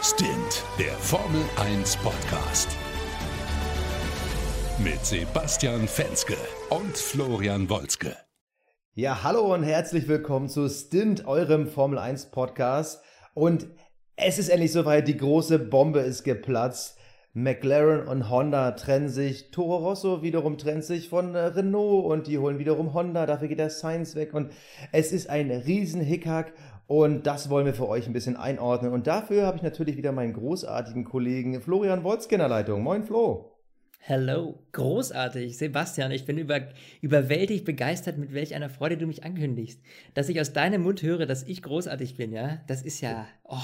Stint, 0.00 0.62
der 0.78 0.92
Formel 0.92 1.42
1 1.56 1.96
Podcast. 1.96 2.68
Mit 4.78 5.04
Sebastian 5.04 5.88
Fenske 5.88 6.36
und 6.70 6.96
Florian 6.96 7.68
Wolzke. 7.68 8.16
Ja, 8.94 9.24
hallo 9.24 9.52
und 9.52 9.64
herzlich 9.64 10.06
willkommen 10.06 10.48
zu 10.48 10.68
Stint, 10.68 11.26
eurem 11.26 11.66
Formel 11.66 11.98
1 11.98 12.30
Podcast. 12.30 13.02
Und 13.34 13.66
es 14.14 14.38
ist 14.38 14.50
endlich 14.50 14.70
soweit, 14.70 15.08
die 15.08 15.16
große 15.16 15.58
Bombe 15.58 15.98
ist 16.00 16.22
geplatzt. 16.22 16.96
McLaren 17.32 18.06
und 18.06 18.30
Honda 18.30 18.72
trennen 18.72 19.08
sich. 19.08 19.50
Toro 19.50 19.78
Rosso 19.78 20.22
wiederum 20.22 20.58
trennt 20.58 20.84
sich 20.84 21.08
von 21.08 21.34
äh, 21.34 21.38
Renault 21.40 22.06
und 22.06 22.28
die 22.28 22.38
holen 22.38 22.60
wiederum 22.60 22.94
Honda. 22.94 23.26
Dafür 23.26 23.48
geht 23.48 23.58
der 23.58 23.70
Sainz 23.70 24.14
weg 24.14 24.32
und 24.32 24.52
es 24.92 25.10
ist 25.10 25.28
ein 25.28 25.50
riesen 25.50 26.00
Hickhack 26.00 26.52
und 26.88 27.26
das 27.26 27.50
wollen 27.50 27.66
wir 27.66 27.74
für 27.74 27.86
euch 27.86 28.06
ein 28.06 28.14
bisschen 28.14 28.38
einordnen. 28.38 28.92
Und 28.92 29.06
dafür 29.06 29.44
habe 29.44 29.58
ich 29.58 29.62
natürlich 29.62 29.98
wieder 29.98 30.10
meinen 30.10 30.32
großartigen 30.32 31.04
Kollegen 31.04 31.60
Florian 31.60 32.02
Wolzke 32.02 32.36
in 32.36 32.38
der 32.38 32.48
Leitung. 32.48 32.82
Moin 32.82 33.02
Flo. 33.04 33.58
Hello, 33.98 34.58
großartig. 34.72 35.58
Sebastian, 35.58 36.12
ich 36.12 36.24
bin 36.24 36.38
über, 36.38 36.62
überwältigt 37.02 37.66
begeistert, 37.66 38.16
mit 38.16 38.32
welch 38.32 38.54
einer 38.54 38.70
Freude 38.70 38.96
du 38.96 39.06
mich 39.06 39.22
ankündigst. 39.22 39.82
Dass 40.14 40.30
ich 40.30 40.40
aus 40.40 40.54
deinem 40.54 40.82
Mund 40.82 41.02
höre, 41.02 41.26
dass 41.26 41.42
ich 41.42 41.62
großartig 41.62 42.16
bin, 42.16 42.32
ja, 42.32 42.62
das 42.68 42.80
ist 42.80 43.02
ja 43.02 43.26
oh, 43.44 43.56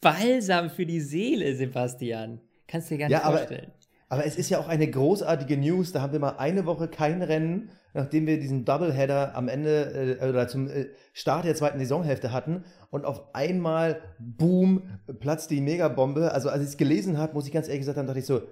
balsam 0.00 0.70
für 0.70 0.86
die 0.86 1.00
Seele, 1.00 1.54
Sebastian. 1.54 2.40
Kannst 2.66 2.90
du 2.90 2.94
dir 2.94 3.00
gar 3.00 3.08
nicht 3.08 3.22
ja, 3.22 3.30
vorstellen. 3.30 3.72
Aber 4.08 4.24
es 4.24 4.36
ist 4.36 4.48
ja 4.48 4.58
auch 4.58 4.68
eine 4.68 4.90
großartige 4.90 5.58
News. 5.58 5.92
Da 5.92 6.00
haben 6.00 6.14
wir 6.14 6.20
mal 6.20 6.38
eine 6.38 6.64
Woche 6.64 6.88
kein 6.88 7.20
Rennen, 7.20 7.68
nachdem 7.94 8.26
wir 8.26 8.38
diesen 8.38 8.64
Doubleheader 8.64 9.34
am 9.34 9.48
Ende 9.48 10.18
äh, 10.20 10.28
oder 10.28 10.46
zum 10.48 10.68
äh, 10.68 10.88
Start 11.12 11.44
der 11.44 11.54
zweiten 11.54 11.78
Saisonhälfte 11.78 12.32
hatten. 12.32 12.64
Und 12.90 13.04
auf 13.06 13.34
einmal, 13.34 14.00
boom, 14.18 14.82
platzt 15.20 15.50
die 15.50 15.60
Megabombe. 15.60 16.32
Also 16.32 16.50
als 16.50 16.62
ich 16.62 16.68
es 16.68 16.76
gelesen 16.76 17.16
habe, 17.16 17.32
muss 17.32 17.46
ich 17.46 17.52
ganz 17.52 17.68
ehrlich 17.68 17.80
gesagt, 17.80 17.96
dann 17.96 18.06
dachte 18.06 18.20
ich 18.20 18.26
so, 18.26 18.42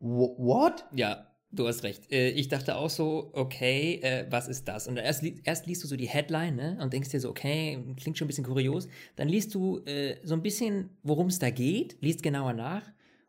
what? 0.00 0.84
Ja, 0.94 1.28
Du 1.54 1.68
hast 1.68 1.84
recht. 1.84 2.10
Äh, 2.10 2.30
ich 2.30 2.48
dachte 2.48 2.76
auch 2.76 2.90
so, 2.90 3.30
okay, 3.32 4.00
äh, 4.02 4.26
was 4.28 4.48
ist 4.48 4.66
das? 4.66 4.88
Und 4.88 4.96
erst, 4.96 5.22
erst 5.44 5.66
liest 5.66 5.84
du 5.84 5.86
so 5.86 5.94
die 5.94 6.08
Headline 6.08 6.56
ne, 6.56 6.78
und 6.82 6.92
denkst 6.92 7.10
dir 7.10 7.20
so, 7.20 7.30
okay, 7.30 7.78
klingt 7.96 8.18
schon 8.18 8.24
ein 8.24 8.28
bisschen 8.28 8.44
kurios. 8.44 8.88
Dann 9.14 9.28
liest 9.28 9.54
du 9.54 9.78
äh, 9.84 10.16
so 10.24 10.34
ein 10.34 10.42
bisschen, 10.42 10.90
worum 11.04 11.28
es 11.28 11.38
da 11.38 11.50
geht, 11.50 11.96
liest 12.00 12.24
genauer 12.24 12.54
nach 12.54 12.82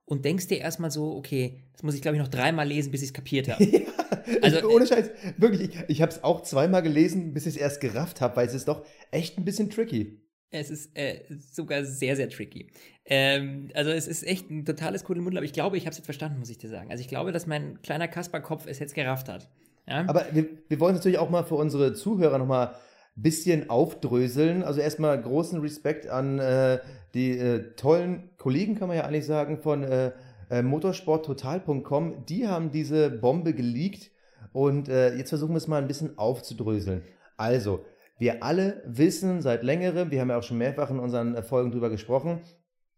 und 0.06 0.24
denkst 0.26 0.48
dir 0.48 0.60
erstmal 0.60 0.92
so, 0.92 1.16
okay, 1.16 1.64
das 1.74 1.84
muss 1.84 1.96
ich 1.96 2.02
glaube 2.02 2.18
ich 2.18 2.22
noch 2.22 2.30
dreimal 2.30 2.68
lesen, 2.68 2.92
bis 2.92 3.02
ich 3.02 3.10
es 3.10 3.14
kapiert 3.14 3.50
habe. 3.50 3.64
ja, 3.66 3.82
also, 4.42 4.70
ohne 4.70 4.88
Scheiß, 4.88 5.10
wirklich, 5.38 5.62
ich, 5.62 5.78
ich 5.88 6.02
habe 6.02 6.12
es 6.12 6.24
auch 6.24 6.42
zweimal 6.42 6.82
gelesen, 6.82 7.34
bis 7.34 7.46
ich 7.46 7.56
es 7.56 7.62
erst 7.62 7.82
gerafft 7.82 8.22
habe, 8.22 8.36
weil 8.36 8.48
es 8.48 8.54
ist 8.54 8.68
doch 8.68 8.86
echt 9.12 9.38
ein 9.38 9.46
bisschen 9.46 9.70
tricky. 9.70 10.22
Es 10.52 10.70
ist 10.70 10.96
äh, 10.96 11.22
sogar 11.52 11.84
sehr, 11.84 12.16
sehr 12.16 12.30
tricky. 12.30 12.72
Ähm, 13.06 13.70
also 13.74 13.92
es 13.92 14.08
ist 14.08 14.26
echt 14.26 14.50
ein 14.50 14.64
totales 14.64 15.04
Kuddelmuddel, 15.04 15.38
aber 15.38 15.46
ich 15.46 15.54
glaube, 15.54 15.78
ich 15.78 15.84
habe 15.84 15.92
es 15.92 15.98
jetzt 15.98 16.06
verstanden, 16.06 16.40
muss 16.40 16.50
ich 16.50 16.58
dir 16.58 16.70
sagen. 16.70 16.92
Also 16.92 17.02
ich 17.02 17.08
glaube, 17.08 17.32
dass 17.32 17.46
mein 17.46 17.82
kleiner 17.82 18.08
Kasperkopf 18.08 18.66
es 18.68 18.80
jetzt 18.80 18.96
gerafft 18.96 19.28
hat. 19.28 19.50
Ja? 19.88 20.06
Aber 20.08 20.28
wir, 20.32 20.48
wir 20.68 20.80
wollen 20.80 20.96
natürlich 20.96 21.18
auch 21.18 21.30
mal 21.30 21.44
für 21.44 21.56
unsere 21.56 21.94
Zuhörer 21.94 22.38
nochmal 22.38 22.76
bisschen 23.16 23.70
aufdröseln. 23.70 24.64
Also 24.64 24.82
erstmal 24.82 25.22
großen 25.22 25.60
Respekt 25.62 26.08
an 26.08 26.40
äh, 26.40 26.80
die 27.14 27.38
äh, 27.38 27.76
tollen 27.76 28.30
Kollegen, 28.38 28.76
kann 28.76 28.88
man 28.88 28.98
ja 28.98 29.06
eigentlich 29.06 29.26
sagen, 29.26 29.62
von 29.62 29.84
äh, 29.84 30.12
äh, 30.50 30.62
motorsporttotal.com. 30.62 32.26
Die 32.26 32.48
haben 32.48 32.72
diese 32.72 33.10
Bombe 33.10 33.54
geleakt 33.54 34.12
und 34.52 34.90
äh, 34.90 35.16
jetzt 35.16 35.30
versuchen 35.30 35.54
wir 35.54 35.58
es 35.58 35.68
mal 35.68 35.82
ein 35.82 35.88
bisschen 35.88 36.18
aufzudröseln. 36.18 37.04
Also, 37.38 37.86
wir 38.18 38.44
alle 38.44 38.82
wissen 38.86 39.42
seit 39.42 39.64
längerem, 39.64 40.12
wir 40.12 40.22
haben 40.22 40.30
ja 40.30 40.38
auch 40.38 40.44
schon 40.44 40.58
mehrfach 40.58 40.90
in 40.90 41.00
unseren 41.00 41.42
Folgen 41.44 41.72
drüber 41.72 41.90
gesprochen, 41.90 42.42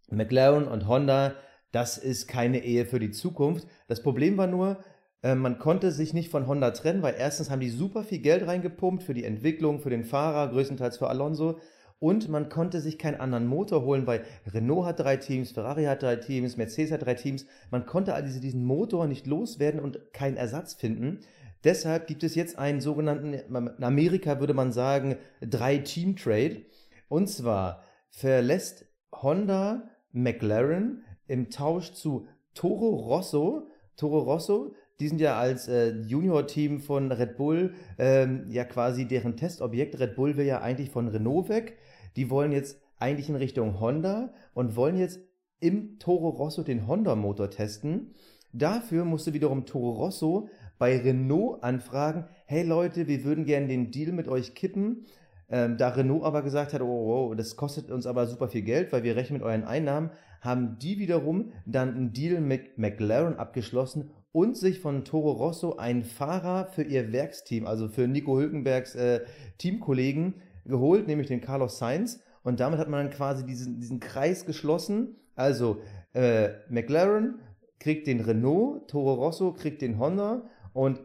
McLaren 0.09 0.67
und 0.67 0.87
Honda, 0.87 1.33
das 1.71 1.97
ist 1.97 2.27
keine 2.27 2.63
Ehe 2.63 2.85
für 2.85 2.99
die 2.99 3.11
Zukunft. 3.11 3.67
Das 3.87 4.03
Problem 4.03 4.37
war 4.37 4.47
nur, 4.47 4.71
äh, 4.71 4.83
man 5.23 5.57
konnte 5.57 5.91
sich 5.91 6.13
nicht 6.13 6.29
von 6.29 6.47
Honda 6.47 6.71
trennen, 6.71 7.01
weil 7.01 7.15
erstens 7.17 7.49
haben 7.49 7.59
die 7.59 7.69
super 7.69 8.03
viel 8.03 8.19
Geld 8.19 8.45
reingepumpt 8.45 9.03
für 9.03 9.13
die 9.13 9.23
Entwicklung, 9.23 9.79
für 9.79 9.89
den 9.89 10.03
Fahrer, 10.03 10.49
größtenteils 10.51 10.97
für 10.97 11.09
Alonso. 11.09 11.59
Und 11.99 12.29
man 12.29 12.49
konnte 12.49 12.79
sich 12.79 12.99
keinen 12.99 13.19
anderen 13.19 13.47
Motor 13.47 13.83
holen, 13.83 14.05
weil 14.05 14.23
Renault 14.53 14.85
hat 14.85 14.99
drei 14.99 15.17
Teams, 15.17 15.51
Ferrari 15.51 15.85
hat 15.85 16.03
drei 16.03 16.17
Teams, 16.17 16.55
Mercedes 16.55 16.91
hat 16.91 17.05
drei 17.05 17.15
Teams. 17.15 17.47
Man 17.71 17.87
konnte 17.87 18.13
all 18.13 18.23
diese, 18.23 18.39
diesen 18.39 18.63
Motor 18.63 19.07
nicht 19.07 19.25
loswerden 19.25 19.79
und 19.79 20.13
keinen 20.13 20.37
Ersatz 20.37 20.75
finden. 20.75 21.21
Deshalb 21.63 22.05
gibt 22.05 22.23
es 22.23 22.35
jetzt 22.35 22.59
einen 22.59 22.81
sogenannten, 22.81 23.33
in 23.33 23.83
Amerika 23.83 24.39
würde 24.39 24.53
man 24.53 24.71
sagen, 24.71 25.15
Drei-Team-Trade. 25.41 26.61
Und 27.09 27.27
zwar 27.29 27.83
verlässt 28.09 28.85
Honda 29.11 29.89
McLaren 30.11 31.03
im 31.25 31.49
Tausch 31.49 31.93
zu 31.93 32.27
Toro 32.53 32.89
Rosso. 32.95 33.69
Toro 33.95 34.19
Rosso 34.19 34.75
die 34.99 35.07
sind 35.07 35.21
ja 35.21 35.37
als 35.37 35.67
äh, 35.67 35.91
Junior-Team 36.01 36.79
von 36.79 37.11
Red 37.11 37.37
Bull 37.37 37.73
ähm, 37.97 38.45
ja 38.49 38.63
quasi 38.63 39.07
deren 39.07 39.37
Testobjekt. 39.37 39.99
Red 39.99 40.15
Bull 40.15 40.37
will 40.37 40.45
ja 40.45 40.61
eigentlich 40.61 40.89
von 40.89 41.07
Renault 41.07 41.49
weg. 41.49 41.77
Die 42.15 42.29
wollen 42.29 42.51
jetzt 42.51 42.81
eigentlich 42.97 43.29
in 43.29 43.35
Richtung 43.35 43.79
Honda 43.79 44.33
und 44.53 44.75
wollen 44.75 44.97
jetzt 44.97 45.19
im 45.59 45.99
Toro 45.99 46.29
Rosso 46.29 46.63
den 46.63 46.87
Honda-Motor 46.87 47.49
testen. 47.51 48.15
Dafür 48.53 49.05
musste 49.05 49.33
wiederum 49.33 49.65
Toro 49.65 49.91
Rosso 49.91 50.49
bei 50.79 50.97
Renault 50.97 51.63
anfragen, 51.63 52.25
hey 52.45 52.63
Leute, 52.63 53.07
wir 53.07 53.23
würden 53.23 53.45
gerne 53.45 53.67
den 53.67 53.91
Deal 53.91 54.11
mit 54.11 54.27
euch 54.27 54.55
kippen. 54.55 55.05
Ähm, 55.49 55.77
da 55.77 55.89
Renault 55.89 56.23
aber 56.23 56.41
gesagt 56.41 56.73
hat, 56.73 56.81
oh, 56.81 57.29
oh, 57.29 57.33
das 57.33 57.55
kostet 57.55 57.89
uns 57.89 58.05
aber 58.05 58.27
super 58.27 58.49
viel 58.49 58.63
Geld, 58.63 58.91
weil 58.91 59.03
wir 59.03 59.15
rechnen 59.15 59.39
mit 59.39 59.47
euren 59.47 59.63
Einnahmen, 59.63 60.11
haben 60.41 60.77
die 60.79 60.99
wiederum 60.99 61.51
dann 61.65 61.95
einen 61.95 62.13
Deal 62.13 62.41
mit 62.41 62.77
McLaren 62.77 63.37
abgeschlossen 63.37 64.11
und 64.37 64.55
sich 64.55 64.79
von 64.79 65.03
Toro 65.03 65.31
Rosso 65.31 65.77
einen 65.77 66.03
Fahrer 66.03 66.67
für 66.67 66.83
ihr 66.83 67.11
Werksteam, 67.11 67.65
also 67.65 67.87
für 67.87 68.07
Nico 68.07 68.37
Hülkenbergs 68.37 68.93
äh, 68.93 69.21
Teamkollegen, 69.57 70.35
geholt, 70.63 71.07
nämlich 71.07 71.25
den 71.25 71.41
Carlos 71.41 71.79
Sainz. 71.79 72.21
Und 72.43 72.59
damit 72.59 72.77
hat 72.77 72.87
man 72.87 73.07
dann 73.07 73.15
quasi 73.15 73.47
diesen, 73.47 73.79
diesen 73.79 73.99
Kreis 73.99 74.45
geschlossen. 74.45 75.15
Also 75.33 75.81
äh, 76.13 76.49
McLaren 76.69 77.39
kriegt 77.79 78.05
den 78.05 78.21
Renault, 78.21 78.87
Toro 78.91 79.15
Rosso 79.15 79.53
kriegt 79.53 79.81
den 79.81 79.97
Honda 79.97 80.47
und 80.71 81.01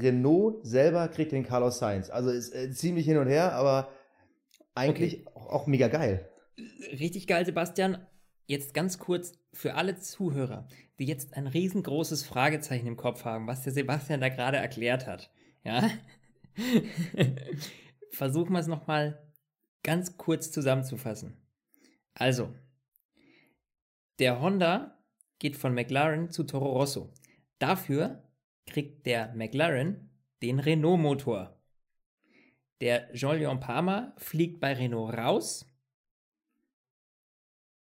Renault 0.00 0.66
selber 0.66 1.08
kriegt 1.08 1.32
den 1.32 1.44
Carlos 1.44 1.78
Sainz. 1.78 2.08
Also 2.08 2.30
ist 2.30 2.54
äh, 2.54 2.70
ziemlich 2.70 3.04
hin 3.04 3.18
und 3.18 3.28
her, 3.28 3.52
aber 3.52 3.90
eigentlich 4.74 5.26
okay. 5.26 5.36
auch, 5.36 5.46
auch 5.48 5.66
mega 5.66 5.88
geil. 5.88 6.26
Richtig 6.90 7.26
geil, 7.26 7.44
Sebastian. 7.44 7.98
Jetzt 8.46 8.72
ganz 8.72 8.98
kurz 8.98 9.34
für 9.56 9.74
alle 9.74 9.98
Zuhörer, 9.98 10.68
die 10.98 11.06
jetzt 11.06 11.34
ein 11.34 11.46
riesengroßes 11.46 12.24
Fragezeichen 12.24 12.86
im 12.86 12.96
Kopf 12.96 13.24
haben, 13.24 13.46
was 13.46 13.62
der 13.62 13.72
Sebastian 13.72 14.20
da 14.20 14.28
gerade 14.28 14.58
erklärt 14.58 15.06
hat. 15.06 15.30
Ja? 15.64 15.90
Versuchen 18.10 18.52
wir 18.52 18.60
es 18.60 18.66
nochmal 18.66 19.22
ganz 19.82 20.16
kurz 20.16 20.50
zusammenzufassen. 20.50 21.36
Also, 22.14 22.54
der 24.18 24.40
Honda 24.40 24.98
geht 25.38 25.56
von 25.56 25.74
McLaren 25.74 26.30
zu 26.30 26.44
Toro 26.44 26.72
Rosso. 26.72 27.12
Dafür 27.58 28.22
kriegt 28.66 29.06
der 29.06 29.34
McLaren 29.34 30.10
den 30.42 30.58
Renault-Motor. 30.58 31.60
Der 32.80 33.12
Jean-Léon 33.14 33.60
Palmer 33.60 34.14
fliegt 34.16 34.60
bei 34.60 34.74
Renault 34.74 35.16
raus 35.16 35.66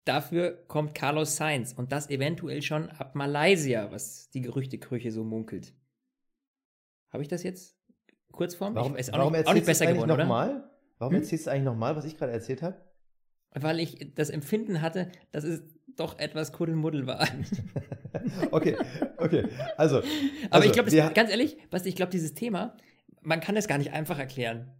Dafür 0.05 0.65
kommt 0.69 0.95
Carlos 0.95 1.37
Sainz 1.37 1.73
und 1.73 1.91
das 1.91 2.11
eventuell 2.11 2.61
schon 2.61 2.91
ab 2.91 3.15
Malaysia, 3.15 3.91
was 3.91 4.29
die 4.31 4.43
Gerüchteküche 4.43 5.11
so 5.11 5.25
munkelt. 5.25 5.75
Habe 7.11 7.23
ich 7.23 7.29
das 7.29 7.43
jetzt 7.43 7.79
kurz 8.33 8.55
vor 8.55 8.75
Warum, 8.75 8.97
ich, 8.97 9.11
warum 9.13 9.33
nicht, 9.33 9.47
auch 9.47 9.55
nicht 9.55 9.67
besser 9.67 9.87
geworden, 9.87 10.09
noch 10.09 10.27
Mal? 10.27 10.69
Warum 10.99 11.15
hm? 11.15 11.23
erzählst 11.23 11.47
du 11.47 11.51
eigentlich 11.51 11.65
nochmal, 11.65 11.97
was 11.97 12.05
ich 12.05 12.19
gerade 12.19 12.33
erzählt 12.33 12.63
habe? 12.63 12.77
Weil 13.53 13.81
ich 13.81 14.13
das 14.15 14.31
Empfinden 14.31 14.83
hatte, 14.83 15.11
dass 15.31 15.45
es 15.45 15.63
doch 15.97 16.19
etwas 16.19 16.53
Kuddelmuddel 16.53 17.07
war. 17.07 17.27
okay, 18.51 18.77
okay. 19.17 19.49
Also. 19.77 19.99
also 19.99 20.09
Aber 20.51 20.65
ich 20.65 20.73
glaube, 20.73 20.91
ganz 21.15 21.31
ehrlich, 21.31 21.57
was 21.71 21.87
ich 21.87 21.95
glaube, 21.95 22.11
dieses 22.11 22.35
Thema, 22.35 22.77
man 23.23 23.41
kann 23.41 23.57
es 23.57 23.69
gar 23.69 23.79
nicht 23.79 23.93
einfach 23.93 24.19
erklären. 24.19 24.73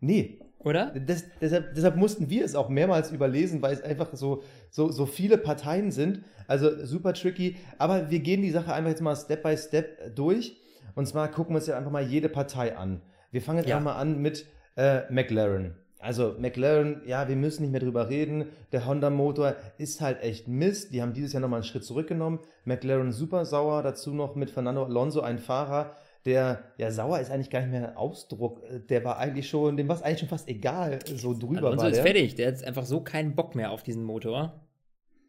Nee, 0.00 0.40
oder? 0.60 0.92
Das, 1.06 1.24
deshalb, 1.40 1.74
deshalb, 1.74 1.96
mussten 1.96 2.30
wir 2.30 2.44
es 2.44 2.54
auch 2.54 2.68
mehrmals 2.68 3.12
überlesen, 3.12 3.62
weil 3.62 3.72
es 3.74 3.82
einfach 3.82 4.08
so, 4.12 4.42
so, 4.70 4.90
so 4.90 5.06
viele 5.06 5.38
Parteien 5.38 5.90
sind. 5.90 6.22
Also 6.46 6.84
super 6.84 7.14
tricky. 7.14 7.56
Aber 7.78 8.10
wir 8.10 8.20
gehen 8.20 8.42
die 8.42 8.50
Sache 8.50 8.72
einfach 8.72 8.90
jetzt 8.90 9.02
mal 9.02 9.16
Step 9.16 9.42
by 9.42 9.56
Step 9.56 10.14
durch. 10.16 10.56
Und 10.94 11.06
zwar 11.06 11.28
gucken 11.28 11.54
wir 11.54 11.58
uns 11.58 11.66
ja 11.68 11.76
einfach 11.76 11.92
mal 11.92 12.02
jede 12.02 12.28
Partei 12.28 12.76
an. 12.76 13.00
Wir 13.30 13.40
fangen 13.40 13.58
jetzt 13.58 13.68
ja. 13.68 13.76
einmal 13.76 13.96
an 13.96 14.20
mit 14.20 14.46
äh, 14.76 15.02
McLaren. 15.12 15.74
Also 16.00 16.36
McLaren, 16.38 17.02
ja, 17.06 17.28
wir 17.28 17.36
müssen 17.36 17.62
nicht 17.62 17.72
mehr 17.72 17.80
drüber 17.80 18.08
reden. 18.08 18.46
Der 18.70 18.86
Honda-Motor 18.86 19.56
ist 19.78 20.00
halt 20.00 20.22
echt 20.22 20.46
Mist. 20.46 20.92
Die 20.94 21.02
haben 21.02 21.12
dieses 21.12 21.32
Jahr 21.32 21.40
nochmal 21.40 21.58
einen 21.58 21.64
Schritt 21.64 21.84
zurückgenommen. 21.84 22.38
McLaren 22.64 23.12
super 23.12 23.44
sauer. 23.44 23.82
Dazu 23.82 24.14
noch 24.14 24.36
mit 24.36 24.50
Fernando 24.50 24.84
Alonso 24.84 25.20
ein 25.20 25.38
Fahrer, 25.38 25.96
der, 26.24 26.64
ja, 26.76 26.90
sauer 26.90 27.20
ist 27.20 27.30
eigentlich 27.30 27.50
gar 27.50 27.60
nicht 27.60 27.70
mehr 27.70 27.90
ein 27.90 27.96
Ausdruck. 27.96 28.62
Der 28.88 29.04
war 29.04 29.18
eigentlich 29.18 29.48
schon, 29.48 29.76
dem 29.76 29.88
war 29.88 29.96
es 29.96 30.02
eigentlich 30.02 30.20
schon 30.20 30.28
fast 30.28 30.48
egal, 30.48 30.98
so 31.04 31.32
drüber 31.32 31.68
Alonso 31.68 31.84
war 31.84 31.90
ist 31.90 32.00
fertig, 32.00 32.34
der 32.34 32.48
hat 32.48 32.64
einfach 32.64 32.84
so 32.84 33.00
keinen 33.00 33.34
Bock 33.34 33.54
mehr 33.54 33.70
auf 33.70 33.82
diesen 33.82 34.04
Motor. 34.04 34.60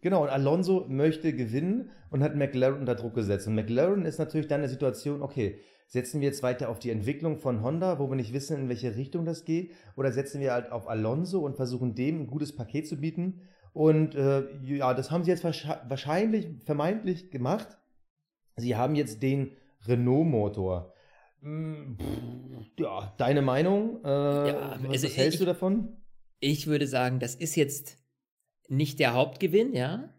Genau, 0.02 0.24
und 0.24 0.30
Alonso 0.30 0.86
möchte 0.88 1.34
gewinnen 1.34 1.90
und 2.10 2.24
hat 2.24 2.36
McLaren 2.36 2.80
unter 2.80 2.96
Druck 2.96 3.16
gesetzt. 3.16 3.48
Und 3.48 3.56
McLaren 3.56 4.06
ist 4.06 4.18
natürlich 4.18 4.48
dann 4.48 4.62
eine 4.62 4.70
Situation, 4.70 5.22
okay, 5.22 5.60
setzen 5.88 6.22
wir 6.22 6.28
jetzt 6.28 6.44
weiter 6.44 6.70
auf 6.70 6.80
die 6.80 6.92
Entwicklung 6.92 7.38
von 7.38 7.64
Honda, 7.64 8.00
wo 8.00 8.10
wir 8.10 8.16
nicht 8.16 8.32
wissen, 8.32 8.58
in 8.58 8.70
welche 8.70 8.96
Richtung 8.96 9.26
das 9.26 9.44
geht, 9.44 9.72
oder 9.98 10.12
setzen 10.12 10.40
wir 10.40 10.54
halt 10.54 10.72
auf 10.72 10.88
Alonso 10.88 11.40
und 11.40 11.56
versuchen 11.56 11.96
dem 11.96 12.22
ein 12.22 12.28
gutes 12.28 12.56
Paket 12.56 12.88
zu 12.88 12.98
bieten. 12.98 13.42
Und 13.74 14.16
äh, 14.16 14.44
ja, 14.64 14.94
das 14.94 15.12
haben 15.12 15.24
sie 15.24 15.32
jetzt 15.32 15.44
wahrscheinlich, 15.44 16.48
vermeintlich 16.64 17.32
gemacht. 17.32 17.78
Sie 18.56 18.76
haben 18.76 18.96
jetzt 18.96 19.22
den 19.22 19.52
Renault-Motor. 19.88 20.94
Hm, 21.42 21.98
ja, 22.78 23.14
deine 23.18 23.42
Meinung? 23.42 24.04
Äh, 24.04 24.08
ja, 24.08 24.78
was, 24.81 24.92
also 24.92 25.08
was 25.08 25.18
hältst 25.18 25.36
ich, 25.36 25.40
du 25.40 25.46
davon? 25.46 25.98
Ich 26.40 26.68
würde 26.68 26.88
sagen, 26.88 27.20
das 27.20 27.36
ist 27.36 27.56
jetzt 27.56 27.98
nicht 28.68 29.00
der 29.00 29.14
Hauptgewinn, 29.14 29.74
ja. 29.74 30.14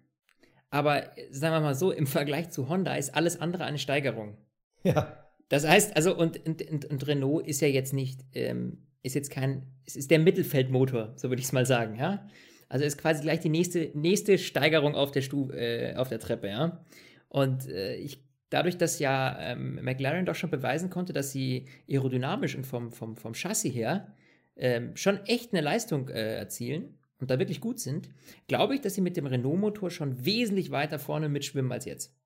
Aber 0.70 1.10
sagen 1.30 1.54
wir 1.54 1.60
mal 1.60 1.74
so, 1.74 1.90
im 1.90 2.06
Vergleich 2.06 2.50
zu 2.50 2.68
Honda 2.68 2.94
ist 2.94 3.14
alles 3.14 3.40
andere 3.40 3.64
eine 3.64 3.78
Steigerung. 3.78 4.36
Ja. 4.82 5.26
Das 5.50 5.68
heißt, 5.68 5.94
also, 5.94 6.16
und, 6.16 6.46
und, 6.46 6.84
und 6.86 7.06
Renault 7.06 7.46
ist 7.46 7.60
ja 7.60 7.68
jetzt 7.68 7.92
nicht, 7.92 8.20
ähm, 8.32 8.86
ist 9.02 9.14
jetzt 9.14 9.30
kein, 9.30 9.66
es 9.84 9.94
ist 9.94 10.10
der 10.10 10.20
Mittelfeldmotor, 10.20 11.12
so 11.16 11.28
würde 11.28 11.40
ich 11.40 11.46
es 11.46 11.52
mal 11.52 11.66
sagen, 11.66 11.96
ja. 11.96 12.26
Also 12.70 12.86
ist 12.86 12.96
quasi 12.96 13.20
gleich 13.20 13.40
die 13.40 13.50
nächste, 13.50 13.90
nächste 13.94 14.38
Steigerung 14.38 14.94
auf 14.94 15.10
der, 15.10 15.22
Stu 15.22 15.50
äh, 15.50 15.96
auf 15.96 16.08
der 16.08 16.20
Treppe, 16.20 16.48
ja. 16.48 16.82
Und 17.28 17.68
äh, 17.68 17.96
ich, 17.96 18.24
dadurch, 18.50 18.76
dass 18.76 18.98
ja 18.98 19.36
ähm, 19.40 19.80
McLaren 19.82 20.26
doch 20.26 20.34
schon 20.34 20.50
beweisen 20.50 20.90
konnte, 20.90 21.12
dass 21.12 21.32
sie 21.32 21.66
aerodynamisch 21.88 22.54
und 22.56 22.66
vom, 22.66 22.92
vom, 22.92 23.16
vom 23.16 23.34
Chassis 23.34 23.74
her 23.74 24.14
ähm, 24.56 24.94
schon 24.96 25.24
echt 25.26 25.52
eine 25.52 25.62
Leistung 25.62 26.08
äh, 26.08 26.36
erzielen, 26.36 26.98
und 27.20 27.30
da 27.30 27.38
wirklich 27.38 27.60
gut 27.60 27.78
sind, 27.78 28.08
glaube 28.48 28.74
ich, 28.74 28.80
dass 28.80 28.94
sie 28.94 29.02
mit 29.02 29.16
dem 29.16 29.26
Renault-Motor 29.26 29.90
schon 29.90 30.24
wesentlich 30.24 30.70
weiter 30.70 30.98
vorne 30.98 31.28
mitschwimmen 31.28 31.70
als 31.70 31.84
jetzt. 31.84 32.16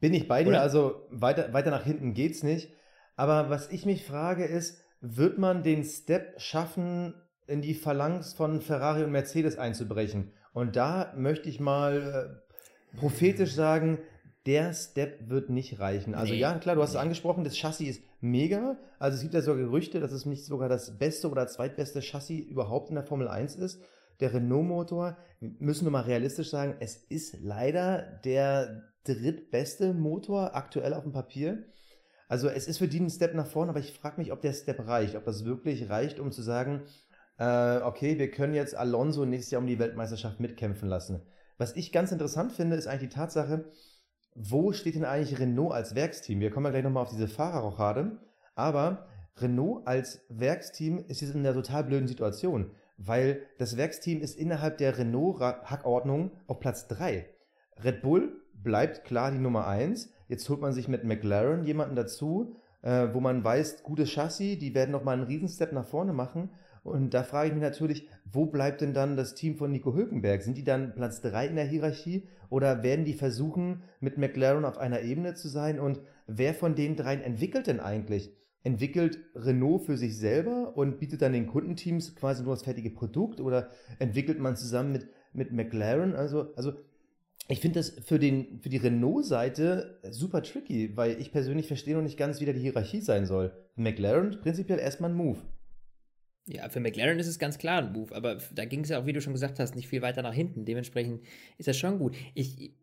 Bin 0.00 0.12
ich 0.12 0.28
bei 0.28 0.44
dir, 0.44 0.50
Oder? 0.50 0.60
also 0.60 1.06
weiter, 1.10 1.52
weiter 1.52 1.70
nach 1.70 1.84
hinten 1.84 2.12
geht's 2.12 2.42
nicht. 2.42 2.72
Aber 3.16 3.48
was 3.48 3.70
ich 3.70 3.86
mich 3.86 4.04
frage 4.04 4.44
ist, 4.44 4.82
wird 5.00 5.38
man 5.38 5.62
den 5.62 5.84
Step 5.84 6.40
schaffen, 6.40 7.14
in 7.46 7.62
die 7.62 7.74
Phalanx 7.74 8.34
von 8.34 8.60
Ferrari 8.60 9.04
und 9.04 9.12
Mercedes 9.12 9.56
einzubrechen? 9.56 10.32
Und 10.52 10.76
da 10.76 11.14
möchte 11.16 11.48
ich 11.48 11.60
mal 11.60 12.42
äh, 12.94 12.98
prophetisch 12.98 13.52
sagen, 13.52 13.98
der 14.46 14.74
Step 14.74 15.28
wird 15.28 15.48
nicht 15.48 15.80
reichen. 15.80 16.14
Also 16.14 16.34
nee. 16.34 16.40
ja, 16.40 16.58
klar, 16.58 16.74
du 16.74 16.82
hast 16.82 16.90
es 16.90 16.96
angesprochen, 16.96 17.44
das 17.44 17.56
Chassis 17.56 17.96
ist 17.96 18.02
mega. 18.20 18.76
Also 18.98 19.16
es 19.16 19.22
gibt 19.22 19.34
ja 19.34 19.40
sogar 19.40 19.62
Gerüchte, 19.62 20.00
dass 20.00 20.12
es 20.12 20.26
nicht 20.26 20.44
sogar 20.44 20.68
das 20.68 20.98
beste 20.98 21.30
oder 21.30 21.46
zweitbeste 21.46 22.02
Chassis 22.02 22.46
überhaupt 22.46 22.90
in 22.90 22.96
der 22.96 23.04
Formel 23.04 23.28
1 23.28 23.56
ist. 23.56 23.80
Der 24.20 24.32
Renault-Motor, 24.34 25.16
müssen 25.40 25.86
wir 25.86 25.90
mal 25.90 26.02
realistisch 26.02 26.50
sagen, 26.50 26.76
es 26.80 26.96
ist 26.96 27.38
leider 27.40 28.02
der 28.24 28.84
drittbeste 29.04 29.92
Motor 29.92 30.54
aktuell 30.54 30.94
auf 30.94 31.02
dem 31.02 31.12
Papier. 31.12 31.64
Also 32.28 32.48
es 32.48 32.68
ist 32.68 32.78
für 32.78 32.88
die 32.88 33.00
ein 33.00 33.10
Step 33.10 33.34
nach 33.34 33.46
vorne, 33.46 33.70
aber 33.70 33.80
ich 33.80 33.92
frage 33.92 34.20
mich, 34.20 34.32
ob 34.32 34.40
der 34.40 34.52
Step 34.52 34.86
reicht, 34.86 35.16
ob 35.16 35.24
das 35.24 35.44
wirklich 35.44 35.90
reicht, 35.90 36.20
um 36.20 36.32
zu 36.32 36.42
sagen, 36.42 36.82
äh, 37.38 37.78
okay, 37.78 38.18
wir 38.18 38.30
können 38.30 38.54
jetzt 38.54 38.74
Alonso 38.74 39.24
nächstes 39.24 39.52
Jahr 39.52 39.62
um 39.62 39.66
die 39.66 39.78
Weltmeisterschaft 39.78 40.40
mitkämpfen 40.40 40.88
lassen. 40.88 41.22
Was 41.58 41.76
ich 41.76 41.92
ganz 41.92 42.12
interessant 42.12 42.52
finde, 42.52 42.76
ist 42.76 42.86
eigentlich 42.86 43.10
die 43.10 43.16
Tatsache, 43.16 43.64
wo 44.34 44.72
steht 44.72 44.96
denn 44.96 45.04
eigentlich 45.04 45.38
Renault 45.38 45.72
als 45.72 45.94
Werksteam? 45.94 46.40
Wir 46.40 46.50
kommen 46.50 46.66
ja 46.66 46.72
gleich 46.72 46.84
nochmal 46.84 47.04
auf 47.04 47.10
diese 47.10 47.28
Fahrerrochade, 47.28 48.18
aber 48.54 49.06
Renault 49.36 49.86
als 49.86 50.24
Werksteam 50.28 51.04
ist 51.08 51.20
jetzt 51.20 51.34
in 51.34 51.40
einer 51.40 51.54
total 51.54 51.84
blöden 51.84 52.08
Situation, 52.08 52.70
weil 52.96 53.42
das 53.58 53.76
Werksteam 53.76 54.20
ist 54.20 54.36
innerhalb 54.36 54.78
der 54.78 54.98
Renault-Hackordnung 54.98 56.32
auf 56.46 56.60
Platz 56.60 56.88
3. 56.88 57.26
Red 57.82 58.02
Bull 58.02 58.40
bleibt 58.54 59.04
klar 59.04 59.30
die 59.30 59.38
Nummer 59.38 59.66
1. 59.66 60.12
Jetzt 60.28 60.48
holt 60.48 60.60
man 60.60 60.72
sich 60.72 60.88
mit 60.88 61.04
McLaren 61.04 61.64
jemanden 61.64 61.96
dazu, 61.96 62.56
äh, 62.82 63.08
wo 63.12 63.20
man 63.20 63.42
weiß, 63.42 63.82
gutes 63.82 64.10
Chassis, 64.10 64.58
die 64.58 64.74
werden 64.74 64.92
nochmal 64.92 65.14
einen 65.14 65.26
Riesenstep 65.26 65.72
nach 65.72 65.86
vorne 65.86 66.12
machen. 66.12 66.50
Und 66.84 67.14
da 67.14 67.22
frage 67.22 67.48
ich 67.48 67.54
mich 67.54 67.62
natürlich, 67.62 68.06
wo 68.30 68.44
bleibt 68.44 68.82
denn 68.82 68.92
dann 68.92 69.16
das 69.16 69.34
Team 69.34 69.56
von 69.56 69.72
Nico 69.72 69.94
Hülkenberg? 69.94 70.42
Sind 70.42 70.58
die 70.58 70.64
dann 70.64 70.94
Platz 70.94 71.22
3 71.22 71.48
in 71.48 71.56
der 71.56 71.64
Hierarchie 71.64 72.28
oder 72.50 72.82
werden 72.82 73.06
die 73.06 73.14
versuchen, 73.14 73.82
mit 74.00 74.18
McLaren 74.18 74.66
auf 74.66 74.76
einer 74.76 75.00
Ebene 75.00 75.32
zu 75.34 75.48
sein? 75.48 75.80
Und 75.80 76.00
wer 76.26 76.52
von 76.52 76.74
den 76.74 76.94
dreien 76.94 77.22
entwickelt 77.22 77.66
denn 77.66 77.80
eigentlich? 77.80 78.36
Entwickelt 78.64 79.18
Renault 79.34 79.84
für 79.84 79.96
sich 79.96 80.18
selber 80.18 80.76
und 80.76 80.98
bietet 80.98 81.22
dann 81.22 81.32
den 81.32 81.46
Kundenteams 81.46 82.16
quasi 82.16 82.42
nur 82.42 82.52
das 82.52 82.64
fertige 82.64 82.90
Produkt 82.90 83.40
oder 83.40 83.70
entwickelt 83.98 84.38
man 84.38 84.54
zusammen 84.54 84.92
mit, 84.92 85.08
mit 85.32 85.52
McLaren? 85.52 86.14
Also, 86.14 86.54
also 86.54 86.74
ich 87.48 87.60
finde 87.60 87.78
das 87.78 87.90
für, 87.90 88.18
den, 88.18 88.60
für 88.60 88.68
die 88.68 88.76
Renault-Seite 88.76 90.00
super 90.10 90.42
tricky, 90.42 90.94
weil 90.96 91.18
ich 91.18 91.32
persönlich 91.32 91.66
verstehe 91.66 91.94
noch 91.94 92.02
nicht 92.02 92.18
ganz, 92.18 92.42
wie 92.42 92.46
da 92.46 92.52
die 92.52 92.60
Hierarchie 92.60 93.00
sein 93.00 93.24
soll. 93.24 93.52
McLaren 93.74 94.38
prinzipiell 94.42 94.78
erstmal 94.78 95.10
ein 95.10 95.16
Move. 95.16 95.38
Ja, 96.46 96.68
für 96.68 96.80
McLaren 96.80 97.18
ist 97.18 97.26
es 97.26 97.38
ganz 97.38 97.56
klar 97.56 97.82
ein 97.82 97.92
Move, 97.92 98.14
aber 98.14 98.38
da 98.54 98.66
ging 98.66 98.80
es 98.80 98.90
ja 98.90 99.00
auch, 99.00 99.06
wie 99.06 99.14
du 99.14 99.20
schon 99.22 99.32
gesagt 99.32 99.58
hast, 99.58 99.74
nicht 99.74 99.88
viel 99.88 100.02
weiter 100.02 100.22
nach 100.22 100.34
hinten. 100.34 100.66
Dementsprechend 100.66 101.22
ist 101.56 101.68
das 101.68 101.76
schon 101.78 101.98
gut. 101.98 102.16
Ich, 102.34 102.74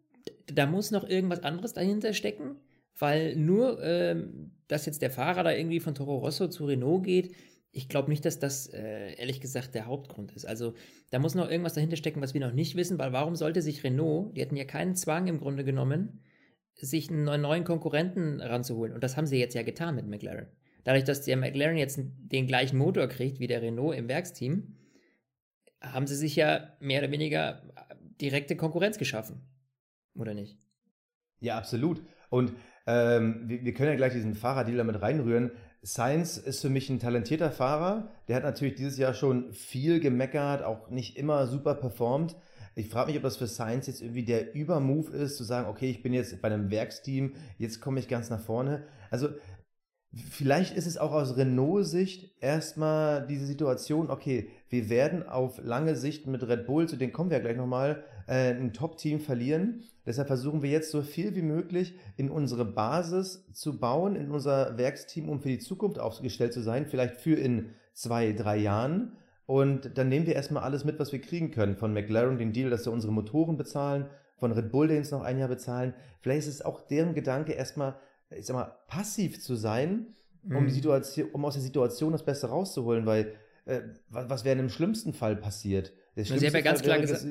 da 0.48 0.66
muss 0.66 0.90
noch 0.92 1.08
irgendwas 1.08 1.44
anderes 1.44 1.74
dahinter 1.74 2.14
stecken, 2.14 2.56
weil 2.98 3.36
nur, 3.36 3.84
ähm, 3.84 4.52
dass 4.68 4.88
jetzt 4.88 5.02
der 5.02 5.12
Fahrer 5.12 5.44
da 5.44 5.52
irgendwie 5.52 5.80
von 5.80 5.94
Toro 5.94 6.18
Rosso 6.18 6.48
zu 6.48 6.66
Renault 6.66 7.04
geht, 7.04 7.36
ich 7.72 7.88
glaube 7.88 8.10
nicht, 8.10 8.26
dass 8.26 8.40
das 8.40 8.68
äh, 8.68 9.14
ehrlich 9.16 9.40
gesagt 9.40 9.76
der 9.76 9.86
Hauptgrund 9.86 10.34
ist. 10.34 10.46
Also 10.46 10.74
da 11.10 11.20
muss 11.20 11.36
noch 11.36 11.50
irgendwas 11.50 11.74
dahinter 11.74 11.96
stecken, 11.96 12.22
was 12.22 12.34
wir 12.34 12.42
noch 12.42 12.54
nicht 12.54 12.76
wissen, 12.76 13.00
weil 13.00 13.14
warum 13.14 13.36
sollte 13.36 13.62
sich 13.62 13.84
Renault, 13.84 14.36
die 14.36 14.42
hatten 14.42 14.58
ja 14.58 14.66
keinen 14.66 14.96
Zwang 14.96 15.28
im 15.28 15.40
Grunde 15.40 15.64
genommen, 15.64 16.22
sich 16.76 17.10
einen 17.10 17.42
neuen 17.42 17.64
Konkurrenten 17.64 18.42
ranzuholen. 18.42 18.94
Und 18.94 19.04
das 19.04 19.16
haben 19.16 19.28
sie 19.28 19.38
jetzt 19.38 19.54
ja 19.54 19.62
getan 19.62 19.96
mit 19.96 20.08
McLaren. 20.08 20.48
Dadurch, 20.84 21.04
dass 21.04 21.22
der 21.22 21.38
McLaren 21.38 21.78
jetzt 21.78 22.00
den 22.00 22.48
gleichen 22.48 22.78
Motor 22.78 23.08
kriegt 23.08 23.40
wie 23.40 23.48
der 23.48 23.62
Renault 23.62 23.98
im 23.98 24.08
Werksteam, 24.08 24.78
haben 25.82 26.08
sie 26.08 26.16
sich 26.16 26.36
ja 26.36 26.74
mehr 26.80 27.02
oder 27.02 27.12
weniger 27.12 27.62
direkte 28.20 28.56
Konkurrenz 28.56 28.98
geschaffen. 28.98 29.42
Oder 30.16 30.34
nicht? 30.34 30.58
Ja, 31.40 31.58
absolut. 31.58 32.04
Und 32.30 32.54
ähm, 32.86 33.44
wir, 33.46 33.64
wir, 33.64 33.74
können 33.74 33.90
ja 33.90 33.96
gleich 33.96 34.14
diesen 34.14 34.36
Fahrerdealer 34.36 34.84
mit 34.84 35.02
reinrühren. 35.02 35.52
Sainz 35.82 36.38
ist 36.38 36.62
für 36.62 36.70
mich 36.70 36.90
ein 36.90 37.00
talentierter 37.00 37.52
Fahrer. 37.52 38.12
Der 38.28 38.36
hat 38.36 38.44
natürlich 38.44 38.76
dieses 38.76 38.98
Jahr 38.98 39.14
schon 39.14 39.52
viel 39.54 40.00
gemeckert, 40.00 40.64
auch 40.64 40.90
nicht 40.90 41.18
immer 41.18 41.48
super 41.48 41.76
performt. 41.76 42.36
Ich 42.76 42.88
frage 42.88 43.08
mich, 43.08 43.18
ob 43.18 43.24
das 43.24 43.38
für 43.38 43.48
Sainz 43.48 43.88
jetzt 43.88 44.02
irgendwie 44.02 44.24
der 44.24 44.56
Übermove 44.56 45.12
ist, 45.12 45.36
zu 45.36 45.44
sagen, 45.44 45.68
okay, 45.68 45.90
ich 45.90 46.02
bin 46.02 46.14
jetzt 46.14 46.42
bei 46.42 46.48
einem 46.48 46.72
Werksteam, 46.72 47.34
jetzt 47.58 47.82
komme 47.82 48.00
ich 48.00 48.08
ganz 48.08 48.30
nach 48.30 48.40
vorne. 48.40 48.84
Also 49.10 49.30
Vielleicht 50.14 50.76
ist 50.76 50.88
es 50.88 50.98
auch 50.98 51.14
aus 51.14 51.38
Renault-Sicht 51.38 52.36
erstmal 52.42 53.26
diese 53.26 53.46
Situation, 53.46 54.10
okay, 54.10 54.50
wir 54.70 54.90
werden 54.90 55.28
auf 55.28 55.64
lange 55.64 55.96
Sicht 55.96 56.28
mit 56.28 56.46
Red 56.46 56.66
Bull, 56.66 56.90
zu 56.90 56.98
denen 56.98 57.14
kommen 57.14 57.30
wir 57.30 57.38
ja 57.38 57.44
gleich 57.44 57.56
nochmal, 57.56 58.04
äh, 58.28 58.54
ein 58.54 58.74
Top-Team 58.74 59.22
verlieren. 59.22 59.84
Deshalb 60.06 60.28
versuchen 60.28 60.64
wir 60.64 60.70
jetzt 60.70 60.92
so 60.92 61.02
viel 61.02 61.34
wie 61.36 61.42
möglich 61.42 61.96
in 62.18 62.30
unsere 62.30 62.66
Basis 62.66 63.46
zu 63.54 63.80
bauen, 63.80 64.18
in 64.18 64.32
unser 64.32 64.78
Werksteam, 64.78 65.30
um 65.30 65.40
für 65.40 65.48
die 65.48 65.60
Zukunft 65.60 65.98
aufgestellt 65.98 66.52
zu 66.52 66.62
sein, 66.62 66.88
vielleicht 66.88 67.16
für 67.16 67.36
in 67.36 67.70
zwei, 67.94 68.34
drei 68.34 68.58
Jahren. 68.58 69.14
Und 69.46 69.98
dann 69.98 70.10
nehmen 70.10 70.26
wir 70.26 70.36
erstmal 70.36 70.64
alles 70.64 70.84
mit, 70.84 71.00
was 71.00 71.14
wir 71.14 71.22
kriegen 71.22 71.52
können. 71.52 71.78
Von 71.78 71.94
McLaren 71.94 72.38
den 72.38 72.52
Deal, 72.52 72.70
dass 72.70 72.86
wir 72.86 72.92
unsere 72.92 73.14
Motoren 73.14 73.58
bezahlen, 73.58 74.08
von 74.36 74.52
Red 74.52 74.72
Bull, 74.72 74.90
den 74.90 75.02
es 75.02 75.12
noch 75.12 75.22
ein 75.22 75.40
Jahr 75.40 75.50
bezahlen. 75.50 75.94
Vielleicht 76.20 76.48
ist 76.48 76.56
es 76.56 76.66
auch 76.66 76.82
deren 76.82 77.14
Gedanke, 77.14 77.54
erstmal 77.54 77.96
ich 78.38 78.46
sag 78.46 78.56
mal, 78.56 78.76
passiv 78.88 79.42
zu 79.42 79.56
sein, 79.56 80.08
um, 80.44 80.64
mhm. 80.64 80.68
die 80.68 80.74
Situation, 80.74 81.30
um 81.32 81.46
aus 81.46 81.54
der 81.54 81.64
Situation 81.64 82.12
das 82.12 82.26
Beste 82.26 82.48
rauszuholen, 82.48 83.06
weil 83.06 83.34
äh, 83.66 83.82
was, 84.10 84.30
was 84.30 84.46
wäre 84.46 84.60
im 84.60 84.70
schlimmsten 84.70 85.14
Fall 85.14 85.36
passiert? 85.36 85.94
Der 86.16 86.26
schlimmste 86.26 86.40
Sie 86.40 86.48
haben 86.48 86.64
ja 86.64 86.72
ganz 86.72 86.82
klar 86.82 87.00
gesagt, 87.00 87.26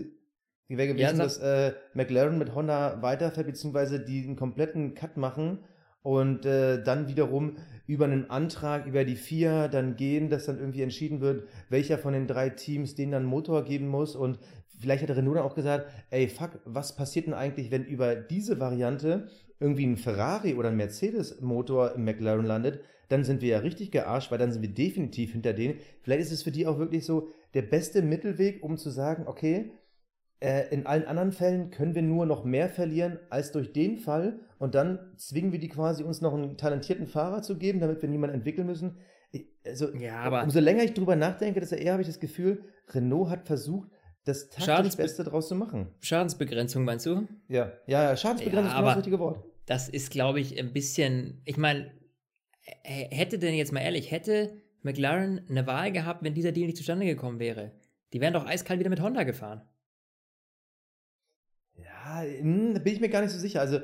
wäre 0.69 0.89
gewesen, 0.89 1.01
ja, 1.01 1.13
dass 1.13 1.39
äh, 1.39 1.73
McLaren 1.95 2.39
mit 2.39 2.55
Honda 2.55 3.03
weiterfährt, 3.03 3.47
beziehungsweise 3.47 4.01
die 4.01 4.25
einen 4.25 4.37
kompletten 4.37 4.95
Cut 4.95 5.17
machen 5.17 5.59
und 6.03 6.47
äh, 6.47 6.83
dann 6.83 7.09
wiederum 7.09 7.57
über 7.87 8.05
einen 8.05 8.31
Antrag 8.31 8.87
über 8.87 9.05
die 9.05 9.17
vier 9.17 9.69
dann 9.69 9.97
gehen, 9.97 10.31
dass 10.31 10.47
dann 10.47 10.59
irgendwie 10.59 10.83
entschieden 10.83 11.21
wird, 11.21 11.49
welcher 11.69 11.99
von 11.99 12.13
den 12.13 12.27
drei 12.27 12.51
Teams 12.51 12.95
denen 12.95 13.13
dann 13.13 13.25
Motor 13.25 13.65
geben 13.65 13.89
muss 13.89 14.15
und 14.15 14.39
vielleicht 14.79 15.03
hat 15.03 15.17
Renault 15.17 15.37
dann 15.37 15.45
auch 15.45 15.55
gesagt, 15.55 15.91
ey, 16.11 16.29
fuck, 16.29 16.61
was 16.65 16.95
passiert 16.95 17.27
denn 17.27 17.35
eigentlich, 17.35 17.71
wenn 17.71 17.85
über 17.85 18.15
diese 18.15 18.61
Variante 18.61 19.29
irgendwie 19.61 19.87
ein 19.87 19.97
Ferrari 19.97 20.55
oder 20.55 20.71
ein 20.71 20.77
Mercedes-Motor 20.77 21.95
im 21.95 22.05
McLaren 22.05 22.47
landet, 22.47 22.81
dann 23.09 23.25
sind 23.25 23.43
wir 23.43 23.49
ja 23.49 23.59
richtig 23.59 23.91
gearscht, 23.91 24.31
weil 24.31 24.39
dann 24.39 24.53
sind 24.53 24.63
wir 24.63 24.73
definitiv 24.73 25.33
hinter 25.33 25.53
denen. 25.53 25.79
Vielleicht 26.03 26.23
ist 26.23 26.33
es 26.33 26.43
für 26.43 26.51
die 26.51 26.67
auch 26.67 26.79
wirklich 26.79 27.05
so 27.05 27.29
der 27.55 27.63
beste 27.63 28.03
Mittelweg, 28.03 28.63
um 28.63 28.77
zu 28.79 28.91
sagen, 28.91 29.25
okay, 29.27 29.73
äh, 30.41 30.73
in 30.73 30.87
allen 30.87 31.05
anderen 31.05 31.33
Fällen 31.33 31.71
können 31.71 31.95
wir 31.95 32.03
nur 32.03 32.25
noch 32.25 32.45
mehr 32.45 32.69
verlieren 32.69 33.19
als 33.29 33.53
durch 33.53 33.73
den 33.73 33.99
Fall 33.99 34.41
und 34.59 34.75
dann 34.75 34.99
zwingen 35.17 35.53
wir 35.53 35.59
die 35.59 35.69
quasi, 35.69 36.03
uns 36.03 36.21
noch 36.21 36.33
einen 36.33 36.57
talentierten 36.57 37.07
Fahrer 37.07 37.43
zu 37.43 37.59
geben, 37.59 37.81
damit 37.81 38.01
wir 38.01 38.09
niemanden 38.09 38.37
entwickeln 38.37 38.67
müssen. 38.67 38.97
Also, 39.67 39.95
ja, 39.95 40.21
aber 40.21 40.43
umso 40.43 40.59
länger 40.61 40.83
ich 40.85 40.95
drüber 40.95 41.17
nachdenke, 41.17 41.61
desto 41.61 41.77
eher 41.77 41.93
habe 41.93 42.03
ich 42.03 42.09
das 42.09 42.21
Gefühl, 42.21 42.65
Renault 42.89 43.29
hat 43.29 43.47
versucht, 43.47 43.91
das 44.25 44.49
taktisch 44.49 44.65
Schadensbe- 44.65 44.97
Beste 44.97 45.25
draus 45.25 45.49
zu 45.49 45.55
machen. 45.55 45.89
Schadensbegrenzung 46.01 46.85
meinst 46.85 47.07
du? 47.07 47.27
Ja, 47.49 47.73
ja, 47.87 48.03
ja 48.05 48.17
Schadensbegrenzung 48.17 48.65
Ja, 48.65 48.71
ist 48.71 48.77
genau 48.77 48.89
das 48.89 48.97
richtige 48.97 49.19
Wort. 49.19 49.45
Das 49.71 49.89
ist, 49.89 50.11
glaube 50.11 50.41
ich, 50.41 50.59
ein 50.59 50.73
bisschen. 50.73 51.43
Ich 51.45 51.57
meine, 51.57 51.93
hätte 52.83 53.39
denn 53.39 53.55
jetzt 53.55 53.73
mal 53.73 53.79
ehrlich, 53.79 54.11
hätte 54.11 54.61
McLaren 54.83 55.43
eine 55.49 55.65
Wahl 55.65 55.93
gehabt, 55.93 56.25
wenn 56.25 56.35
dieser 56.35 56.51
Deal 56.51 56.67
nicht 56.67 56.77
zustande 56.77 57.07
gekommen 57.07 57.39
wäre? 57.39 57.71
Die 58.13 58.21
wären 58.21 58.33
doch 58.33 58.47
eiskalt 58.47 58.81
wieder 58.81 58.91
mit 58.91 59.01
Honda 59.01 59.23
gefahren. 59.23 59.63
Ja, 61.77 62.21
hm, 62.23 62.75
da 62.75 62.81
bin 62.81 62.95
ich 62.95 63.01
mir 63.01 63.11
gar 63.11 63.23
nicht 63.23 63.31
so 63.31 63.39
sicher. 63.39 63.61
Also 63.61 63.79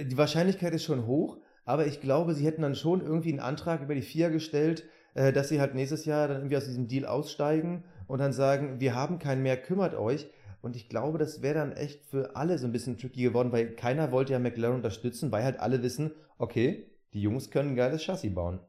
die 0.00 0.16
Wahrscheinlichkeit 0.16 0.74
ist 0.74 0.82
schon 0.82 1.06
hoch, 1.06 1.38
aber 1.64 1.86
ich 1.86 2.00
glaube, 2.00 2.34
sie 2.34 2.44
hätten 2.44 2.62
dann 2.62 2.74
schon 2.74 3.00
irgendwie 3.00 3.30
einen 3.30 3.38
Antrag 3.38 3.82
über 3.82 3.94
die 3.94 4.02
FIA 4.02 4.30
gestellt, 4.30 4.82
äh, 5.14 5.32
dass 5.32 5.48
sie 5.48 5.60
halt 5.60 5.76
nächstes 5.76 6.06
Jahr 6.06 6.26
dann 6.26 6.38
irgendwie 6.38 6.56
aus 6.56 6.64
diesem 6.64 6.88
Deal 6.88 7.06
aussteigen 7.06 7.84
und 8.08 8.18
dann 8.18 8.32
sagen, 8.32 8.80
wir 8.80 8.96
haben 8.96 9.20
keinen 9.20 9.44
mehr, 9.44 9.56
kümmert 9.56 9.94
euch. 9.94 10.28
Und 10.62 10.76
ich 10.76 10.88
glaube, 10.88 11.18
das 11.18 11.42
wäre 11.42 11.54
dann 11.54 11.72
echt 11.72 12.04
für 12.04 12.36
alle 12.36 12.58
so 12.58 12.66
ein 12.66 12.72
bisschen 12.72 12.98
tricky 12.98 13.22
geworden, 13.22 13.52
weil 13.52 13.74
keiner 13.74 14.12
wollte 14.12 14.32
ja 14.32 14.38
McLaren 14.38 14.76
unterstützen, 14.76 15.32
weil 15.32 15.44
halt 15.44 15.58
alle 15.58 15.82
wissen, 15.82 16.12
okay, 16.38 16.90
die 17.12 17.22
Jungs 17.22 17.50
können 17.50 17.70
ein 17.70 17.76
geiles 17.76 18.02
Chassis 18.04 18.34
bauen. 18.34 18.60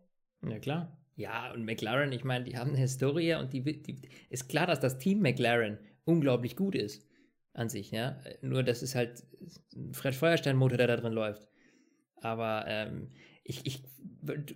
Ja, 0.48 0.60
klar. 0.60 0.98
Ja, 1.16 1.52
und 1.54 1.66
McLaren, 1.66 2.12
ich 2.14 2.24
meine, 2.24 2.46
die 2.46 2.58
haben 2.58 2.72
eine 2.72 2.80
Historie 2.80 3.36
und 3.36 3.54
die, 3.54 3.62
die 3.62 4.02
ist 4.30 4.48
klar, 4.48 4.66
dass 4.66 4.80
das 4.80 4.98
Team 4.98 5.20
McLaren 5.20 5.78
unglaublich 6.06 6.56
gut 6.56 6.76
ist 6.76 7.06
an 7.54 7.70
sich, 7.70 7.92
ja. 7.92 8.18
Nur 8.42 8.64
das 8.64 8.82
ist 8.82 8.96
halt 8.96 9.24
ein 9.76 9.94
Fred 9.94 10.16
Feuerstein-Motor, 10.16 10.78
der 10.78 10.88
da 10.88 10.96
drin 10.96 11.14
läuft. 11.14 11.48
Aber 12.22 12.66
ähm, 12.68 13.10
ich, 13.44 13.66
ich, 13.66 13.84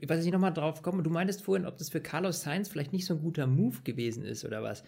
was 0.08 0.26
ich 0.26 0.32
nochmal 0.32 0.54
drauf 0.54 0.82
komme, 0.82 1.04
du 1.04 1.10
meintest 1.10 1.42
vorhin, 1.42 1.66
ob 1.66 1.78
das 1.78 1.90
für 1.90 2.02
Carlos 2.02 2.42
Sainz 2.42 2.70
vielleicht 2.70 2.94
nicht 2.94 3.06
so 3.06 3.16
ein 3.16 3.22
guter 3.22 3.48
Move 3.48 3.82
gewesen 3.84 4.24
ist 4.24 4.46
oder 4.46 4.64
was. 4.64 4.84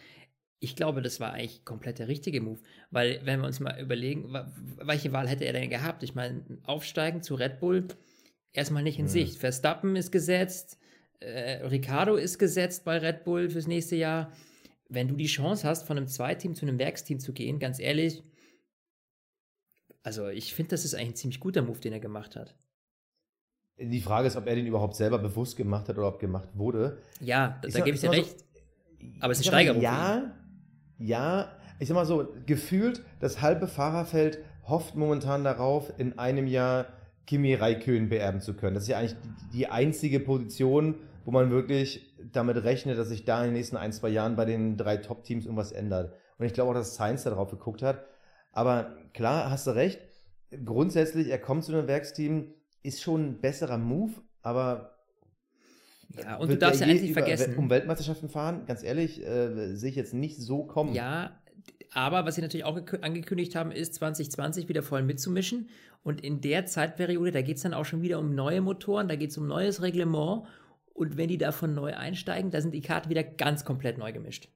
Ich 0.60 0.76
glaube, 0.76 1.02
das 1.02 1.20
war 1.20 1.34
eigentlich 1.34 1.66
komplett 1.66 2.00
der 2.00 2.08
richtige 2.08 2.42
Move, 2.42 2.60
weil 2.90 3.22
wenn 3.24 3.40
wir 3.42 3.48
uns 3.48 3.60
mal 3.60 3.80
überlegen, 3.80 4.34
welche 4.82 5.14
Wahl 5.14 5.28
hätte 5.28 5.46
er 5.46 5.54
denn 5.54 5.70
gehabt? 5.70 6.02
Ich 6.02 6.16
meine, 6.16 6.44
aufsteigen 6.64 7.22
zu 7.22 7.36
Red 7.36 7.60
Bull, 7.60 7.88
erstmal 8.54 8.82
nicht 8.84 8.98
in 8.98 9.06
Mhm. 9.06 9.10
Sicht. 9.10 9.38
Verstappen 9.38 9.96
ist 9.96 10.12
gesetzt, 10.12 10.80
äh, 11.20 11.66
Ricardo 11.68 12.16
ist 12.16 12.40
gesetzt 12.40 12.86
bei 12.86 12.98
Red 12.98 13.24
Bull 13.24 13.50
fürs 13.50 13.68
nächste 13.68 13.96
Jahr. 13.96 14.32
Wenn 14.90 15.08
du 15.08 15.16
die 15.16 15.28
Chance 15.28 15.68
hast, 15.68 15.86
von 15.86 15.98
einem 15.98 16.08
Zweiteam 16.08 16.56
zu 16.56 16.66
einem 16.66 16.80
Werksteam 16.80 17.20
zu 17.20 17.34
gehen, 17.34 17.60
ganz 17.60 17.80
ehrlich, 17.80 18.24
also 20.02 20.28
ich 20.30 20.54
finde, 20.54 20.70
das 20.70 20.86
ist 20.86 20.96
eigentlich 20.96 21.10
ein 21.10 21.16
ziemlich 21.16 21.40
guter 21.40 21.62
Move, 21.62 21.80
den 21.80 21.94
er 21.94 22.00
gemacht 22.00 22.36
hat. 22.36 22.56
Die 23.80 24.02
Frage 24.02 24.28
ist, 24.28 24.36
ob 24.36 24.48
er 24.48 24.56
den 24.56 24.66
überhaupt 24.66 24.96
selber 24.96 25.20
bewusst 25.20 25.56
gemacht 25.56 25.88
hat 25.88 25.98
oder 25.98 26.08
ob 26.08 26.20
gemacht 26.20 26.50
wurde. 26.54 26.98
Ja, 27.20 27.60
da, 27.62 27.68
da 27.68 27.80
gebe 27.82 27.94
ich 27.96 28.02
dir 28.02 28.12
recht. 28.12 28.44
Aber 29.20 29.34
es 29.34 29.40
ist 29.40 29.48
eine 29.48 29.58
Steigerung 29.58 29.82
Ja, 29.82 30.34
ja. 30.98 31.52
Ich 31.80 31.88
sag 31.88 31.96
mal 31.96 32.06
so, 32.06 32.28
gefühlt, 32.46 33.04
das 33.20 33.42
halbe 33.42 33.68
Fahrerfeld 33.68 34.40
hofft 34.64 34.96
momentan 34.96 35.44
darauf, 35.44 35.94
in 35.98 36.18
einem 36.18 36.48
Jahr 36.48 36.88
Kimi 37.28 37.54
Räikkönen 37.54 38.10
beerben 38.10 38.42
zu 38.42 38.56
können. 38.56 38.74
Das 38.74 38.84
ist 38.84 38.90
ja 38.90 38.98
eigentlich 38.98 39.18
die, 39.54 39.68
einzige 39.68 40.20
Position, 40.20 40.96
wo 41.26 41.32
man 41.32 41.52
wirklich 41.52 42.16
damit 42.32 42.64
rechnet, 42.64 42.98
dass 42.98 43.10
sich 43.10 43.26
da 43.26 43.40
in 43.42 43.50
den 43.50 43.54
nächsten 43.54 43.78
ein, 43.78 43.92
zwei 43.92 44.10
Jahren 44.10 44.36
bei 44.36 44.46
den 44.46 44.78
drei 44.78 44.98
Top-Teams 44.98 45.46
irgendwas 45.46 45.72
ändert. 45.72 46.14
Und 46.38 46.46
ich 46.46 46.54
glaube 46.54 46.72
auch, 46.72 46.76
dass 46.76 46.96
Sainz 46.96 47.24
da 47.24 47.32
drauf 47.32 47.52
geguckt 47.52 47.82
hat. 47.82 48.06
Aber 48.54 48.96
klar, 49.14 49.52
hast 49.52 49.68
du 49.68 49.72
recht. 49.72 50.00
Grundsätzlich, 50.64 51.28
er 51.30 51.40
kommt 51.40 51.66
zu 51.66 51.74
einem 51.74 51.88
Werksteam, 51.88 52.54
ist 52.82 53.02
schon 53.02 53.26
ein 53.26 53.42
besserer 53.42 53.78
Move, 53.78 54.14
aber 54.42 54.97
Ja, 56.16 56.38
und 56.38 56.50
du 56.50 56.58
darfst 56.58 56.82
ja 56.82 56.88
eins 56.88 57.02
nicht 57.02 57.14
vergessen. 57.14 57.56
Um 57.58 57.70
Weltmeisterschaften 57.70 58.30
fahren, 58.30 58.66
ganz 58.66 58.84
ehrlich, 58.84 59.22
äh, 59.26 59.76
sehe 59.76 59.90
ich 59.90 59.96
jetzt 59.96 60.14
nicht 60.14 60.38
so 60.38 60.64
kommen. 60.64 60.94
Ja, 60.94 61.40
aber 61.94 62.26
was 62.26 62.36
sie 62.36 62.42
natürlich 62.42 62.66
auch 62.66 62.78
gekü- 62.78 63.02
angekündigt 63.02 63.56
haben, 63.56 63.72
ist 63.72 63.96
2020 63.96 64.70
wieder 64.70 64.84
voll 64.84 65.04
mitzumischen. 65.04 65.70
Und 66.04 66.22
in 66.22 66.42
der 66.42 66.66
Zeitperiode, 66.66 67.32
da 67.32 67.42
geht 67.42 67.58
es 67.58 67.64
dann 67.64 67.74
auch 67.74 67.86
schon 67.86 68.02
wieder 68.02 68.20
um 68.20 68.34
neue 68.34 68.62
Motoren, 68.62 69.08
da 69.08 69.16
geht 69.16 69.32
es 69.32 69.38
um 69.38 69.48
neues 69.48 69.82
Reglement. 69.82 70.44
Und 70.94 71.18
wenn 71.18 71.28
die 71.28 71.38
davon 71.38 71.74
neu 71.76 71.94
einsteigen, 71.96 72.50
da 72.52 72.62
sind 72.62 72.74
die 72.74 72.82
Karten 72.82 73.10
wieder 73.10 73.24
ganz 73.24 73.66
komplett 73.66 73.98
neu 73.98 74.12
gemischt. 74.12 74.50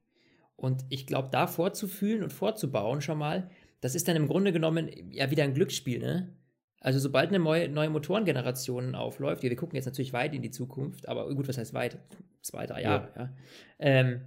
Und 0.55 0.86
ich 0.89 1.05
glaube, 1.08 1.29
da 1.31 1.48
vorzufühlen 1.48 2.24
und 2.24 2.34
vorzubauen 2.34 3.01
schon 3.01 3.17
mal, 3.17 3.50
das 3.81 3.96
ist 3.96 4.08
dann 4.08 4.15
im 4.15 4.27
Grunde 4.27 4.51
genommen 4.51 4.89
ja 5.10 5.29
wieder 5.31 5.43
ein 5.43 5.53
Glücksspiel, 5.53 6.00
ne? 6.00 6.36
Also 6.81 6.97
sobald 6.97 7.29
eine 7.29 7.39
neue, 7.39 7.69
neue 7.69 7.91
Motorengeneration 7.91 8.95
aufläuft, 8.95 9.43
ja, 9.43 9.50
wir 9.50 9.55
gucken 9.55 9.75
jetzt 9.75 9.85
natürlich 9.85 10.13
weit 10.13 10.33
in 10.33 10.41
die 10.41 10.50
Zukunft, 10.50 11.07
aber 11.07 11.33
gut, 11.33 11.47
was 11.47 11.59
heißt 11.59 11.75
weit? 11.75 12.00
Zwei, 12.41 12.65
drei 12.65 12.81
Jahre, 12.81 13.09
ja. 13.15 13.29
Ähm, 13.77 14.21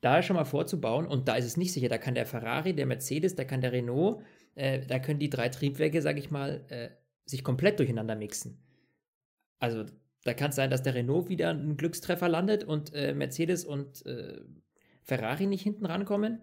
da 0.00 0.20
schon 0.22 0.34
mal 0.34 0.44
vorzubauen 0.44 1.06
und 1.06 1.28
da 1.28 1.36
ist 1.36 1.44
es 1.44 1.56
nicht 1.56 1.72
sicher, 1.72 1.88
da 1.88 1.98
kann 1.98 2.16
der 2.16 2.26
Ferrari, 2.26 2.74
der 2.74 2.86
Mercedes, 2.86 3.36
da 3.36 3.44
kann 3.44 3.60
der 3.60 3.70
Renault, 3.70 4.24
äh, 4.56 4.80
da 4.80 4.98
können 4.98 5.20
die 5.20 5.30
drei 5.30 5.50
Triebwerke, 5.50 6.02
sag 6.02 6.18
ich 6.18 6.32
mal, 6.32 6.64
äh, 6.68 6.88
sich 7.26 7.44
komplett 7.44 7.78
durcheinander 7.78 8.16
mixen. 8.16 8.58
Also 9.60 9.84
da 10.24 10.34
kann 10.34 10.50
es 10.50 10.56
sein, 10.56 10.70
dass 10.70 10.82
der 10.82 10.94
Renault 10.94 11.28
wieder 11.28 11.50
einen 11.50 11.76
Glückstreffer 11.76 12.28
landet 12.28 12.64
und 12.64 12.92
äh, 12.92 13.14
Mercedes 13.14 13.64
und 13.64 14.04
äh, 14.06 14.40
Ferrari 15.02 15.46
nicht 15.46 15.62
hinten 15.62 15.86
rankommen. 15.86 16.40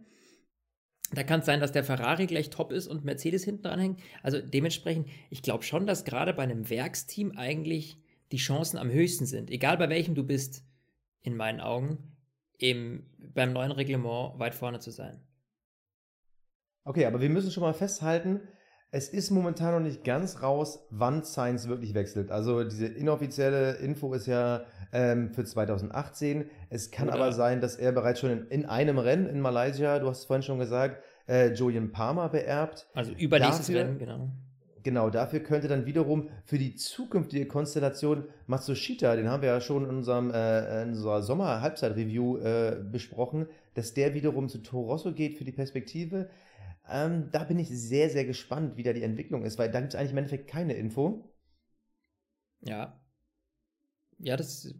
Da 1.13 1.23
kann 1.23 1.39
es 1.39 1.45
sein, 1.45 1.59
dass 1.59 1.71
der 1.71 1.83
Ferrari 1.83 2.27
gleich 2.27 2.49
top 2.49 2.71
ist 2.71 2.87
und 2.87 3.05
Mercedes 3.05 3.43
hinten 3.43 3.63
dranhängt. 3.63 3.99
Also 4.23 4.41
dementsprechend, 4.41 5.07
ich 5.29 5.41
glaube 5.41 5.63
schon, 5.63 5.87
dass 5.87 6.03
gerade 6.03 6.33
bei 6.33 6.43
einem 6.43 6.69
Werksteam 6.69 7.31
eigentlich 7.37 7.97
die 8.31 8.37
Chancen 8.37 8.77
am 8.77 8.91
höchsten 8.91 9.25
sind. 9.25 9.49
Egal 9.49 9.77
bei 9.77 9.89
welchem 9.89 10.15
du 10.15 10.23
bist, 10.23 10.63
in 11.21 11.37
meinen 11.37 11.61
Augen, 11.61 11.97
im, 12.57 13.05
beim 13.17 13.53
neuen 13.53 13.71
Reglement 13.71 14.37
weit 14.39 14.55
vorne 14.55 14.79
zu 14.79 14.91
sein. 14.91 15.21
Okay, 16.83 17.05
aber 17.05 17.21
wir 17.21 17.29
müssen 17.29 17.51
schon 17.51 17.63
mal 17.63 17.73
festhalten, 17.73 18.41
es 18.91 19.09
ist 19.09 19.31
momentan 19.31 19.73
noch 19.73 19.79
nicht 19.81 20.03
ganz 20.03 20.41
raus, 20.41 20.85
wann 20.89 21.23
Science 21.23 21.67
wirklich 21.67 21.93
wechselt. 21.93 22.31
Also 22.31 22.63
diese 22.63 22.87
inoffizielle 22.87 23.73
Info 23.77 24.13
ist 24.13 24.27
ja 24.27 24.61
ähm, 24.93 25.33
für 25.33 25.43
2018. 25.43 26.49
Es 26.69 26.89
kann 26.91 27.07
Oder- 27.09 27.15
aber 27.17 27.31
sein, 27.33 27.59
dass 27.59 27.75
er 27.75 27.91
bereits 27.91 28.19
schon 28.21 28.31
in, 28.31 28.47
in 28.47 28.65
einem 28.65 28.97
Rennen 28.97 29.27
in 29.27 29.41
Malaysia, 29.41 29.99
du 29.99 30.07
hast 30.07 30.19
es 30.19 30.25
vorhin 30.25 30.43
schon 30.43 30.59
gesagt, 30.59 31.03
äh, 31.27 31.51
Julian 31.53 31.91
Palmer 31.91 32.29
beerbt. 32.29 32.87
Also 32.93 33.11
übernächstes 33.11 33.67
Dafür- 33.67 33.81
Rennen, 33.81 33.99
genau. 33.99 34.29
Genau, 34.83 35.09
dafür 35.09 35.41
könnte 35.41 35.67
dann 35.67 35.85
wiederum 35.85 36.29
für 36.45 36.57
die 36.57 36.75
zukünftige 36.75 37.45
Konstellation 37.45 38.23
Matsushita, 38.45 39.17
den 39.17 39.27
haben 39.29 39.41
wir 39.41 39.49
ja 39.49 39.59
schon 39.59 39.83
in, 39.83 39.89
unserem, 39.89 40.31
äh, 40.31 40.83
in 40.83 40.89
unserer 40.91 41.21
Sommer-Halbzeit-Review 41.23 42.37
äh, 42.37 42.77
besprochen, 42.89 43.47
dass 43.73 43.93
der 43.93 44.13
wiederum 44.13 44.47
zu 44.47 44.59
Toro 44.59 44.91
Rosso 44.91 45.11
geht 45.11 45.37
für 45.37 45.43
die 45.43 45.51
Perspektive. 45.51 46.29
Ähm, 46.89 47.29
da 47.31 47.43
bin 47.43 47.59
ich 47.59 47.69
sehr, 47.69 48.09
sehr 48.09 48.25
gespannt, 48.25 48.77
wie 48.77 48.83
da 48.83 48.93
die 48.93 49.03
Entwicklung 49.03 49.43
ist, 49.43 49.57
weil 49.57 49.71
da 49.71 49.79
gibt 49.81 49.93
es 49.93 49.99
eigentlich 49.99 50.11
im 50.11 50.17
Endeffekt 50.17 50.47
keine 50.49 50.73
Info. 50.73 51.33
Ja. 52.61 52.99
Ja, 54.19 54.35
das 54.37 54.65
äh, 54.65 54.73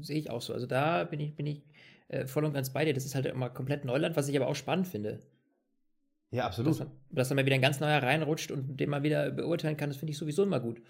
sehe 0.00 0.18
ich 0.18 0.30
auch 0.30 0.42
so. 0.42 0.52
Also 0.52 0.66
da 0.66 1.04
bin 1.04 1.20
ich, 1.20 1.34
bin 1.36 1.46
ich 1.46 1.62
äh, 2.08 2.26
voll 2.26 2.44
und 2.44 2.52
ganz 2.54 2.72
bei 2.72 2.84
dir. 2.84 2.94
Das 2.94 3.04
ist 3.04 3.14
halt 3.14 3.26
immer 3.26 3.50
komplett 3.50 3.84
Neuland, 3.84 4.16
was 4.16 4.28
ich 4.28 4.36
aber 4.36 4.48
auch 4.48 4.56
spannend 4.56 4.88
finde. 4.88 5.20
Ja, 6.30 6.46
Dass, 6.62 6.78
absolut. 6.78 6.78
man- 6.78 6.90
dass 7.10 7.28
dann 7.28 7.36
mal 7.36 7.46
wieder 7.46 7.54
ein 7.56 7.60
ganz 7.62 7.80
neuer 7.80 8.02
reinrutscht 8.02 8.50
und 8.52 8.76
den 8.78 8.90
man 8.90 9.02
wieder 9.02 9.30
beurteilen 9.30 9.76
kann, 9.76 9.90
das 9.90 9.96
finde 9.96 10.12
ich 10.12 10.18
sowieso 10.18 10.42
immer 10.44 10.60
gut. 10.60 10.80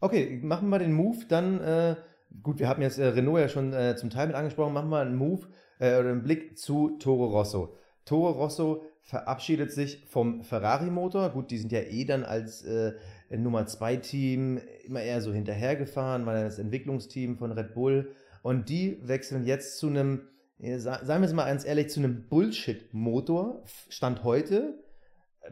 Okay, 0.00 0.40
machen 0.42 0.68
wir 0.70 0.78
den 0.78 0.92
Move 0.92 1.24
dann. 1.28 1.60
Äh, 1.60 1.96
gut, 2.42 2.58
wir 2.58 2.68
haben 2.68 2.82
jetzt 2.82 2.98
äh, 2.98 3.06
Renault 3.06 3.40
ja 3.40 3.48
schon 3.48 3.72
äh, 3.72 3.96
zum 3.96 4.10
Teil 4.10 4.26
mit 4.26 4.36
angesprochen. 4.36 4.72
Machen 4.74 4.90
wir 4.90 5.00
einen 5.00 5.16
Move 5.16 5.46
äh, 5.78 5.98
oder 5.98 6.10
einen 6.10 6.22
Blick 6.22 6.58
zu 6.58 6.96
Toro 6.98 7.26
Rosso. 7.26 7.76
Toro 8.04 8.30
Rosso 8.30 8.82
verabschiedet 9.00 9.72
sich 9.72 10.04
vom 10.06 10.42
Ferrari-Motor. 10.42 11.30
Gut, 11.30 11.50
die 11.50 11.58
sind 11.58 11.72
ja 11.72 11.80
eh 11.80 12.04
dann 12.04 12.24
als 12.24 12.62
äh, 12.62 12.92
Nummer 13.30 13.66
2 13.66 13.96
Team 13.96 14.60
immer 14.84 15.02
eher 15.02 15.20
so 15.20 15.32
hinterhergefahren, 15.32 16.26
weil 16.26 16.44
das 16.44 16.58
Entwicklungsteam 16.58 17.36
von 17.36 17.52
Red 17.52 17.74
Bull. 17.74 18.10
Und 18.42 18.68
die 18.68 18.98
wechseln 19.06 19.44
jetzt 19.46 19.78
zu 19.78 19.88
einem, 19.88 20.22
sa- 20.58 21.04
sagen 21.04 21.22
wir 21.22 21.28
es 21.28 21.32
mal 21.32 21.46
ganz 21.46 21.64
ehrlich, 21.64 21.90
zu 21.90 22.00
einem 22.00 22.28
Bullshit-Motor. 22.28 23.62
Stand 23.88 24.24
heute. 24.24 24.74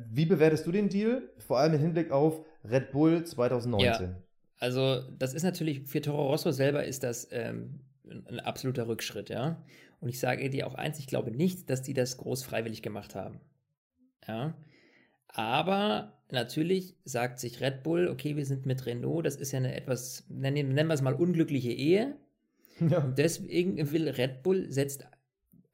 Wie 0.08 0.26
bewertest 0.26 0.66
du 0.66 0.72
den 0.72 0.88
Deal? 0.88 1.22
Vor 1.38 1.58
allem 1.58 1.74
im 1.74 1.80
Hinblick 1.80 2.10
auf 2.12 2.44
Red 2.64 2.92
Bull 2.92 3.24
2019. 3.24 4.14
Also, 4.58 5.02
das 5.18 5.34
ist 5.34 5.42
natürlich, 5.42 5.82
für 5.88 6.00
Toro 6.00 6.26
Rosso 6.28 6.50
selber 6.52 6.84
ist 6.84 7.02
das 7.02 7.28
ähm, 7.32 7.80
ein 8.28 8.40
absoluter 8.40 8.86
Rückschritt, 8.88 9.30
ja. 9.30 9.56
Und 10.00 10.08
ich 10.08 10.18
sage 10.18 10.48
dir 10.50 10.66
auch 10.66 10.74
eins, 10.74 10.98
ich 10.98 11.06
glaube 11.06 11.30
nicht, 11.30 11.68
dass 11.68 11.82
die 11.82 11.94
das 11.94 12.16
groß 12.16 12.42
freiwillig 12.42 12.82
gemacht 12.82 13.14
haben. 13.14 13.40
Ja. 14.26 14.54
Aber 15.28 16.20
natürlich 16.30 16.96
sagt 17.04 17.38
sich 17.38 17.60
Red 17.60 17.82
Bull, 17.82 18.08
okay, 18.08 18.36
wir 18.36 18.46
sind 18.46 18.66
mit 18.66 18.86
Renault, 18.86 19.26
das 19.26 19.36
ist 19.36 19.52
ja 19.52 19.58
eine 19.58 19.74
etwas, 19.74 20.24
nennen, 20.28 20.72
nennen 20.74 20.88
wir 20.88 20.94
es 20.94 21.02
mal 21.02 21.14
unglückliche 21.14 21.70
Ehe. 21.70 22.16
Ja. 22.80 23.04
Und 23.04 23.18
deswegen 23.18 23.92
will 23.92 24.08
Red 24.08 24.42
Bull 24.42 24.72
setzt, 24.72 25.06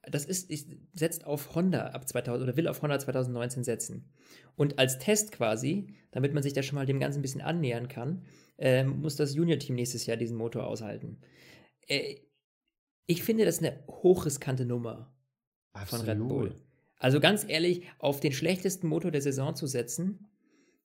das 0.03 0.25
ist, 0.25 0.51
setzt 0.93 1.25
auf 1.25 1.55
Honda 1.55 1.89
ab 1.89 2.09
2000 2.09 2.49
oder 2.49 2.57
will 2.57 2.69
auf 2.69 2.83
Honda 2.83 2.99
2019 2.99 3.65
setzen. 3.65 4.13
Und 4.57 4.79
als 4.79 4.99
Test 4.99 5.33
quasi, 5.33 5.95
damit 6.11 6.35
man 6.35 6.43
sich 6.43 6.53
da 6.53 6.63
schon 6.63 6.77
mal 6.77 6.87
dem 6.87 7.01
Ganzen 7.01 7.21
ein 7.21 7.23
bisschen 7.23 7.43
annähern 7.43 7.89
kann, 7.89 8.25
ähm, 8.59 9.01
muss 9.01 9.17
das 9.17 9.35
Junior-Team 9.35 9.75
nächstes 9.75 10.07
Jahr 10.07 10.17
diesen 10.17 10.37
Motor 10.37 10.67
aushalten. 10.67 11.19
Äh, 11.87 12.17
ich 13.07 13.23
finde 13.23 13.45
das 13.45 13.59
eine 13.59 13.79
hochriskante 13.89 14.65
Nummer. 14.65 15.13
Absolut. 15.77 16.07
von 16.07 16.15
Red 16.15 16.29
Bull. 16.29 16.55
Also 16.99 17.21
ganz 17.21 17.45
ehrlich, 17.47 17.83
auf 17.99 18.21
den 18.21 18.33
schlechtesten 18.33 18.89
Motor 18.89 19.11
der 19.11 19.21
Saison 19.21 19.55
zu 19.55 19.67
setzen, 19.67 20.27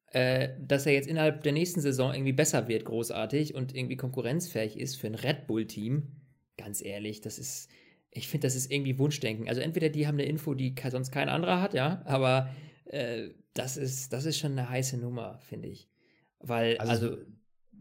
äh, 0.08 0.50
dass 0.60 0.86
er 0.86 0.94
jetzt 0.94 1.08
innerhalb 1.08 1.44
der 1.44 1.54
nächsten 1.54 1.80
Saison 1.80 2.14
irgendwie 2.14 2.34
besser 2.34 2.68
wird, 2.68 2.84
großartig 2.84 3.56
und 3.56 3.74
irgendwie 3.74 3.96
konkurrenzfähig 3.96 4.78
ist 4.78 4.98
für 4.98 5.08
ein 5.08 5.16
Red 5.16 5.48
Bull-Team, 5.48 6.10
ganz 6.58 6.84
ehrlich, 6.84 7.22
das 7.22 7.40
ist, 7.40 7.70
ich 8.12 8.28
finde, 8.28 8.48
das 8.48 8.56
ist 8.56 8.70
irgendwie 8.70 9.00
Wunschdenken. 9.00 9.48
Also 9.48 9.62
entweder 9.62 9.88
die 9.88 10.06
haben 10.06 10.16
eine 10.16 10.26
Info, 10.26 10.54
die 10.54 10.76
sonst 10.90 11.12
kein 11.12 11.30
anderer 11.30 11.62
hat, 11.62 11.74
ja, 11.74 12.02
aber 12.06 12.50
äh, 12.86 13.30
das, 13.54 13.78
ist, 13.78 14.12
das 14.12 14.26
ist 14.26 14.38
schon 14.38 14.52
eine 14.52 14.70
heiße 14.70 14.98
Nummer, 14.98 15.40
finde 15.40 15.70
ich. 15.70 15.90
Weil, 16.40 16.78
also, 16.78 16.92
also, 16.92 17.18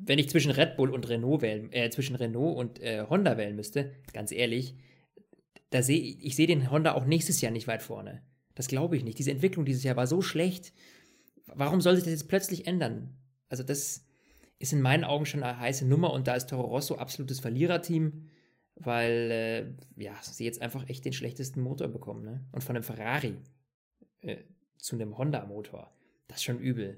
wenn 0.03 0.19
ich 0.19 0.31
zwischen 0.31 0.51
Red 0.51 0.77
Bull 0.77 0.91
und 0.91 1.09
Renault 1.09 1.43
wählen, 1.43 1.73
äh, 1.73 1.91
zwischen 1.91 2.17
Renault 2.17 2.57
und 2.57 2.81
äh, 2.81 3.05
Honda 3.09 3.37
wählen 3.37 3.57
müsste, 3.57 3.93
ganz 4.13 4.33
ehrlich, 4.33 4.75
da 5.71 5.83
sehe 5.83 6.01
ich 6.01 6.37
sehe 6.37 6.47
den 6.47 6.71
Honda 6.71 6.95
auch 6.95 7.05
nächstes 7.05 7.41
Jahr 7.41 7.53
nicht 7.53 7.67
weit 7.67 7.83
vorne. 7.83 8.23
Das 8.55 8.67
glaube 8.67 8.97
ich 8.97 9.05
nicht. 9.05 9.19
Diese 9.19 9.31
Entwicklung 9.31 9.65
dieses 9.65 9.85
Jahr 9.85 9.97
war 9.97 10.07
so 10.07 10.23
schlecht. 10.23 10.73
Warum 11.47 11.81
soll 11.81 11.95
sich 11.95 12.05
das 12.05 12.13
jetzt 12.13 12.29
plötzlich 12.29 12.67
ändern? 12.67 13.17
Also 13.49 13.63
das 13.63 14.05
ist 14.59 14.73
in 14.73 14.83
meinen 14.83 15.05
Augen 15.05 15.27
schon 15.27 15.43
eine 15.43 15.59
heiße 15.59 15.87
Nummer 15.87 16.13
und 16.13 16.27
da 16.27 16.35
ist 16.35 16.51
Toro 16.51 16.67
Rosso 16.67 16.97
absolutes 16.97 17.41
Verliererteam, 17.41 18.29
weil 18.77 19.77
äh, 19.97 20.03
ja, 20.03 20.15
sie 20.23 20.45
jetzt 20.45 20.63
einfach 20.63 20.89
echt 20.89 21.05
den 21.05 21.13
schlechtesten 21.13 21.61
Motor 21.61 21.89
bekommen. 21.89 22.25
Ne? 22.25 22.45
Und 22.53 22.65
von 22.65 22.77
einem 22.77 22.83
Ferrari 22.83 23.37
äh, 24.21 24.37
zu 24.79 24.97
einem 24.97 25.17
Honda-Motor. 25.17 25.91
Das 26.29 26.39
ist 26.39 26.45
schon 26.45 26.59
übel. 26.59 26.97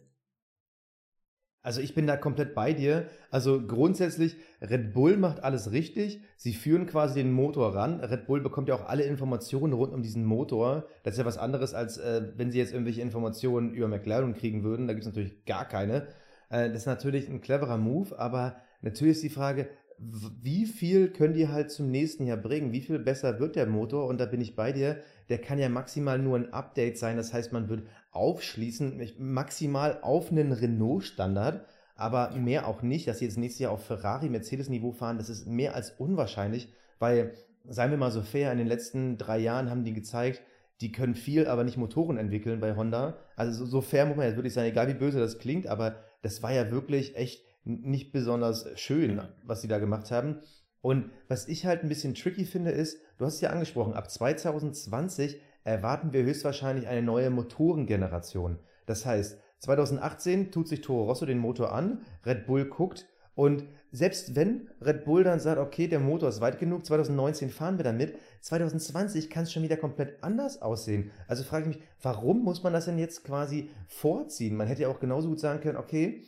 Also 1.62 1.80
ich 1.80 1.94
bin 1.94 2.06
da 2.06 2.16
komplett 2.16 2.54
bei 2.54 2.72
dir. 2.72 3.06
Also 3.30 3.64
grundsätzlich, 3.64 4.36
Red 4.60 4.92
Bull 4.92 5.16
macht 5.16 5.44
alles 5.44 5.70
richtig. 5.70 6.22
Sie 6.36 6.52
führen 6.52 6.86
quasi 6.86 7.22
den 7.22 7.32
Motor 7.32 7.74
ran. 7.74 8.00
Red 8.00 8.26
Bull 8.26 8.40
bekommt 8.40 8.68
ja 8.68 8.74
auch 8.74 8.88
alle 8.88 9.04
Informationen 9.04 9.72
rund 9.72 9.92
um 9.92 10.02
diesen 10.02 10.24
Motor. 10.24 10.86
Das 11.04 11.14
ist 11.14 11.18
ja 11.18 11.24
was 11.24 11.38
anderes, 11.38 11.72
als 11.72 11.98
äh, 11.98 12.22
wenn 12.36 12.50
sie 12.50 12.58
jetzt 12.58 12.72
irgendwelche 12.72 13.00
Informationen 13.00 13.74
über 13.74 13.86
McLaren 13.86 14.34
kriegen 14.34 14.64
würden. 14.64 14.88
Da 14.88 14.92
gibt 14.92 15.06
es 15.06 15.12
natürlich 15.12 15.44
gar 15.44 15.68
keine. 15.68 16.08
Äh, 16.50 16.68
das 16.68 16.78
ist 16.78 16.86
natürlich 16.86 17.28
ein 17.28 17.40
cleverer 17.40 17.78
Move, 17.78 18.18
aber 18.18 18.56
natürlich 18.80 19.16
ist 19.16 19.22
die 19.22 19.30
Frage, 19.30 19.68
wie 19.98 20.66
viel 20.66 21.10
können 21.10 21.34
die 21.34 21.48
halt 21.48 21.70
zum 21.70 21.90
nächsten 21.90 22.26
Jahr 22.26 22.36
bringen? 22.36 22.72
Wie 22.72 22.80
viel 22.80 22.98
besser 22.98 23.38
wird 23.38 23.54
der 23.54 23.66
Motor? 23.66 24.06
Und 24.08 24.18
da 24.18 24.26
bin 24.26 24.40
ich 24.40 24.56
bei 24.56 24.72
dir. 24.72 24.96
Der 25.28 25.38
kann 25.38 25.60
ja 25.60 25.68
maximal 25.68 26.18
nur 26.18 26.36
ein 26.36 26.52
Update 26.52 26.98
sein. 26.98 27.16
Das 27.16 27.32
heißt, 27.32 27.52
man 27.52 27.68
wird 27.68 27.84
aufschließen, 28.12 29.02
maximal 29.18 29.98
auf 30.02 30.30
einen 30.30 30.52
Renault-Standard, 30.52 31.66
aber 31.96 32.30
mehr 32.32 32.68
auch 32.68 32.82
nicht, 32.82 33.08
dass 33.08 33.18
sie 33.18 33.24
jetzt 33.24 33.38
nächstes 33.38 33.60
Jahr 33.60 33.72
auf 33.72 33.84
Ferrari, 33.84 34.28
Mercedes-Niveau 34.28 34.92
fahren. 34.92 35.18
Das 35.18 35.28
ist 35.28 35.46
mehr 35.46 35.74
als 35.74 35.90
unwahrscheinlich, 35.92 36.72
weil, 36.98 37.34
seien 37.68 37.90
wir 37.90 37.98
mal 37.98 38.10
so 38.10 38.22
fair, 38.22 38.52
in 38.52 38.58
den 38.58 38.66
letzten 38.66 39.18
drei 39.18 39.38
Jahren 39.38 39.70
haben 39.70 39.84
die 39.84 39.92
gezeigt, 39.94 40.42
die 40.80 40.92
können 40.92 41.14
viel, 41.14 41.46
aber 41.46 41.64
nicht 41.64 41.76
Motoren 41.76 42.16
entwickeln 42.16 42.60
bei 42.60 42.76
Honda. 42.76 43.16
Also 43.36 43.64
so, 43.64 43.80
fair 43.80 44.04
muss 44.04 44.16
man 44.16 44.26
jetzt 44.26 44.36
wirklich 44.36 44.54
sein, 44.54 44.66
egal 44.66 44.88
wie 44.88 44.94
böse 44.94 45.20
das 45.20 45.38
klingt, 45.38 45.66
aber 45.66 45.96
das 46.22 46.42
war 46.42 46.52
ja 46.52 46.70
wirklich 46.70 47.16
echt 47.16 47.44
nicht 47.64 48.12
besonders 48.12 48.66
schön, 48.74 49.22
was 49.44 49.62
sie 49.62 49.68
da 49.68 49.78
gemacht 49.78 50.10
haben. 50.10 50.40
Und 50.80 51.10
was 51.28 51.46
ich 51.46 51.64
halt 51.64 51.82
ein 51.82 51.88
bisschen 51.88 52.14
tricky 52.14 52.44
finde, 52.44 52.72
ist, 52.72 52.98
du 53.18 53.24
hast 53.24 53.36
es 53.36 53.40
ja 53.40 53.50
angesprochen, 53.50 53.94
ab 53.94 54.10
2020 54.10 55.40
erwarten 55.64 56.12
wir 56.12 56.22
höchstwahrscheinlich 56.22 56.88
eine 56.88 57.02
neue 57.02 57.30
Motorengeneration. 57.30 58.58
Das 58.86 59.06
heißt, 59.06 59.38
2018 59.60 60.50
tut 60.50 60.68
sich 60.68 60.80
Toro 60.80 61.04
Rosso 61.04 61.24
den 61.24 61.38
Motor 61.38 61.72
an, 61.72 62.00
Red 62.26 62.46
Bull 62.46 62.64
guckt 62.64 63.06
und 63.34 63.64
selbst 63.92 64.34
wenn 64.34 64.68
Red 64.80 65.04
Bull 65.04 65.22
dann 65.22 65.38
sagt, 65.38 65.58
okay, 65.58 65.86
der 65.86 66.00
Motor 66.00 66.30
ist 66.30 66.40
weit 66.40 66.58
genug, 66.58 66.84
2019 66.84 67.50
fahren 67.50 67.78
wir 67.78 67.84
damit, 67.84 68.14
2020 68.40 69.30
kann 69.30 69.44
es 69.44 69.52
schon 69.52 69.62
wieder 69.62 69.76
komplett 69.76 70.22
anders 70.24 70.62
aussehen. 70.62 71.10
Also 71.28 71.44
frage 71.44 71.68
ich 71.68 71.76
mich, 71.76 71.84
warum 72.00 72.42
muss 72.42 72.62
man 72.62 72.72
das 72.72 72.86
denn 72.86 72.98
jetzt 72.98 73.24
quasi 73.24 73.70
vorziehen? 73.86 74.56
Man 74.56 74.66
hätte 74.66 74.82
ja 74.82 74.88
auch 74.88 74.98
genauso 74.98 75.28
gut 75.28 75.40
sagen 75.40 75.60
können, 75.60 75.76
okay, 75.76 76.24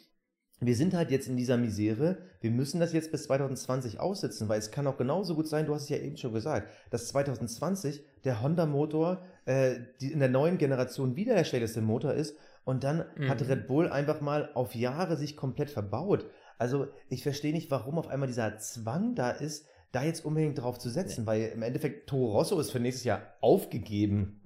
wir 0.67 0.77
sind 0.77 0.95
halt 0.95 1.11
jetzt 1.11 1.29
in 1.29 1.37
dieser 1.37 1.57
Misere, 1.57 2.19
wir 2.41 2.51
müssen 2.51 2.81
das 2.81 2.93
jetzt 2.93 3.11
bis 3.11 3.25
2020 3.25 4.01
aussitzen, 4.01 4.49
weil 4.49 4.59
es 4.59 4.71
kann 4.71 4.87
auch 4.87 4.97
genauso 4.97 5.35
gut 5.35 5.49
sein, 5.49 5.67
du 5.67 5.75
hast 5.75 5.85
es 5.85 5.89
ja 5.89 5.97
eben 5.97 6.17
schon 6.17 6.33
gesagt, 6.33 6.71
dass 6.91 7.09
2020 7.09 8.05
der 8.25 8.43
Honda-Motor 8.43 9.23
äh, 9.47 9.77
in 10.01 10.21
der 10.21 10.29
neuen 10.29 10.59
Generation 10.59 11.17
wieder 11.17 11.35
der 11.35 11.45
schlechteste 11.45 11.81
Motor 11.81 12.15
ist 12.15 12.37
und 12.65 12.85
dann 12.85 13.05
mhm. 13.17 13.29
hat 13.29 13.47
Red 13.49 13.67
Bull 13.67 13.89
einfach 13.89 14.21
mal 14.21 14.51
auf 14.55 14.75
Jahre 14.75 15.17
sich 15.17 15.37
komplett 15.37 15.71
verbaut. 15.71 16.27
Also 16.59 16.87
ich 17.09 17.23
verstehe 17.23 17.53
nicht, 17.53 17.71
warum 17.71 17.99
auf 17.99 18.09
einmal 18.09 18.29
dieser 18.29 18.59
Zwang 18.59 19.15
da 19.15 19.31
ist, 19.31 19.67
da 19.93 20.03
jetzt 20.03 20.25
unbedingt 20.25 20.59
drauf 20.59 20.79
zu 20.79 20.91
setzen, 20.91 21.23
nee. 21.23 21.27
weil 21.27 21.43
im 21.55 21.63
Endeffekt 21.63 22.09
Toro 22.09 22.33
Rosso 22.33 22.59
ist 22.59 22.71
für 22.71 22.81
nächstes 22.81 23.05
Jahr 23.05 23.23
aufgegeben. 23.41 24.41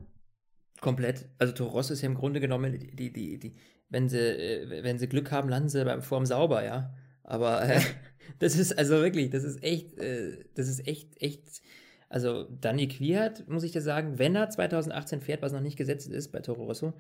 Komplett. 0.81 1.27
Also 1.39 1.53
Toro 1.55 1.71
Rosso 1.71 1.93
ist 1.93 2.03
ja 2.03 2.09
im 2.09 2.15
Grunde 2.15 2.41
genommen 2.41 2.79
die, 2.79 3.13
die, 3.13 3.39
die, 3.39 3.57
wenn 3.89 4.09
sie, 4.09 4.19
äh, 4.19 4.83
wenn 4.83 4.99
sie 4.99 5.09
Glück 5.09 5.31
haben, 5.31 5.49
landen 5.49 5.69
sie 5.69 5.85
beim 5.85 6.03
Form 6.03 6.27
sauber, 6.27 6.65
ja. 6.65 6.95
Aber 7.23 7.63
äh, 7.63 7.81
das 8.39 8.57
ist 8.57 8.79
also 8.79 8.97
wirklich, 9.01 9.31
das 9.31 9.45
ist 9.45 9.63
echt, 9.63 9.99
äh, 9.99 10.45
das 10.55 10.69
ist 10.69 10.87
echt, 10.87 11.21
echt. 11.23 11.63
Also 12.11 12.45
Danny 12.45 12.89
Quiert, 12.89 13.47
muss 13.49 13.65
ich 13.65 13.73
dir 13.73 13.83
sagen, 13.83 14.19
wenn 14.19 14.35
er 14.35 14.49
2018 14.49 15.21
fährt, 15.21 15.43
was 15.43 15.53
noch 15.53 15.61
nicht 15.61 15.77
gesetzt 15.77 16.09
ist 16.09 16.33
bei 16.33 16.41
Toro 16.41 16.65
Rosso, 16.65 16.95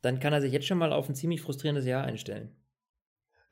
dann 0.00 0.20
kann 0.20 0.32
er 0.32 0.40
sich 0.40 0.52
jetzt 0.52 0.66
schon 0.66 0.78
mal 0.78 0.92
auf 0.92 1.08
ein 1.08 1.16
ziemlich 1.16 1.40
frustrierendes 1.40 1.86
Jahr 1.86 2.04
einstellen. 2.04 2.54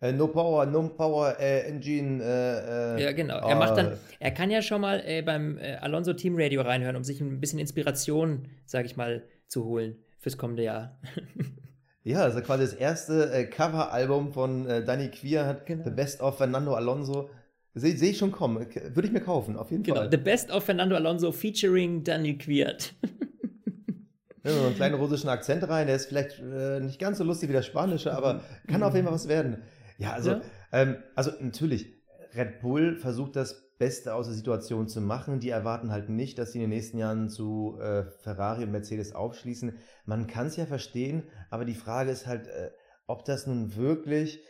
Uh, 0.00 0.12
no 0.12 0.26
Power, 0.28 0.66
No 0.66 0.88
Power 0.88 1.36
uh, 1.38 1.42
Engine. 1.42 2.20
Uh, 2.20 3.00
ja, 3.00 3.12
genau. 3.12 3.38
Er 3.38 3.56
macht 3.56 3.76
dann, 3.76 3.98
er 4.18 4.30
kann 4.32 4.50
ja 4.50 4.60
schon 4.60 4.80
mal 4.80 5.00
äh, 5.04 5.22
beim 5.22 5.58
Alonso 5.80 6.12
Team 6.12 6.34
Radio 6.36 6.62
reinhören, 6.62 6.96
um 6.96 7.04
sich 7.04 7.20
ein 7.20 7.40
bisschen 7.40 7.60
Inspiration, 7.60 8.48
sag 8.66 8.84
ich 8.84 8.96
mal, 8.96 9.24
zu 9.46 9.64
holen 9.64 9.96
fürs 10.18 10.36
kommende 10.38 10.64
Jahr. 10.64 11.00
Ja, 12.04 12.22
also 12.22 12.40
quasi 12.40 12.64
das 12.64 12.74
erste 12.74 13.32
äh, 13.32 13.44
Cover-Album 13.44 14.32
von 14.32 14.66
äh, 14.66 14.84
Danny 14.84 15.08
Queer 15.08 15.46
hat 15.46 15.66
genau. 15.66 15.84
The 15.84 15.90
Best 15.90 16.20
of 16.20 16.36
Fernando 16.36 16.74
Alonso. 16.74 17.30
Sehe 17.74 17.96
seh 17.96 18.10
ich 18.10 18.18
schon 18.18 18.32
kommen. 18.32 18.66
Würde 18.94 19.06
ich 19.06 19.12
mir 19.12 19.20
kaufen, 19.20 19.56
auf 19.56 19.70
jeden 19.70 19.82
genau. 19.82 20.00
Fall. 20.00 20.10
The 20.10 20.16
Best 20.16 20.50
of 20.50 20.64
Fernando 20.64 20.96
Alonso 20.96 21.32
featuring 21.32 22.02
Danny 22.02 22.36
Quiert. 22.36 22.94
ja, 24.44 24.50
so 24.50 24.66
einen 24.66 24.74
kleinen 24.74 24.96
russischen 24.96 25.28
Akzent 25.30 25.66
rein, 25.68 25.86
der 25.86 25.96
ist 25.96 26.06
vielleicht 26.06 26.40
äh, 26.40 26.80
nicht 26.80 26.98
ganz 26.98 27.18
so 27.18 27.24
lustig 27.24 27.48
wie 27.48 27.54
der 27.54 27.62
spanische, 27.62 28.12
aber 28.12 28.42
kann 28.66 28.82
auf 28.82 28.94
jeden 28.94 29.06
Fall 29.06 29.14
was 29.14 29.28
werden. 29.28 29.62
Ja, 29.96 30.12
also, 30.12 30.32
ja. 30.32 30.42
Ähm, 30.72 30.96
also 31.14 31.30
natürlich, 31.40 31.86
Red 32.34 32.60
Bull 32.60 32.96
versucht 32.96 33.36
das 33.36 33.71
Beste 33.78 34.14
aus 34.14 34.26
der 34.26 34.34
Situation 34.34 34.88
zu 34.88 35.00
machen. 35.00 35.40
Die 35.40 35.50
erwarten 35.50 35.90
halt 35.90 36.08
nicht, 36.08 36.38
dass 36.38 36.52
sie 36.52 36.58
in 36.58 36.62
den 36.62 36.70
nächsten 36.70 36.98
Jahren 36.98 37.28
zu 37.28 37.78
äh, 37.80 38.04
Ferrari 38.22 38.64
und 38.64 38.70
Mercedes 38.70 39.14
aufschließen. 39.14 39.78
Man 40.04 40.26
kann 40.26 40.46
es 40.46 40.56
ja 40.56 40.66
verstehen, 40.66 41.24
aber 41.50 41.64
die 41.64 41.74
Frage 41.74 42.10
ist 42.10 42.26
halt, 42.26 42.46
äh, 42.46 42.70
ob 43.06 43.24
das 43.24 43.46
nun 43.46 43.76
wirklich 43.76 44.40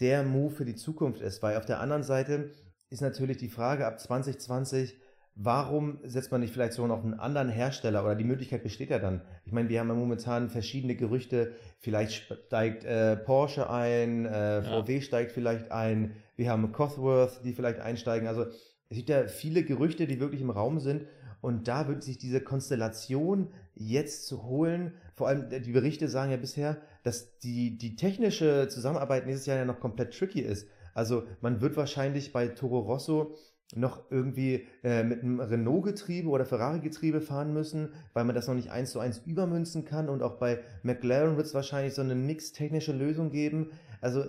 der 0.00 0.22
Move 0.22 0.54
für 0.54 0.64
die 0.64 0.76
Zukunft 0.76 1.20
ist. 1.20 1.42
Weil 1.42 1.56
auf 1.56 1.66
der 1.66 1.80
anderen 1.80 2.02
Seite 2.02 2.52
ist 2.88 3.02
natürlich 3.02 3.36
die 3.36 3.48
Frage 3.48 3.86
ab 3.86 4.00
2020, 4.00 4.98
warum 5.42 5.98
setzt 6.04 6.30
man 6.30 6.42
nicht 6.42 6.52
vielleicht 6.52 6.74
so 6.74 6.86
noch 6.86 7.02
einen 7.02 7.14
anderen 7.14 7.48
Hersteller 7.48 8.04
oder 8.04 8.14
die 8.14 8.24
Möglichkeit 8.24 8.62
besteht 8.62 8.90
ja 8.90 8.98
dann. 8.98 9.22
Ich 9.46 9.52
meine, 9.52 9.70
wir 9.70 9.80
haben 9.80 9.88
ja 9.88 9.94
momentan 9.94 10.50
verschiedene 10.50 10.96
Gerüchte, 10.96 11.52
vielleicht 11.78 12.12
steigt 12.12 12.84
äh, 12.84 13.16
Porsche 13.16 13.70
ein, 13.70 14.26
äh, 14.26 14.62
VW 14.62 14.96
ja. 14.96 15.00
steigt 15.00 15.32
vielleicht 15.32 15.72
ein, 15.72 16.14
wir 16.36 16.50
haben 16.50 16.70
Cosworth, 16.72 17.40
die 17.42 17.54
vielleicht 17.54 17.80
einsteigen. 17.80 18.28
Also 18.28 18.46
es 18.90 18.96
gibt 18.96 19.08
ja 19.08 19.28
viele 19.28 19.62
Gerüchte, 19.62 20.06
die 20.06 20.20
wirklich 20.20 20.42
im 20.42 20.50
Raum 20.50 20.78
sind. 20.78 21.06
Und 21.40 21.68
da 21.68 21.88
wird 21.88 22.02
sich 22.02 22.18
diese 22.18 22.42
Konstellation 22.42 23.48
jetzt 23.74 24.26
zu 24.26 24.42
holen, 24.42 24.92
vor 25.14 25.28
allem 25.28 25.50
äh, 25.50 25.60
die 25.60 25.72
Berichte 25.72 26.08
sagen 26.08 26.30
ja 26.30 26.36
bisher, 26.36 26.76
dass 27.02 27.38
die, 27.38 27.78
die 27.78 27.96
technische 27.96 28.68
Zusammenarbeit 28.68 29.24
nächstes 29.24 29.46
Jahr 29.46 29.56
ja 29.56 29.64
noch 29.64 29.80
komplett 29.80 30.16
tricky 30.18 30.40
ist. 30.40 30.66
Also 30.92 31.22
man 31.40 31.62
wird 31.62 31.78
wahrscheinlich 31.78 32.32
bei 32.32 32.48
Toro 32.48 32.80
Rosso 32.80 33.36
noch 33.74 34.10
irgendwie 34.10 34.66
äh, 34.82 35.04
mit 35.04 35.22
einem 35.22 35.40
Renault-Getriebe 35.40 36.28
oder 36.28 36.44
Ferrari-Getriebe 36.44 37.20
fahren 37.20 37.52
müssen, 37.52 37.90
weil 38.12 38.24
man 38.24 38.34
das 38.34 38.48
noch 38.48 38.54
nicht 38.54 38.70
eins 38.70 38.90
zu 38.90 39.00
eins 39.00 39.18
übermünzen 39.24 39.84
kann. 39.84 40.08
Und 40.08 40.22
auch 40.22 40.38
bei 40.38 40.60
McLaren 40.82 41.36
wird 41.36 41.46
es 41.46 41.54
wahrscheinlich 41.54 41.94
so 41.94 42.02
eine 42.02 42.14
mix-technische 42.14 42.92
Lösung 42.92 43.30
geben. 43.30 43.70
Also 44.00 44.24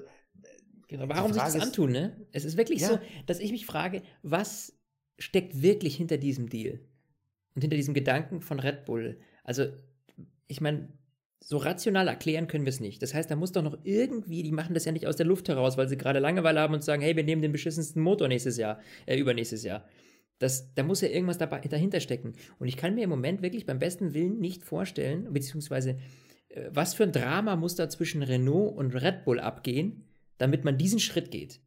Genau, 0.91 1.07
warum 1.07 1.31
sich 1.31 1.41
das 1.41 1.55
antun, 1.55 1.93
ne? 1.93 2.17
Es 2.33 2.43
ist 2.43 2.57
wirklich 2.57 2.81
ja. 2.81 2.89
so, 2.89 2.99
dass 3.25 3.39
ich 3.39 3.53
mich 3.53 3.65
frage, 3.65 4.01
was 4.23 4.77
steckt 5.17 5.61
wirklich 5.61 5.95
hinter 5.95 6.17
diesem 6.17 6.49
Deal? 6.49 6.81
Und 7.55 7.61
hinter 7.61 7.77
diesem 7.77 7.93
Gedanken 7.93 8.41
von 8.41 8.59
Red 8.59 8.83
Bull? 8.83 9.17
Also, 9.45 9.67
ich 10.47 10.59
meine, 10.59 10.89
so 11.43 11.57
rational 11.57 12.07
erklären 12.07 12.47
können 12.47 12.65
wir 12.65 12.69
es 12.69 12.79
nicht. 12.79 13.01
Das 13.01 13.13
heißt, 13.13 13.29
da 13.29 13.35
muss 13.35 13.51
doch 13.51 13.63
noch 13.63 13.77
irgendwie, 13.83 14.43
die 14.43 14.51
machen 14.51 14.75
das 14.75 14.85
ja 14.85 14.91
nicht 14.91 15.07
aus 15.07 15.15
der 15.15 15.25
Luft 15.25 15.49
heraus, 15.49 15.75
weil 15.75 15.89
sie 15.89 15.97
gerade 15.97 16.19
Langeweile 16.19 16.59
haben 16.59 16.75
und 16.75 16.83
sagen, 16.83 17.01
hey, 17.01 17.15
wir 17.15 17.23
nehmen 17.23 17.41
den 17.41 17.51
beschissensten 17.51 18.01
Motor 18.01 18.27
nächstes 18.27 18.57
Jahr, 18.57 18.79
äh, 19.07 19.17
übernächstes 19.17 19.63
Jahr. 19.63 19.85
Das, 20.37 20.73
da 20.75 20.83
muss 20.83 21.01
ja 21.01 21.09
irgendwas 21.09 21.39
dabei, 21.39 21.59
dahinter 21.59 21.99
stecken. 21.99 22.33
Und 22.59 22.67
ich 22.67 22.77
kann 22.77 22.93
mir 22.93 23.03
im 23.03 23.09
Moment 23.09 23.41
wirklich 23.41 23.65
beim 23.65 23.79
besten 23.79 24.13
Willen 24.13 24.39
nicht 24.39 24.63
vorstellen, 24.63 25.33
beziehungsweise, 25.33 25.97
äh, 26.49 26.69
was 26.69 26.93
für 26.93 27.03
ein 27.03 27.11
Drama 27.11 27.55
muss 27.55 27.75
da 27.75 27.89
zwischen 27.89 28.21
Renault 28.21 28.77
und 28.77 28.93
Red 28.93 29.25
Bull 29.25 29.39
abgehen, 29.39 30.05
damit 30.37 30.63
man 30.63 30.77
diesen 30.77 30.99
Schritt 30.99 31.31
geht. 31.31 31.59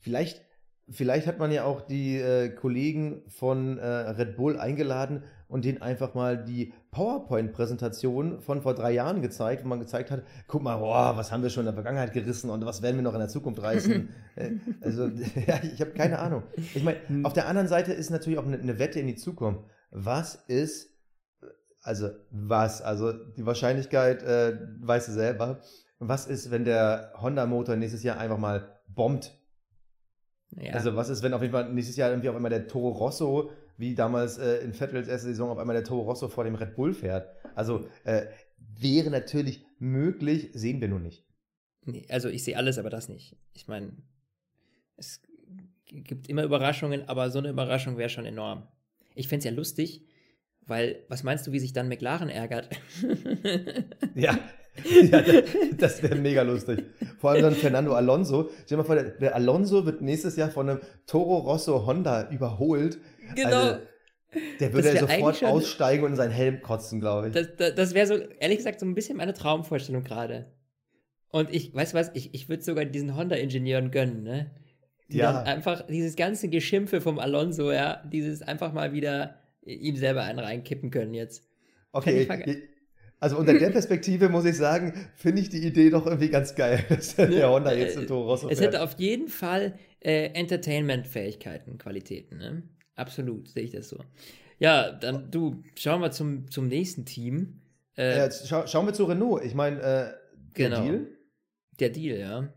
Vielleicht 0.00 0.42
vielleicht 0.88 1.26
hat 1.26 1.38
man 1.38 1.50
ja 1.50 1.64
auch 1.64 1.80
die 1.80 2.16
äh, 2.16 2.48
Kollegen 2.50 3.22
von 3.28 3.78
äh, 3.78 3.86
Red 3.86 4.36
Bull 4.36 4.58
eingeladen 4.58 5.24
und 5.48 5.64
denen 5.64 5.82
einfach 5.82 6.14
mal 6.14 6.42
die 6.42 6.72
PowerPoint-Präsentation 6.96 8.40
von 8.40 8.62
vor 8.62 8.74
drei 8.74 8.90
Jahren 8.92 9.20
gezeigt, 9.20 9.62
wo 9.62 9.68
man 9.68 9.80
gezeigt 9.80 10.10
hat, 10.10 10.22
guck 10.46 10.62
mal, 10.62 10.78
boah, 10.78 11.14
was 11.14 11.30
haben 11.30 11.42
wir 11.42 11.50
schon 11.50 11.60
in 11.60 11.66
der 11.66 11.74
Vergangenheit 11.74 12.14
gerissen 12.14 12.48
und 12.48 12.64
was 12.64 12.80
werden 12.80 12.96
wir 12.96 13.02
noch 13.02 13.12
in 13.12 13.18
der 13.20 13.28
Zukunft 13.28 13.62
reißen. 13.62 14.08
Äh, 14.36 14.50
also, 14.82 15.06
ja, 15.46 15.60
ich 15.62 15.80
habe 15.80 15.92
keine 15.92 16.18
Ahnung. 16.18 16.42
Ich 16.74 16.82
meine, 16.82 16.98
auf 17.22 17.32
der 17.32 17.48
anderen 17.48 17.68
Seite 17.68 17.94
ist 17.94 18.10
natürlich 18.10 18.38
auch 18.38 18.44
eine, 18.44 18.58
eine 18.58 18.78
Wette 18.78 19.00
in 19.00 19.06
die 19.06 19.14
Zukunft. 19.14 19.62
Was 19.90 20.34
ist, 20.46 20.90
also 21.80 22.10
was, 22.30 22.82
also 22.82 23.14
die 23.14 23.46
Wahrscheinlichkeit, 23.46 24.22
äh, 24.22 24.58
weißt 24.82 25.08
du 25.08 25.12
selber, 25.12 25.60
was 26.00 26.26
ist, 26.26 26.50
wenn 26.50 26.66
der 26.66 27.14
Honda-Motor 27.18 27.76
nächstes 27.76 28.02
Jahr 28.02 28.18
einfach 28.18 28.36
mal 28.36 28.78
bombt? 28.88 29.38
Ja. 30.50 30.74
Also 30.74 30.96
was 30.96 31.08
ist, 31.08 31.22
wenn 31.22 31.32
auf 31.32 31.40
jeden 31.40 31.52
Fall 31.52 31.72
nächstes 31.72 31.96
Jahr 31.96 32.10
irgendwie 32.10 32.28
auf 32.28 32.36
einmal 32.36 32.50
der 32.50 32.68
Toro 32.68 32.90
Rosso, 32.90 33.50
wie 33.78 33.94
damals 33.94 34.38
äh, 34.38 34.58
in 34.58 34.72
Vettels 34.72 35.08
erste 35.08 35.28
Saison, 35.28 35.50
auf 35.50 35.58
einmal 35.58 35.76
der 35.76 35.84
Toro 35.84 36.02
Rosso 36.02 36.28
vor 36.28 36.44
dem 36.44 36.54
Red 36.54 36.74
Bull 36.76 36.94
fährt? 36.94 37.28
Also 37.54 37.86
äh, 38.04 38.26
wäre 38.58 39.10
natürlich 39.10 39.64
möglich, 39.78 40.50
sehen 40.52 40.80
wir 40.80 40.88
nur 40.88 41.00
nicht. 41.00 41.24
Nee, 41.84 42.06
also 42.08 42.28
ich 42.28 42.44
sehe 42.44 42.56
alles, 42.56 42.78
aber 42.78 42.90
das 42.90 43.08
nicht. 43.08 43.36
Ich 43.54 43.68
meine, 43.68 43.92
es 44.96 45.22
gibt 45.86 46.28
immer 46.28 46.44
Überraschungen, 46.44 47.08
aber 47.08 47.30
so 47.30 47.38
eine 47.38 47.50
Überraschung 47.50 47.96
wäre 47.96 48.10
schon 48.10 48.26
enorm. 48.26 48.66
Ich 49.14 49.28
fände 49.28 49.40
es 49.40 49.44
ja 49.44 49.56
lustig, 49.56 50.04
weil, 50.66 51.04
was 51.08 51.22
meinst 51.22 51.46
du, 51.46 51.52
wie 51.52 51.60
sich 51.60 51.72
dann 51.72 51.88
McLaren 51.88 52.28
ärgert? 52.28 52.68
Ja, 54.14 54.38
ja 55.02 55.22
das 55.78 56.02
wäre 56.02 56.16
mega 56.16 56.42
lustig. 56.42 56.84
Vor 57.18 57.30
allem 57.30 57.42
dann 57.42 57.54
Fernando 57.54 57.94
Alonso. 57.94 58.50
Stell 58.64 58.66
dir 58.66 58.76
mal 58.78 58.84
vor, 58.84 58.94
der, 58.94 59.10
der 59.10 59.34
Alonso 59.34 59.84
wird 59.84 60.00
nächstes 60.00 60.36
Jahr 60.36 60.50
von 60.50 60.68
einem 60.68 60.80
Toro 61.06 61.38
Rosso 61.38 61.86
Honda 61.86 62.30
überholt. 62.30 62.98
Genau. 63.34 63.56
Also, 63.56 63.80
der 64.60 64.72
würde 64.72 64.92
ja 64.94 65.00
sofort 65.00 65.36
schon- 65.36 65.48
aussteigen 65.48 66.04
und 66.04 66.10
in 66.10 66.16
seinen 66.16 66.30
Helm 66.32 66.60
kotzen, 66.62 67.00
glaube 67.00 67.28
ich. 67.28 67.34
Das, 67.34 67.48
das, 67.56 67.74
das 67.74 67.94
wäre 67.94 68.06
so, 68.06 68.14
ehrlich 68.38 68.58
gesagt, 68.58 68.80
so 68.80 68.86
ein 68.86 68.94
bisschen 68.94 69.16
meine 69.16 69.32
Traumvorstellung 69.34 70.04
gerade. 70.04 70.52
Und 71.30 71.52
ich, 71.54 71.74
weißt 71.74 71.92
du 71.94 71.98
was, 71.98 72.10
ich, 72.14 72.34
ich 72.34 72.48
würde 72.48 72.62
sogar 72.62 72.84
diesen 72.84 73.16
Honda-Ingenieuren 73.16 73.90
gönnen, 73.90 74.22
ne? 74.22 74.50
Die 75.08 75.18
Ja. 75.18 75.42
einfach 75.42 75.86
dieses 75.86 76.16
ganze 76.16 76.48
Geschimpfe 76.48 77.00
vom 77.00 77.18
Alonso, 77.18 77.70
ja, 77.72 78.02
dieses 78.12 78.42
einfach 78.42 78.72
mal 78.72 78.92
wieder 78.92 79.36
ihm 79.64 79.96
selber 79.96 80.22
einen 80.24 80.38
reinkippen 80.40 80.90
können 80.90 81.14
jetzt. 81.14 81.44
Okay, 81.92 82.26
also 83.20 83.38
unter 83.38 83.54
der 83.58 83.70
Perspektive 83.70 84.28
muss 84.28 84.44
ich 84.44 84.56
sagen, 84.56 84.92
finde 85.14 85.40
ich 85.42 85.48
die 85.48 85.64
Idee 85.66 85.90
doch 85.90 86.04
irgendwie 86.06 86.28
ganz 86.28 86.54
geil, 86.54 86.84
dass 86.88 87.16
der 87.16 87.48
Honda 87.48 87.72
jetzt 87.72 87.96
in 87.96 88.06
Toro 88.06 88.26
Rosso 88.30 88.48
Es 88.50 88.58
fährt. 88.58 88.74
hätte 88.74 88.82
auf 88.84 88.94
jeden 88.98 89.28
Fall 89.28 89.78
äh, 90.00 90.30
Entertainment-Fähigkeiten, 90.34 91.78
Qualitäten, 91.78 92.38
ne? 92.38 92.62
Absolut, 92.96 93.48
sehe 93.48 93.62
ich 93.62 93.70
das 93.70 93.88
so. 93.88 93.98
Ja, 94.58 94.90
dann 94.90 95.30
du, 95.30 95.62
schauen 95.76 96.00
wir 96.00 96.10
zum, 96.10 96.50
zum 96.50 96.66
nächsten 96.68 97.04
Team. 97.04 97.60
Äh, 97.96 98.16
Ja, 98.18 98.30
schau, 98.30 98.66
schauen 98.66 98.86
wir 98.86 98.92
zu 98.94 99.04
Renault. 99.04 99.44
Ich 99.44 99.54
meine, 99.54 99.78
äh, 99.80 99.82
der 100.58 100.70
Genau. 100.70 100.82
Deal, 100.82 101.06
Der 101.78 101.90
Deal, 101.90 102.18
ja. 102.18 102.48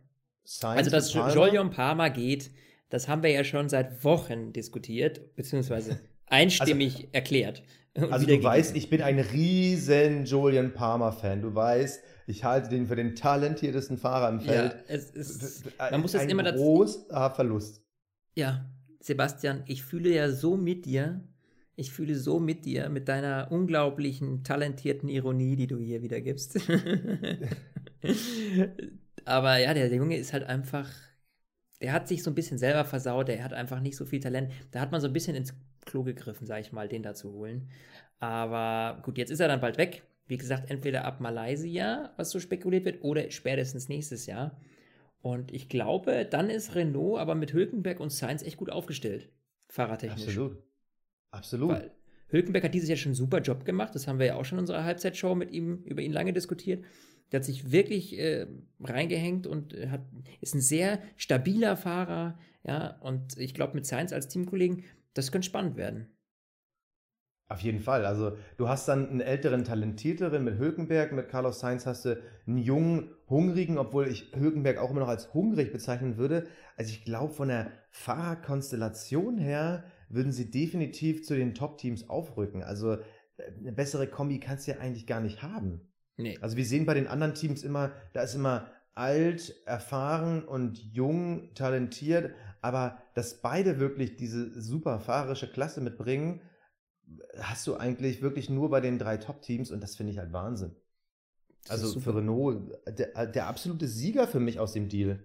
Sainz 0.45 0.78
Also, 0.80 0.89
dass 0.91 1.12
Palmer. 1.13 1.34
Jolion 1.34 1.69
Parma 1.69 2.08
geht, 2.10 2.52
das 2.89 3.08
haben 3.08 3.21
wir 3.21 3.30
ja 3.30 3.43
schon 3.43 3.69
seit 3.69 4.04
Wochen 4.04 4.52
diskutiert, 4.54 5.36
beziehungsweise 5.36 5.99
einstimmig 6.28 7.10
erklärt. 7.12 7.62
und 7.95 8.12
Also 8.13 8.25
du 8.25 8.41
weißt, 8.41 8.75
ich 8.75 8.89
bin 8.89 9.02
ein 9.02 9.19
riesen 9.19 10.25
Julian 10.25 10.73
Palmer-Fan. 10.73 11.41
Du 11.41 11.54
weißt, 11.54 12.02
ich 12.28 12.43
halte 12.45 12.69
den 12.69 12.88
für 12.88 12.95
den 12.95 13.15
talentiertesten 13.15 13.97
Fahrer 13.97 14.30
im 14.30 14.39
ja, 14.39 14.69
Feld. 14.69 14.75
es 14.88 15.10
ist, 15.12 15.63
Ein- 15.78 15.91
man 15.91 16.02
muss 16.02 16.15
ein 16.15 16.30
immer 16.30 16.43
dazu. 16.43 16.63
großer 16.63 17.32
Verlust. 17.32 17.84
Ja, 18.36 18.65
Sebastian, 19.10 19.63
ich 19.65 19.84
fühle 19.84 20.13
ja 20.13 20.32
so 20.32 20.56
mit 20.56 20.86
dir. 20.86 21.22
Ich 21.76 21.91
fühle 21.91 22.15
so 22.15 22.39
mit 22.39 22.65
dir, 22.65 22.89
mit 22.89 23.08
deiner 23.08 23.52
unglaublichen, 23.52 24.43
talentierten 24.43 25.10
Ironie, 25.10 25.56
die 25.56 25.65
du 25.65 25.80
hier 25.80 26.04
wieder 26.04 26.22
gibst. 26.22 26.60
Aber 29.26 29.58
ja, 29.58 29.74
der 29.74 29.91
Junge 29.91 30.17
ist 30.17 30.32
halt 30.32 30.43
einfach, 30.43 30.91
der 31.82 31.91
hat 31.91 32.08
sich 32.08 32.22
so 32.22 32.30
ein 32.30 32.36
bisschen 32.36 32.60
selber 32.60 32.86
versaut, 32.86 33.30
der 33.30 33.43
hat 33.43 33.54
einfach 33.54 33.80
nicht 33.80 33.95
so 33.95 34.06
viel 34.06 34.19
Talent. 34.19 34.52
Da 34.69 34.80
hat 34.80 34.91
man 34.91 35.02
so 35.02 35.08
ein 35.08 35.13
bisschen 35.13 35.36
ins 35.36 35.56
Klo 35.86 36.04
gegriffen, 36.04 36.45
sag 36.45 36.62
ich 36.62 36.72
mal, 36.72 36.88
den 36.88 37.02
da 37.02 37.15
zu 37.15 37.32
holen. 37.34 37.69
Aber 38.19 39.02
gut, 39.02 39.17
jetzt 39.17 39.32
ist 39.32 39.39
er 39.39 39.48
dann 39.48 39.62
bald 39.62 39.78
weg. 39.80 40.04
Wie 40.28 40.38
gesagt, 40.38 40.69
entweder 40.69 41.06
ab 41.06 41.19
Malaysia, 41.19 42.13
was 42.17 42.30
so 42.30 42.39
spekuliert 42.39 42.86
wird, 42.86 43.04
oder 43.04 43.32
spätestens 43.32 43.89
nächstes 43.89 44.28
Jahr. 44.28 44.60
Und 45.21 45.53
ich 45.53 45.69
glaube, 45.69 46.25
dann 46.25 46.49
ist 46.49 46.75
Renault 46.75 47.19
aber 47.19 47.36
mit 47.36 47.53
Hülkenberg 47.53 47.99
und 47.99 48.12
Sainz 48.12 48.43
echt 48.43 48.58
gut 48.58 48.69
aufgestellt. 48.69 49.29
Fahrertechnisch. 49.67 50.27
Absolut. 50.27 50.63
Absolut. 51.32 51.69
Weil 51.69 51.91
Hülkenberg 52.29 52.63
hat 52.63 52.73
dieses 52.73 52.89
Jahr 52.89 52.97
schon 52.97 53.10
einen 53.10 53.15
super 53.15 53.41
Job 53.41 53.65
gemacht. 53.65 53.93
Das 53.95 54.08
haben 54.08 54.19
wir 54.19 54.27
ja 54.27 54.36
auch 54.36 54.45
schon 54.45 54.58
in 54.58 54.62
unserer 54.62 54.84
Halbzeitshow 54.84 55.36
mit 55.36 55.51
ihm, 55.51 55.84
über 55.84 56.01
ihn 56.01 56.13
lange 56.13 56.34
diskutiert. 56.34 56.84
Der 57.32 57.39
hat 57.39 57.45
sich 57.45 57.71
wirklich 57.71 58.17
äh, 58.17 58.47
reingehängt 58.79 59.45
und 59.45 59.73
äh, 59.73 59.89
hat, 59.89 60.01
ist 60.41 60.55
ein 60.55 60.62
sehr 60.62 60.99
stabiler 61.17 61.75
Fahrer. 61.75 62.39
Ja, 62.63 62.97
und 63.01 63.38
ich 63.38 63.53
glaube, 63.53 63.75
mit 63.75 63.86
Sainz 63.86 64.13
als 64.13 64.27
Teamkollegen, 64.27 64.84
das 65.13 65.32
könnte 65.32 65.45
spannend 65.45 65.75
werden. 65.75 66.08
Auf 67.50 67.62
jeden 67.62 67.80
Fall. 67.80 68.06
Also 68.06 68.38
du 68.58 68.70
hast 68.70 68.88
dann 68.88 69.10
einen 69.10 69.22
älteren, 69.22 69.64
talentierteren 69.64 70.44
mit 70.44 70.60
Hülkenberg, 70.60 71.14
mit 71.14 71.30
Carlos 71.30 71.60
Sainz 71.60 71.88
hast 71.88 72.06
du 72.06 72.22
einen 72.46 72.60
jungen, 72.60 73.10
hungrigen, 73.28 73.80
obwohl 73.80 74.08
ich 74.08 74.32
Hülkenberg 74.36 74.78
auch 74.78 74.92
immer 74.92 75.00
noch 75.00 75.08
als 75.08 75.34
hungrig 75.34 75.74
bezeichnen 75.74 76.18
würde. 76.18 76.46
Also 76.78 76.92
ich 76.92 77.04
glaube, 77.04 77.34
von 77.34 77.48
der 77.48 77.72
Fahrerkonstellation 77.90 79.40
her 79.40 79.84
würden 80.10 80.32
sie 80.32 80.52
definitiv 80.52 81.26
zu 81.26 81.36
den 81.36 81.56
Top-Teams 81.56 82.08
aufrücken. 82.08 82.62
Also 82.62 82.98
eine 83.60 83.72
bessere 83.72 84.06
Kombi 84.06 84.40
kannst 84.40 84.68
du 84.68 84.72
ja 84.74 84.78
eigentlich 84.78 85.08
gar 85.08 85.20
nicht 85.20 85.42
haben. 85.42 85.82
Nee. 86.18 86.38
Also 86.42 86.56
wir 86.56 86.66
sehen 86.66 86.86
bei 86.86 86.94
den 86.94 87.08
anderen 87.08 87.34
Teams 87.34 87.64
immer, 87.64 87.92
da 88.14 88.22
ist 88.22 88.36
immer 88.36 88.68
alt, 88.94 89.56
erfahren 89.66 90.44
und 90.44 90.78
jung, 90.78 91.54
talentiert, 91.56 92.32
aber 92.62 93.02
dass 93.16 93.42
beide 93.42 93.80
wirklich 93.80 94.18
diese 94.18 94.62
super 94.62 95.00
fahrerische 95.00 95.52
Klasse 95.52 95.82
mitbringen, 95.82 96.42
hast 97.39 97.65
du 97.67 97.76
eigentlich 97.76 98.22
wirklich 98.22 98.50
nur 98.50 98.69
bei 98.69 98.82
den 98.82 99.00
drei 99.00 99.17
Top-Teams 99.17 99.72
und 99.72 99.82
das 99.82 99.95
finde 99.95 100.12
ich 100.13 100.19
halt 100.19 100.32
Wahnsinn. 100.34 100.76
Das 101.63 101.84
Also 101.84 102.00
für 102.00 102.15
Renault 102.15 102.72
der, 102.88 103.28
der 103.28 103.48
absolute 103.48 103.88
Sieger 103.88 104.28
für 104.28 104.39
mich 104.39 104.60
aus 104.60 104.74
dem 104.74 104.88
Deal. 104.89 105.24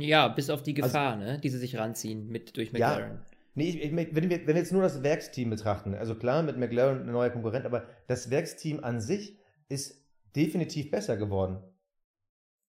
Ja, 0.00 0.28
bis 0.28 0.50
auf 0.50 0.62
die 0.62 0.74
Gefahr, 0.74 1.16
ne, 1.16 1.38
die 1.40 1.48
sie 1.50 1.58
sich 1.58 1.76
ranziehen 1.76 2.26
mit 2.28 2.56
durch 2.56 2.72
Ja. 2.72 2.90
McLaren. 2.90 3.22
Nee, 3.54 3.70
ich, 3.70 3.82
ich, 3.82 3.92
wenn, 3.92 4.28
wir, 4.30 4.38
wenn 4.40 4.46
wir 4.46 4.56
jetzt 4.56 4.72
nur 4.72 4.82
das 4.82 5.02
Werksteam 5.02 5.50
betrachten, 5.50 5.94
also 5.94 6.14
klar, 6.16 6.42
mit 6.42 6.56
McLaren 6.58 7.02
ein 7.02 7.12
neuer 7.12 7.30
Konkurrent, 7.30 7.64
aber 7.66 7.86
das 8.06 8.30
Werksteam 8.30 8.82
an 8.82 9.00
sich 9.00 9.36
ist 9.68 10.04
definitiv 10.36 10.90
besser 10.90 11.16
geworden. 11.16 11.58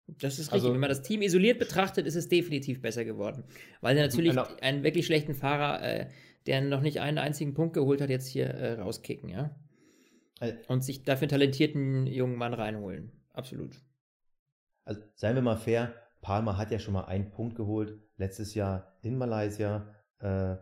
Das 0.08 0.34
ist 0.34 0.39
richtig. 0.39 0.54
Also- 0.54 0.73
Wenn 0.73 0.80
man 0.82 0.89
das 0.89 1.02
Team 1.02 1.21
isoliert 1.21 1.60
betrachtet, 1.60 2.06
ist 2.06 2.15
es 2.15 2.28
definitiv 2.28 2.82
besser 2.82 3.06
geworden. 3.06 3.43
Weil 3.82 3.95
sie 3.95 4.02
natürlich 4.02 4.32
Genau. 4.32 4.47
einen 4.62 4.84
wirklich 4.84 5.06
schlechten 5.06 5.34
Fahrer, 5.34 5.82
äh, 5.84 6.10
der 6.47 6.62
noch 6.62 6.82
nicht 6.82 6.99
einen 7.01 7.17
einzigen 7.17 7.53
Punkt 7.53 7.73
geholt 7.73 8.01
hat, 8.01 8.10
jetzt 8.10 8.27
hier 8.27 8.47
äh, 8.47 8.73
rauskicken, 8.79 9.29
ja. 9.29 9.56
Also- 10.39 10.56
Und 10.67 10.84
sich 10.84 11.03
dafür 11.03 11.23
einen 11.25 11.29
talentierten 11.29 12.08
jungen 12.08 12.36
Mann 12.36 12.53
reinholen. 12.53 13.12
Absolut. 13.34 13.82
Also 14.86 15.01
seien 15.15 15.36
wir 15.36 15.41
mal 15.41 15.56
fair, 15.58 15.93
Palmer 16.21 16.58
hat 16.58 16.71
ja 16.71 16.79
schon 16.79 16.93
mal 16.93 17.06
einen 17.06 17.32
Punkt 17.32 17.56
geholt, 17.56 17.97
letztes 18.17 18.53
Jahr 18.53 18.97
in 19.01 19.17
Malaysia. 19.17 19.88
Äh, 20.19 20.56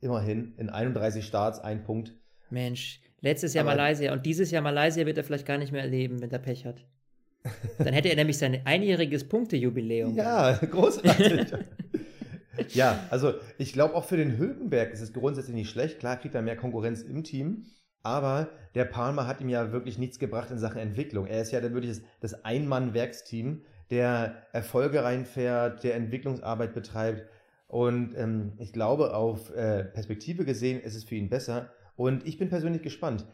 immerhin 0.00 0.54
in 0.56 0.70
31 0.70 1.24
Starts 1.26 1.58
ein 1.58 1.82
Punkt. 1.84 2.14
Mensch, 2.48 3.00
letztes 3.20 3.54
Jahr 3.54 3.66
Aber- 3.66 3.76
Malaysia 3.76 4.12
und 4.12 4.24
dieses 4.26 4.50
Jahr 4.50 4.62
Malaysia 4.62 5.04
wird 5.06 5.18
er 5.18 5.24
vielleicht 5.24 5.46
gar 5.46 5.58
nicht 5.58 5.72
mehr 5.72 5.82
erleben, 5.82 6.20
wenn 6.20 6.30
er 6.30 6.38
Pech 6.38 6.64
hat. 6.64 6.84
Dann 7.78 7.92
hätte 7.94 8.08
er 8.08 8.16
nämlich 8.16 8.38
sein 8.38 8.60
einjähriges 8.64 9.26
Punktejubiläum. 9.28 10.14
Ja, 10.14 10.52
großartig. 10.56 11.52
ja, 12.68 13.06
also 13.10 13.34
ich 13.58 13.72
glaube 13.72 13.94
auch 13.94 14.04
für 14.04 14.16
den 14.16 14.38
Hülkenberg 14.38 14.92
ist 14.92 15.00
es 15.00 15.12
grundsätzlich 15.12 15.54
nicht 15.54 15.70
schlecht. 15.70 15.98
Klar 15.98 16.16
kriegt 16.16 16.34
er 16.34 16.42
mehr 16.42 16.56
Konkurrenz 16.56 17.02
im 17.02 17.24
Team, 17.24 17.66
aber 18.02 18.48
der 18.74 18.84
Palmer 18.84 19.26
hat 19.26 19.40
ihm 19.40 19.48
ja 19.48 19.72
wirklich 19.72 19.98
nichts 19.98 20.18
gebracht 20.18 20.50
in 20.50 20.58
Sachen 20.58 20.78
Entwicklung. 20.78 21.26
Er 21.26 21.42
ist 21.42 21.52
ja 21.52 21.60
dann 21.60 21.74
wirklich 21.74 21.98
das, 21.98 22.02
das 22.20 22.44
Ein-Mann-Werksteam, 22.44 23.62
der 23.90 24.46
Erfolge 24.52 25.02
reinfährt, 25.02 25.82
der 25.84 25.96
Entwicklungsarbeit 25.96 26.74
betreibt. 26.74 27.24
Und 27.66 28.16
ähm, 28.16 28.52
ich 28.58 28.72
glaube, 28.72 29.14
auf 29.14 29.54
äh, 29.54 29.84
Perspektive 29.84 30.44
gesehen 30.44 30.80
ist 30.80 30.96
es 30.96 31.04
für 31.04 31.14
ihn 31.16 31.28
besser. 31.28 31.70
Und 31.96 32.26
ich 32.26 32.38
bin 32.38 32.48
persönlich 32.48 32.82
gespannt. 32.82 33.26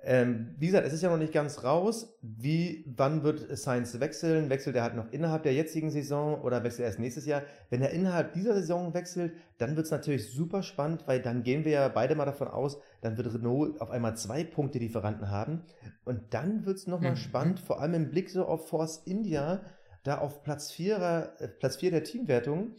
Ähm, 0.00 0.54
wie 0.58 0.66
gesagt, 0.66 0.86
es 0.86 0.92
ist 0.92 1.02
ja 1.02 1.10
noch 1.10 1.18
nicht 1.18 1.32
ganz 1.32 1.64
raus. 1.64 2.16
Wie, 2.22 2.84
wann 2.96 3.24
wird 3.24 3.56
Sainz 3.58 3.98
wechseln? 3.98 4.48
Wechselt 4.48 4.76
er 4.76 4.84
halt 4.84 4.94
noch 4.94 5.10
innerhalb 5.10 5.42
der 5.42 5.54
jetzigen 5.54 5.90
Saison 5.90 6.40
oder 6.42 6.62
wechselt 6.62 6.80
er 6.80 6.86
erst 6.86 7.00
nächstes 7.00 7.26
Jahr? 7.26 7.42
Wenn 7.68 7.82
er 7.82 7.90
innerhalb 7.90 8.32
dieser 8.32 8.54
Saison 8.54 8.94
wechselt, 8.94 9.32
dann 9.58 9.74
wird 9.76 9.86
es 9.86 9.90
natürlich 9.90 10.30
super 10.32 10.62
spannend, 10.62 11.02
weil 11.06 11.20
dann 11.20 11.42
gehen 11.42 11.64
wir 11.64 11.72
ja 11.72 11.88
beide 11.88 12.14
mal 12.14 12.26
davon 12.26 12.46
aus, 12.48 12.78
dann 13.00 13.16
wird 13.16 13.34
Renault 13.34 13.80
auf 13.80 13.90
einmal 13.90 14.16
zwei 14.16 14.44
Punkte 14.44 14.78
Lieferanten 14.78 15.30
haben. 15.30 15.64
Und 16.04 16.32
dann 16.32 16.64
wird 16.64 16.76
es 16.78 16.86
nochmal 16.86 17.12
Mhm. 17.12 17.16
spannend, 17.16 17.60
vor 17.60 17.80
allem 17.80 17.94
im 17.94 18.10
Blick 18.10 18.30
so 18.30 18.44
auf 18.46 18.68
Force 18.68 19.02
India, 19.04 19.62
da 20.04 20.18
auf 20.18 20.42
Platz 20.44 20.70
4, 20.70 21.34
äh, 21.40 21.48
Platz 21.48 21.76
4 21.76 21.90
der 21.90 22.04
Teamwertung. 22.04 22.72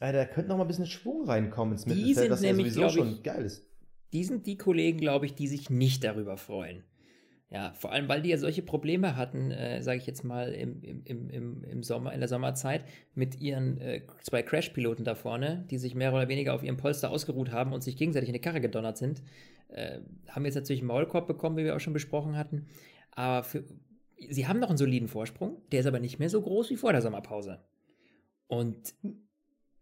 äh, 0.00 0.12
da 0.12 0.24
könnte 0.26 0.50
noch 0.50 0.56
mal 0.58 0.64
ein 0.64 0.68
bisschen 0.68 0.86
Schwung 0.86 1.24
reinkommen 1.24 1.72
ins 1.72 1.84
Die 1.84 1.90
Mittelfeld, 1.94 2.30
das 2.30 2.42
ja 2.42 2.54
sowieso 2.54 2.88
schon 2.88 3.22
geil 3.24 3.44
ist. 3.44 3.67
Die 4.12 4.24
sind 4.24 4.46
die 4.46 4.56
Kollegen, 4.56 4.98
glaube 4.98 5.26
ich, 5.26 5.34
die 5.34 5.48
sich 5.48 5.70
nicht 5.70 6.04
darüber 6.04 6.36
freuen. 6.36 6.84
Ja, 7.50 7.72
vor 7.78 7.92
allem, 7.92 8.08
weil 8.08 8.20
die 8.20 8.28
ja 8.28 8.36
solche 8.36 8.60
Probleme 8.60 9.16
hatten, 9.16 9.50
äh, 9.50 9.82
sage 9.82 9.98
ich 9.98 10.06
jetzt 10.06 10.22
mal, 10.22 10.52
im, 10.52 10.82
im, 10.82 11.30
im, 11.30 11.64
im- 11.64 11.82
Sommer, 11.82 12.12
in 12.12 12.20
der 12.20 12.28
Sommerzeit 12.28 12.84
mit 13.14 13.40
ihren 13.40 13.80
äh, 13.80 14.02
zwei 14.22 14.42
Crash-Piloten 14.42 15.04
da 15.04 15.14
vorne, 15.14 15.66
die 15.70 15.78
sich 15.78 15.94
mehr 15.94 16.12
oder 16.12 16.28
weniger 16.28 16.52
auf 16.54 16.62
ihrem 16.62 16.76
Polster 16.76 17.10
ausgeruht 17.10 17.50
haben 17.50 17.72
und 17.72 17.82
sich 17.82 17.96
gegenseitig 17.96 18.28
in 18.28 18.34
die 18.34 18.40
Karre 18.40 18.60
gedonnert 18.60 18.98
sind. 18.98 19.22
Äh, 19.68 20.00
haben 20.28 20.44
jetzt 20.44 20.56
natürlich 20.56 20.82
einen 20.82 20.88
Maulkorb 20.88 21.26
bekommen, 21.26 21.56
wie 21.56 21.64
wir 21.64 21.74
auch 21.74 21.80
schon 21.80 21.94
besprochen 21.94 22.36
hatten. 22.36 22.66
Aber 23.12 23.42
für, 23.44 23.64
sie 24.28 24.46
haben 24.46 24.60
noch 24.60 24.68
einen 24.68 24.76
soliden 24.76 25.08
Vorsprung, 25.08 25.62
der 25.72 25.80
ist 25.80 25.86
aber 25.86 26.00
nicht 26.00 26.18
mehr 26.18 26.28
so 26.28 26.42
groß 26.42 26.68
wie 26.68 26.76
vor 26.76 26.92
der 26.92 27.00
Sommerpause. 27.00 27.64
Und 28.46 28.94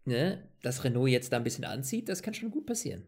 ne, 0.05 0.47
dass 0.61 0.85
Renault 0.85 1.09
jetzt 1.09 1.33
da 1.33 1.37
ein 1.37 1.43
bisschen 1.43 1.65
anzieht, 1.65 2.07
das 2.07 2.21
kann 2.21 2.33
schon 2.33 2.51
gut 2.51 2.65
passieren. 2.65 3.03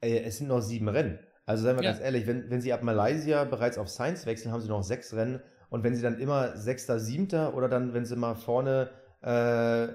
Ey, 0.00 0.18
es 0.24 0.38
sind 0.38 0.48
noch 0.48 0.60
sieben 0.60 0.88
Rennen. 0.88 1.18
Also 1.46 1.64
seien 1.64 1.76
wir 1.76 1.82
Ja. 1.84 1.90
ganz 1.92 2.02
ehrlich, 2.02 2.26
wenn, 2.26 2.50
wenn 2.50 2.60
sie 2.60 2.72
ab 2.72 2.82
Malaysia 2.82 3.44
bereits 3.44 3.78
auf 3.78 3.88
Science 3.88 4.26
wechseln, 4.26 4.52
haben 4.52 4.60
sie 4.60 4.68
noch 4.68 4.82
sechs 4.82 5.14
Rennen. 5.14 5.40
Und 5.70 5.82
wenn 5.84 5.94
sie 5.94 6.02
dann 6.02 6.18
immer 6.18 6.56
Sechster, 6.56 6.98
Siebter 6.98 7.54
oder 7.54 7.68
dann, 7.68 7.94
wenn 7.94 8.04
sie 8.04 8.16
mal 8.16 8.34
vorne 8.34 8.90
äh, 9.22 9.88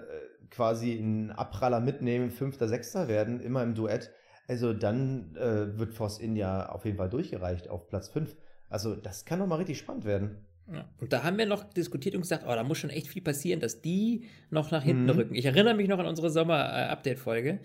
quasi 0.49 0.97
einen 0.97 1.31
Abpraller 1.31 1.79
mitnehmen, 1.79 2.29
Fünfter, 2.31 2.67
Sechster 2.67 3.07
werden, 3.07 3.39
immer 3.39 3.63
im 3.63 3.73
Duett, 3.75 4.11
also 4.47 4.73
dann 4.73 5.35
äh, 5.35 5.77
wird 5.79 5.93
Force 5.93 6.19
India 6.19 6.69
auf 6.69 6.85
jeden 6.85 6.97
Fall 6.97 7.09
durchgereicht 7.09 7.69
auf 7.69 7.87
Platz 7.87 8.09
fünf. 8.09 8.35
Also 8.69 8.95
das 8.95 9.25
kann 9.25 9.39
doch 9.39 9.47
mal 9.47 9.55
richtig 9.55 9.77
spannend 9.79 10.05
werden. 10.05 10.45
Ja. 10.71 10.85
Und 10.99 11.11
da 11.13 11.23
haben 11.23 11.37
wir 11.37 11.45
noch 11.45 11.63
diskutiert 11.63 12.15
und 12.15 12.21
gesagt, 12.21 12.43
oh, 12.47 12.51
da 12.53 12.63
muss 12.63 12.77
schon 12.77 12.89
echt 12.89 13.07
viel 13.07 13.21
passieren, 13.21 13.59
dass 13.59 13.81
die 13.81 14.25
noch 14.49 14.71
nach 14.71 14.83
hinten 14.83 15.03
Mhm. 15.05 15.09
rücken. 15.11 15.35
Ich 15.35 15.45
erinnere 15.45 15.75
mich 15.75 15.87
noch 15.87 15.99
an 15.99 16.05
unsere 16.05 16.29
Sommer-Update-Folge. 16.29 17.59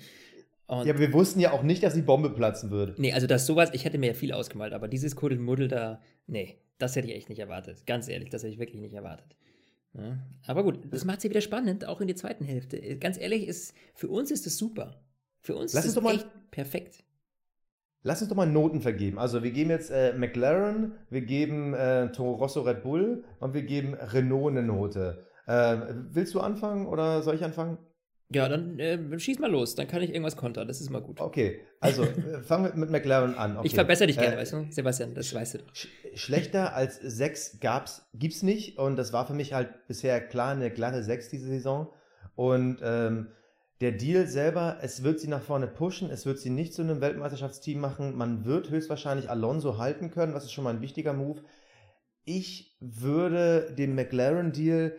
Und 0.68 0.86
Ja, 0.86 0.92
aber 0.92 1.00
wir 1.00 1.12
wussten 1.14 1.40
ja 1.40 1.52
auch 1.52 1.62
nicht, 1.62 1.82
dass 1.82 1.94
die 1.94 2.02
Bombe 2.02 2.30
platzen 2.30 2.70
würde. 2.70 2.94
nee, 2.98 3.12
also 3.12 3.26
das 3.26 3.46
sowas, 3.46 3.70
ich 3.72 3.84
hätte 3.84 3.98
mir 3.98 4.08
ja 4.08 4.14
viel 4.14 4.32
ausgemalt, 4.32 4.74
aber 4.74 4.86
dieses 4.86 5.16
Kuddelmuddel 5.16 5.66
da, 5.66 6.00
nee, 6.26 6.58
das 6.76 6.94
hätte 6.94 7.08
ich 7.08 7.14
echt 7.14 7.30
nicht 7.30 7.38
erwartet. 7.38 7.86
Ganz 7.86 8.06
ehrlich, 8.06 8.28
das 8.28 8.42
hätte 8.42 8.52
ich 8.52 8.58
wirklich 8.58 8.80
nicht 8.80 8.94
erwartet. 8.94 9.34
Ja. 9.94 10.18
Aber 10.46 10.62
gut, 10.62 10.80
das 10.90 11.06
macht 11.06 11.22
sie 11.22 11.30
wieder 11.30 11.40
spannend, 11.40 11.86
auch 11.86 12.02
in 12.02 12.06
der 12.06 12.16
zweiten 12.16 12.44
Hälfte. 12.44 12.96
Ganz 12.98 13.18
ehrlich, 13.18 13.48
ist, 13.48 13.74
für 13.94 14.08
uns 14.08 14.30
ist 14.30 14.46
es 14.46 14.58
super. 14.58 15.00
Für 15.40 15.56
uns 15.56 15.72
Lass 15.72 15.86
ist 15.86 15.96
es 15.96 16.04
echt 16.04 16.26
perfekt. 16.50 17.02
Lass 18.02 18.20
uns 18.20 18.28
doch 18.28 18.36
mal 18.36 18.46
Noten 18.46 18.82
vergeben. 18.82 19.18
Also 19.18 19.42
wir 19.42 19.50
geben 19.50 19.70
jetzt 19.70 19.90
äh, 19.90 20.12
McLaren, 20.12 20.92
wir 21.10 21.22
geben 21.22 21.74
äh, 21.74 22.12
Toro 22.12 22.34
Rosso 22.34 22.60
Red 22.60 22.82
Bull 22.82 23.24
und 23.40 23.54
wir 23.54 23.62
geben 23.62 23.94
Renault 23.94 24.52
eine 24.52 24.62
Note. 24.62 25.24
Äh, 25.46 25.78
willst 26.10 26.34
du 26.34 26.40
anfangen 26.40 26.86
oder 26.86 27.22
soll 27.22 27.34
ich 27.34 27.44
anfangen? 27.44 27.78
Ja, 28.30 28.46
dann 28.46 28.78
äh, 28.78 29.18
schieß 29.18 29.38
mal 29.38 29.50
los, 29.50 29.74
dann 29.74 29.88
kann 29.88 30.02
ich 30.02 30.10
irgendwas 30.10 30.36
kontern, 30.36 30.68
das 30.68 30.82
ist 30.82 30.90
mal 30.90 31.00
gut. 31.00 31.18
Okay, 31.18 31.60
also 31.80 32.02
äh, 32.04 32.42
fangen 32.42 32.64
wir 32.64 32.74
mit 32.74 32.90
McLaren 32.90 33.34
an. 33.34 33.56
Okay. 33.56 33.66
Ich 33.68 33.74
verbessere 33.74 34.06
dich 34.08 34.18
gerne, 34.18 34.36
Äh, 34.36 34.40
weißt 34.40 34.52
du, 34.52 34.66
Sebastian, 34.70 35.14
das 35.14 35.34
weißt 35.34 35.54
du 35.54 35.58
doch. 35.58 35.74
Sch 35.74 35.88
schlechter 36.14 36.74
als 36.74 36.98
6 37.00 37.60
gab's, 37.60 38.06
gibt's 38.12 38.42
nicht 38.42 38.76
und 38.78 38.96
das 38.96 39.12
war 39.12 39.26
für 39.26 39.32
mich 39.32 39.54
halt 39.54 39.86
bisher 39.86 40.20
klar 40.20 40.52
eine 40.52 40.70
glatte 40.70 41.02
6 41.02 41.30
diese 41.30 41.46
Saison. 41.46 41.88
Und 42.34 42.80
ähm, 42.82 43.28
der 43.80 43.92
Deal 43.92 44.26
selber, 44.26 44.78
es 44.82 45.04
wird 45.04 45.20
sie 45.20 45.28
nach 45.28 45.42
vorne 45.42 45.66
pushen, 45.66 46.10
es 46.10 46.26
wird 46.26 46.38
sie 46.38 46.50
nicht 46.50 46.74
zu 46.74 46.82
einem 46.82 47.00
Weltmeisterschaftsteam 47.00 47.80
machen. 47.80 48.16
Man 48.16 48.44
wird 48.44 48.70
höchstwahrscheinlich 48.70 49.30
Alonso 49.30 49.78
halten 49.78 50.10
können, 50.10 50.34
das 50.34 50.44
ist 50.44 50.52
schon 50.52 50.64
mal 50.64 50.74
ein 50.74 50.82
wichtiger 50.82 51.12
Move. 51.14 51.40
Ich 52.24 52.76
würde 52.80 53.72
den 53.78 53.94
McLaren-Deal, 53.94 54.96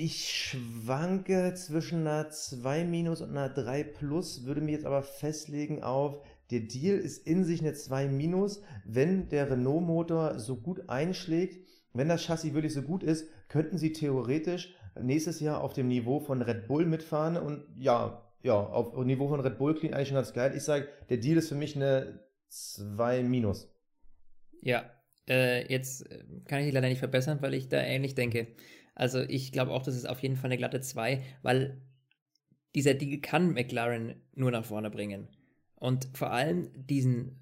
ich 0.00 0.30
schwanke 0.30 1.52
zwischen 1.54 2.06
einer 2.06 2.30
2 2.30 2.84
minus 2.84 3.20
und 3.20 3.30
einer 3.30 3.50
3 3.50 3.84
plus, 3.84 4.46
würde 4.46 4.62
mich 4.62 4.72
jetzt 4.72 4.86
aber 4.86 5.02
festlegen 5.02 5.82
auf, 5.82 6.24
der 6.50 6.60
Deal 6.60 6.96
ist 6.96 7.26
in 7.26 7.44
sich 7.44 7.60
eine 7.60 7.74
2 7.74 8.08
minus. 8.08 8.62
Wenn 8.86 9.28
der 9.28 9.50
Renault-Motor 9.50 10.38
so 10.38 10.56
gut 10.56 10.88
einschlägt, 10.88 11.68
wenn 11.92 12.08
das 12.08 12.24
Chassis 12.24 12.54
wirklich 12.54 12.72
so 12.72 12.80
gut 12.80 13.02
ist, 13.02 13.28
könnten 13.48 13.76
sie 13.76 13.92
theoretisch 13.92 14.74
nächstes 15.00 15.38
Jahr 15.40 15.62
auf 15.62 15.74
dem 15.74 15.88
Niveau 15.88 16.18
von 16.18 16.40
Red 16.40 16.66
Bull 16.66 16.86
mitfahren 16.86 17.36
und 17.36 17.64
ja, 17.76 18.26
ja, 18.42 18.54
auf 18.54 18.96
Niveau 19.04 19.28
von 19.28 19.40
Red 19.40 19.58
Bull 19.58 19.74
klingt 19.74 19.94
eigentlich 19.94 20.08
schon 20.08 20.16
ganz 20.16 20.32
geil. 20.32 20.54
Ich 20.56 20.62
sage, 20.62 20.88
der 21.10 21.18
Deal 21.18 21.36
ist 21.36 21.50
für 21.50 21.54
mich 21.54 21.76
eine 21.76 22.20
2 22.48 23.22
minus. 23.22 23.70
Ja, 24.62 24.90
äh, 25.28 25.70
jetzt 25.70 26.10
äh, 26.10 26.24
kann 26.46 26.60
ich 26.60 26.66
dich 26.66 26.74
leider 26.74 26.88
nicht 26.88 27.00
verbessern, 27.00 27.38
weil 27.42 27.52
ich 27.52 27.68
da 27.68 27.82
ähnlich 27.82 28.14
denke. 28.14 28.48
Also 29.00 29.20
ich 29.20 29.50
glaube 29.50 29.70
auch, 29.70 29.82
das 29.82 29.96
ist 29.96 30.06
auf 30.06 30.20
jeden 30.20 30.36
Fall 30.36 30.48
eine 30.50 30.58
glatte 30.58 30.82
2, 30.82 31.22
weil 31.40 31.80
dieser 32.74 32.92
Deal 32.92 33.18
kann 33.22 33.54
McLaren 33.54 34.16
nur 34.34 34.50
nach 34.50 34.66
vorne 34.66 34.90
bringen. 34.90 35.26
Und 35.74 36.10
vor 36.12 36.32
allem 36.32 36.68
diesen 36.74 37.40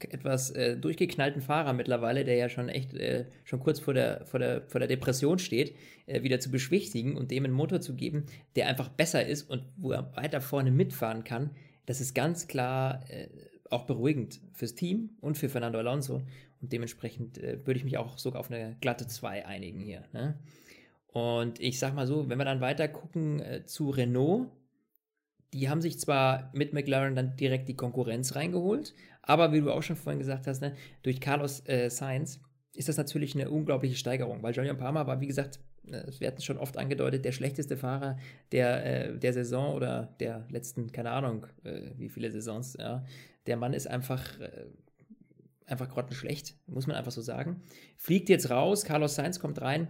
etwas 0.00 0.50
äh, 0.50 0.76
durchgeknallten 0.76 1.40
Fahrer 1.40 1.72
mittlerweile, 1.72 2.26
der 2.26 2.36
ja 2.36 2.50
schon 2.50 2.68
echt 2.68 2.92
äh, 2.92 3.24
schon 3.44 3.60
kurz 3.60 3.80
vor 3.80 3.94
der, 3.94 4.26
vor 4.26 4.40
der, 4.40 4.68
vor 4.68 4.78
der 4.78 4.88
Depression 4.88 5.38
steht, 5.38 5.74
äh, 6.04 6.22
wieder 6.22 6.38
zu 6.38 6.50
beschwichtigen 6.50 7.16
und 7.16 7.30
dem 7.30 7.46
einen 7.46 7.54
Motor 7.54 7.80
zu 7.80 7.94
geben, 7.94 8.26
der 8.54 8.68
einfach 8.68 8.90
besser 8.90 9.26
ist 9.26 9.48
und 9.48 9.64
wo 9.78 9.92
er 9.92 10.14
weiter 10.16 10.42
vorne 10.42 10.70
mitfahren 10.70 11.24
kann, 11.24 11.48
das 11.86 12.02
ist 12.02 12.14
ganz 12.14 12.46
klar 12.46 13.08
äh, 13.08 13.28
auch 13.70 13.84
beruhigend 13.86 14.42
fürs 14.52 14.74
Team 14.74 15.16
und 15.22 15.38
für 15.38 15.48
Fernando 15.48 15.78
Alonso. 15.78 16.20
Und 16.60 16.74
dementsprechend 16.74 17.38
äh, 17.38 17.66
würde 17.66 17.78
ich 17.78 17.84
mich 17.84 17.96
auch 17.96 18.18
sogar 18.18 18.40
auf 18.40 18.50
eine 18.50 18.76
glatte 18.82 19.06
2 19.06 19.46
einigen 19.46 19.80
hier. 19.80 20.04
Ne? 20.12 20.38
Und 21.12 21.60
ich 21.60 21.78
sag 21.78 21.94
mal 21.94 22.06
so, 22.06 22.28
wenn 22.28 22.38
wir 22.38 22.44
dann 22.44 22.60
weiter 22.60 22.88
gucken 22.88 23.40
äh, 23.40 23.64
zu 23.66 23.90
Renault, 23.90 24.48
die 25.52 25.68
haben 25.68 25.80
sich 25.80 25.98
zwar 25.98 26.50
mit 26.54 26.72
McLaren 26.72 27.16
dann 27.16 27.36
direkt 27.36 27.68
die 27.68 27.74
Konkurrenz 27.74 28.36
reingeholt, 28.36 28.94
aber 29.22 29.52
wie 29.52 29.60
du 29.60 29.72
auch 29.72 29.82
schon 29.82 29.96
vorhin 29.96 30.20
gesagt 30.20 30.46
hast, 30.46 30.60
ne, 30.60 30.74
durch 31.02 31.20
Carlos 31.20 31.66
äh, 31.66 31.90
Sainz 31.90 32.40
ist 32.74 32.88
das 32.88 32.96
natürlich 32.96 33.34
eine 33.34 33.50
unglaubliche 33.50 33.96
Steigerung, 33.96 34.42
weil 34.42 34.54
Julian 34.54 34.78
Palmer 34.78 35.06
war, 35.08 35.20
wie 35.20 35.26
gesagt, 35.26 35.58
äh, 35.88 36.04
wir 36.18 36.28
hatten 36.28 36.42
schon 36.42 36.58
oft 36.58 36.76
angedeutet, 36.76 37.24
der 37.24 37.32
schlechteste 37.32 37.76
Fahrer 37.76 38.16
der, 38.52 39.08
äh, 39.10 39.18
der 39.18 39.32
Saison 39.32 39.74
oder 39.74 40.14
der 40.20 40.46
letzten, 40.50 40.92
keine 40.92 41.10
Ahnung, 41.10 41.46
äh, 41.64 41.90
wie 41.96 42.08
viele 42.08 42.30
Saisons, 42.30 42.76
ja. 42.78 43.04
Der 43.46 43.56
Mann 43.56 43.72
ist 43.72 43.88
einfach, 43.88 44.38
äh, 44.38 44.66
einfach 45.66 45.88
grottenschlecht, 45.88 46.56
muss 46.66 46.86
man 46.86 46.94
einfach 46.94 47.10
so 47.10 47.22
sagen. 47.22 47.62
Fliegt 47.96 48.28
jetzt 48.28 48.50
raus, 48.50 48.84
Carlos 48.84 49.14
Sainz 49.14 49.40
kommt 49.40 49.60
rein. 49.60 49.88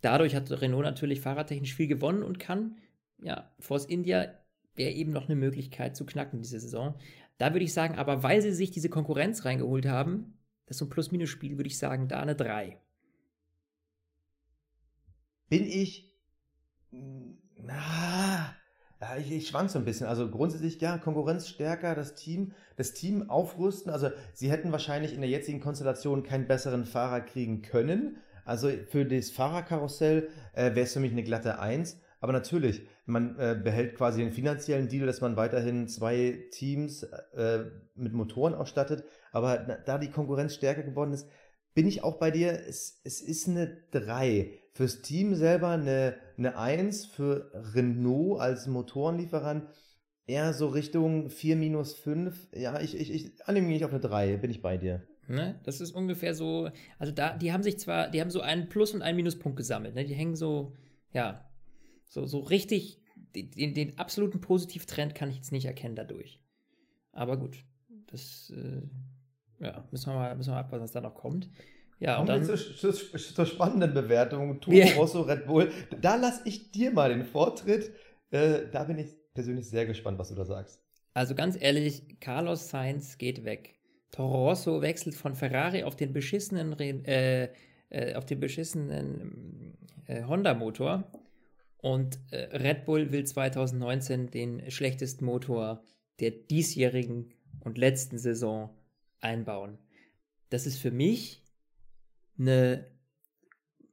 Dadurch 0.00 0.34
hat 0.34 0.50
Renault 0.50 0.84
natürlich 0.84 1.20
fahrertechnisch 1.20 1.74
viel 1.74 1.88
gewonnen 1.88 2.22
und 2.22 2.38
kann, 2.38 2.76
ja, 3.20 3.50
Force 3.58 3.84
India 3.84 4.32
wäre 4.74 4.92
eben 4.92 5.12
noch 5.12 5.26
eine 5.26 5.36
Möglichkeit 5.36 5.96
zu 5.96 6.06
knacken 6.06 6.40
diese 6.40 6.60
Saison. 6.60 6.94
Da 7.36 7.52
würde 7.52 7.64
ich 7.64 7.72
sagen, 7.72 7.96
aber 7.96 8.22
weil 8.22 8.42
sie 8.42 8.52
sich 8.52 8.70
diese 8.70 8.88
Konkurrenz 8.88 9.44
reingeholt 9.44 9.86
haben, 9.86 10.38
das 10.66 10.76
ist 10.76 10.78
so 10.78 10.84
ein 10.84 10.90
Plus-Minus-Spiel, 10.90 11.56
würde 11.56 11.68
ich 11.68 11.78
sagen, 11.78 12.08
da 12.08 12.20
eine 12.20 12.34
3. 12.34 12.78
Bin 15.48 15.64
ich. 15.64 16.12
Na, 16.90 18.54
ich, 19.18 19.30
ich 19.30 19.48
schwank 19.48 19.70
so 19.70 19.78
ein 19.78 19.84
bisschen. 19.84 20.06
Also 20.06 20.30
grundsätzlich, 20.30 20.80
ja, 20.80 20.98
Konkurrenz 20.98 21.48
stärker, 21.48 21.94
das 21.94 22.14
Team, 22.14 22.52
das 22.76 22.92
Team 22.92 23.30
aufrüsten. 23.30 23.90
Also 23.90 24.10
sie 24.34 24.50
hätten 24.50 24.72
wahrscheinlich 24.72 25.14
in 25.14 25.20
der 25.20 25.30
jetzigen 25.30 25.60
Konstellation 25.60 26.22
keinen 26.22 26.46
besseren 26.46 26.84
Fahrer 26.84 27.20
kriegen 27.20 27.62
können. 27.62 28.18
Also 28.48 28.70
für 28.88 29.04
das 29.04 29.30
Fahrerkarussell 29.30 30.28
äh, 30.54 30.74
wäre 30.74 30.80
es 30.80 30.94
für 30.94 31.00
mich 31.00 31.12
eine 31.12 31.22
glatte 31.22 31.58
1. 31.58 32.00
Aber 32.20 32.32
natürlich, 32.32 32.88
man 33.04 33.38
äh, 33.38 33.60
behält 33.62 33.94
quasi 33.94 34.22
den 34.22 34.32
finanziellen 34.32 34.88
Deal, 34.88 35.06
dass 35.06 35.20
man 35.20 35.36
weiterhin 35.36 35.86
zwei 35.86 36.46
Teams 36.50 37.02
äh, 37.02 37.66
mit 37.94 38.14
Motoren 38.14 38.54
ausstattet. 38.54 39.04
Aber 39.32 39.58
da 39.58 39.98
die 39.98 40.10
Konkurrenz 40.10 40.54
stärker 40.54 40.82
geworden 40.82 41.12
ist, 41.12 41.28
bin 41.74 41.86
ich 41.86 42.02
auch 42.02 42.18
bei 42.18 42.30
dir. 42.30 42.52
Es, 42.52 43.00
es 43.04 43.20
ist 43.20 43.48
eine 43.48 43.76
3. 43.90 44.50
Fürs 44.72 45.02
Team 45.02 45.34
selber 45.34 45.68
eine, 45.68 46.16
eine 46.38 46.56
1. 46.56 47.04
Für 47.04 47.52
Renault 47.74 48.40
als 48.40 48.66
Motorenlieferant 48.66 49.68
eher 50.26 50.54
so 50.54 50.68
Richtung 50.68 51.28
4 51.28 51.54
minus 51.56 51.94
5. 51.94 52.48
Ja, 52.54 52.80
ich, 52.80 52.98
ich, 52.98 53.12
ich 53.12 53.46
annehme 53.46 53.68
mich 53.68 53.84
auf 53.84 53.90
eine 53.90 54.00
3. 54.00 54.38
Bin 54.38 54.50
ich 54.50 54.62
bei 54.62 54.78
dir. 54.78 55.02
Ne? 55.28 55.60
Das 55.64 55.80
ist 55.80 55.92
ungefähr 55.92 56.34
so, 56.34 56.70
also 56.98 57.12
da, 57.12 57.36
die 57.36 57.52
haben 57.52 57.62
sich 57.62 57.78
zwar, 57.78 58.08
die 58.10 58.20
haben 58.20 58.30
so 58.30 58.40
einen 58.40 58.68
Plus- 58.68 58.94
und 58.94 59.02
einen 59.02 59.16
Minuspunkt 59.16 59.56
gesammelt, 59.56 59.94
ne? 59.94 60.04
Die 60.04 60.14
hängen 60.14 60.36
so, 60.36 60.74
ja, 61.12 61.48
so, 62.06 62.26
so 62.26 62.40
richtig, 62.40 63.02
den, 63.34 63.74
den 63.74 63.98
absoluten 63.98 64.40
Positivtrend 64.40 65.14
kann 65.14 65.28
ich 65.28 65.36
jetzt 65.36 65.52
nicht 65.52 65.66
erkennen 65.66 65.96
dadurch. 65.96 66.40
Aber 67.12 67.36
gut, 67.36 67.58
das, 68.06 68.50
äh, 68.56 68.82
ja, 69.64 69.86
müssen 69.90 70.10
wir 70.10 70.14
mal, 70.14 70.34
müssen 70.36 70.50
wir 70.50 70.54
mal 70.54 70.60
abwarten, 70.60 70.82
was 70.84 70.92
da 70.92 71.00
noch 71.00 71.14
kommt. 71.14 71.50
Ja, 72.00 72.20
und 72.20 72.26
Kommen 72.26 72.46
dann, 72.46 72.56
zur, 72.56 72.92
zur, 72.92 72.94
zur 72.94 73.44
spannenden 73.46 73.92
Bewertung. 73.92 74.60
Toro 74.60 74.76
Ja. 74.76 74.86
Rosso, 74.94 75.22
Red 75.22 75.46
Bull. 75.46 75.72
Da 76.00 76.14
lasse 76.14 76.42
ich 76.44 76.70
dir 76.70 76.92
mal 76.92 77.08
den 77.08 77.24
Vortritt. 77.24 77.92
Äh, 78.30 78.68
da 78.70 78.84
bin 78.84 78.98
ich 78.98 79.16
persönlich 79.34 79.68
sehr 79.68 79.84
gespannt, 79.84 80.18
was 80.18 80.28
du 80.28 80.36
da 80.36 80.44
sagst. 80.44 80.80
also 81.12 81.34
ganz 81.34 81.60
ehrlich, 81.60 82.20
Carlos 82.20 82.68
Sainz 82.70 83.18
geht 83.18 83.44
weg. 83.44 83.77
Toro 84.10 84.48
Rosso 84.48 84.82
wechselt 84.82 85.14
von 85.14 85.34
Ferrari 85.34 85.84
auf 85.84 85.96
den 85.96 86.12
beschissenen, 86.12 86.78
äh, 86.78 87.50
äh, 87.90 88.14
auf 88.14 88.24
den 88.24 88.40
beschissenen 88.40 89.76
äh, 90.06 90.24
Honda-Motor 90.24 91.10
Und 91.78 92.18
äh, 92.30 92.56
Red 92.56 92.84
Bull 92.84 93.12
will 93.12 93.24
2019 93.24 94.30
den 94.30 94.70
schlechtesten 94.70 95.24
Motor 95.24 95.82
der 96.20 96.30
diesjährigen 96.30 97.32
und 97.60 97.78
letzten 97.78 98.18
Saison 98.18 98.70
einbauen. 99.20 99.78
Das 100.50 100.66
ist 100.66 100.78
für 100.78 100.90
mich 100.90 101.44
eine 102.38 102.86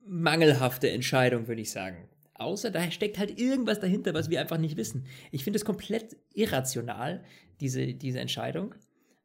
mangelhafte 0.05 0.89
Entscheidung, 0.89 1.47
würde 1.47 1.61
ich 1.61 1.71
sagen. 1.71 2.07
Außer 2.35 2.69
da 2.69 2.89
steckt 2.91 3.17
halt 3.17 3.39
irgendwas 3.39 3.79
dahinter, 3.79 4.13
was 4.13 4.29
wir 4.29 4.41
einfach 4.41 4.57
nicht 4.57 4.77
wissen. 4.77 5.05
Ich 5.31 5.43
finde 5.43 5.57
es 5.57 5.65
komplett 5.65 6.17
irrational, 6.33 7.23
diese, 7.59 7.93
diese 7.93 8.19
Entscheidung. 8.19 8.75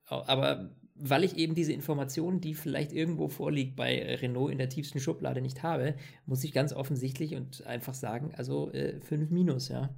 Aber 0.06 0.70
weil 1.00 1.24
ich 1.24 1.36
eben 1.36 1.54
diese 1.54 1.72
Information, 1.72 2.40
die 2.40 2.54
vielleicht 2.54 2.92
irgendwo 2.92 3.28
vorliegt, 3.28 3.76
bei 3.76 4.16
Renault 4.16 4.52
in 4.52 4.58
der 4.58 4.68
tiefsten 4.68 5.00
Schublade 5.00 5.40
nicht 5.40 5.62
habe, 5.62 5.94
muss 6.26 6.44
ich 6.44 6.52
ganz 6.52 6.72
offensichtlich 6.72 7.34
und 7.34 7.66
einfach 7.66 7.94
sagen, 7.94 8.32
also 8.36 8.70
5 8.70 9.10
äh, 9.12 9.16
minus, 9.30 9.68
ja. 9.68 9.94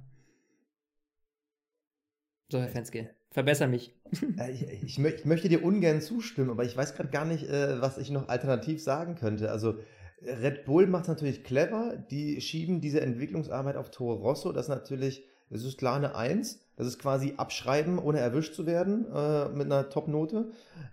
So, 2.51 2.59
Herr 2.59 2.69
Fenske, 2.69 3.09
verbessere 3.31 3.67
mich. 3.67 3.93
Äh, 4.37 4.51
ich, 4.51 4.67
ich, 4.67 4.99
ich, 4.99 5.25
möchte 5.25 5.49
dir 5.49 5.63
ungern 5.63 6.01
zustimmen, 6.01 6.51
aber 6.51 6.63
ich 6.63 6.77
weiß 6.77 6.95
gerade 6.95 7.09
gar 7.09 7.25
nicht, 7.25 7.49
äh, 7.49 7.81
was 7.81 7.97
ich 7.97 8.11
noch 8.11 8.29
alternativ 8.29 8.81
sagen 8.81 9.15
könnte. 9.15 9.51
Also 9.51 9.79
Red 10.21 10.65
Bull 10.65 10.87
macht 10.87 11.03
es 11.03 11.07
natürlich 11.09 11.43
clever. 11.43 11.97
Die 12.11 12.39
schieben 12.41 12.79
diese 12.79 13.01
Entwicklungsarbeit 13.01 13.75
auf 13.75 13.91
Toro 13.91 14.13
Rosso. 14.13 14.51
Das 14.51 14.65
ist 14.65 14.69
natürlich, 14.69 15.25
das 15.49 15.63
ist 15.63 15.77
klar 15.77 15.95
eine 15.95 16.15
Eins. 16.15 16.62
Das 16.75 16.87
ist 16.87 16.99
quasi 16.99 17.33
abschreiben, 17.37 17.99
ohne 17.99 18.19
erwischt 18.19 18.55
zu 18.55 18.65
werden, 18.65 19.05
äh, 19.13 19.49
mit 19.49 19.65
einer 19.65 19.89
Top-Note. 19.89 20.51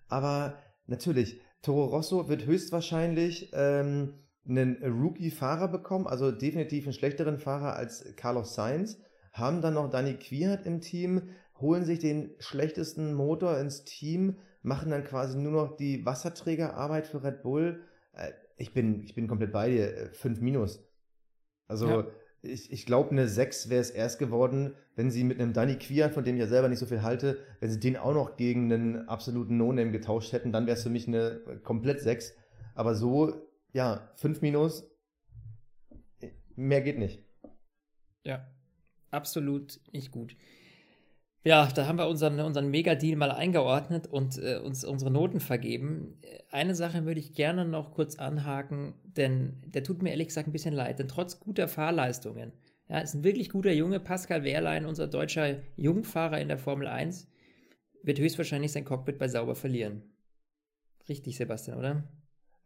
Aber 0.08 0.54
natürlich, 0.86 1.40
Toro 1.62 1.86
Rosso 1.86 2.28
wird 2.28 2.46
höchstwahrscheinlich 2.46 3.50
ähm, 3.54 4.14
einen 4.48 4.82
Rookie-Fahrer 4.82 5.68
bekommen, 5.68 6.06
also 6.06 6.30
definitiv 6.30 6.84
einen 6.84 6.92
schlechteren 6.92 7.38
Fahrer 7.38 7.76
als 7.76 8.04
Carlos 8.16 8.54
Sainz. 8.54 8.98
Haben 9.32 9.62
dann 9.62 9.74
noch 9.74 9.90
Danny 9.90 10.14
Quiert 10.14 10.66
im 10.66 10.80
Team, 10.80 11.30
holen 11.60 11.84
sich 11.84 11.98
den 11.98 12.34
schlechtesten 12.38 13.14
Motor 13.14 13.58
ins 13.58 13.84
Team, 13.84 14.36
machen 14.62 14.90
dann 14.90 15.04
quasi 15.04 15.38
nur 15.38 15.52
noch 15.52 15.76
die 15.76 16.04
Wasserträgerarbeit 16.04 17.06
für 17.06 17.22
Red 17.22 17.42
Bull. 17.42 17.84
Äh, 18.12 18.32
ich 18.56 18.74
bin, 18.74 19.02
ich 19.04 19.14
bin 19.14 19.28
komplett 19.28 19.52
bei 19.52 19.70
dir. 19.70 20.10
5 20.12 20.38
äh, 20.38 20.42
minus. 20.42 20.84
Also, 21.66 21.88
ja. 21.88 22.06
Ich, 22.42 22.72
ich 22.72 22.86
glaube, 22.86 23.10
eine 23.10 23.28
6 23.28 23.68
wäre 23.68 23.80
es 23.80 23.90
erst 23.90 24.18
geworden, 24.18 24.74
wenn 24.96 25.10
sie 25.10 25.24
mit 25.24 25.40
einem 25.40 25.52
Danny 25.52 25.76
Quian, 25.76 26.12
von 26.12 26.24
dem 26.24 26.36
ich 26.36 26.40
ja 26.40 26.46
selber 26.46 26.68
nicht 26.68 26.78
so 26.78 26.86
viel 26.86 27.02
halte, 27.02 27.38
wenn 27.60 27.70
sie 27.70 27.80
den 27.80 27.96
auch 27.96 28.14
noch 28.14 28.36
gegen 28.36 28.72
einen 28.72 29.08
absoluten 29.08 29.56
No-Name 29.56 29.92
getauscht 29.92 30.32
hätten, 30.32 30.52
dann 30.52 30.66
wäre 30.66 30.76
es 30.76 30.82
für 30.82 30.90
mich 30.90 31.06
eine 31.06 31.40
komplett 31.62 32.00
6. 32.00 32.34
Aber 32.74 32.94
so, 32.94 33.34
ja, 33.72 34.10
5 34.16 34.40
minus, 34.40 34.90
mehr 36.56 36.80
geht 36.80 36.98
nicht. 36.98 37.24
Ja, 38.24 38.46
absolut 39.10 39.80
nicht 39.92 40.10
gut. 40.10 40.36
Ja, 41.42 41.66
da 41.74 41.86
haben 41.86 41.96
wir 41.96 42.06
unseren, 42.06 42.38
unseren 42.40 42.68
Mega-Deal 42.68 43.16
mal 43.16 43.30
eingeordnet 43.30 44.06
und 44.06 44.36
äh, 44.38 44.58
uns 44.58 44.84
unsere 44.84 45.10
Noten 45.10 45.40
vergeben. 45.40 46.20
Eine 46.50 46.74
Sache 46.74 47.06
würde 47.06 47.20
ich 47.20 47.34
gerne 47.34 47.64
noch 47.64 47.92
kurz 47.92 48.16
anhaken, 48.16 48.94
denn 49.04 49.62
der 49.64 49.82
tut 49.82 50.02
mir 50.02 50.10
ehrlich 50.10 50.28
gesagt 50.28 50.48
ein 50.48 50.52
bisschen 50.52 50.74
leid, 50.74 50.98
denn 50.98 51.08
trotz 51.08 51.40
guter 51.40 51.66
Fahrleistungen, 51.66 52.52
ja, 52.88 52.98
ist 52.98 53.14
ein 53.14 53.24
wirklich 53.24 53.48
guter 53.48 53.72
Junge, 53.72 54.00
Pascal 54.00 54.44
Wehrlein, 54.44 54.84
unser 54.84 55.06
deutscher 55.06 55.60
Jungfahrer 55.76 56.40
in 56.40 56.48
der 56.48 56.58
Formel 56.58 56.88
1, 56.88 57.26
wird 58.02 58.18
höchstwahrscheinlich 58.18 58.72
sein 58.72 58.84
Cockpit 58.84 59.18
bei 59.18 59.28
Sauber 59.28 59.54
verlieren. 59.54 60.02
Richtig, 61.08 61.36
Sebastian, 61.36 61.78
oder? 61.78 62.04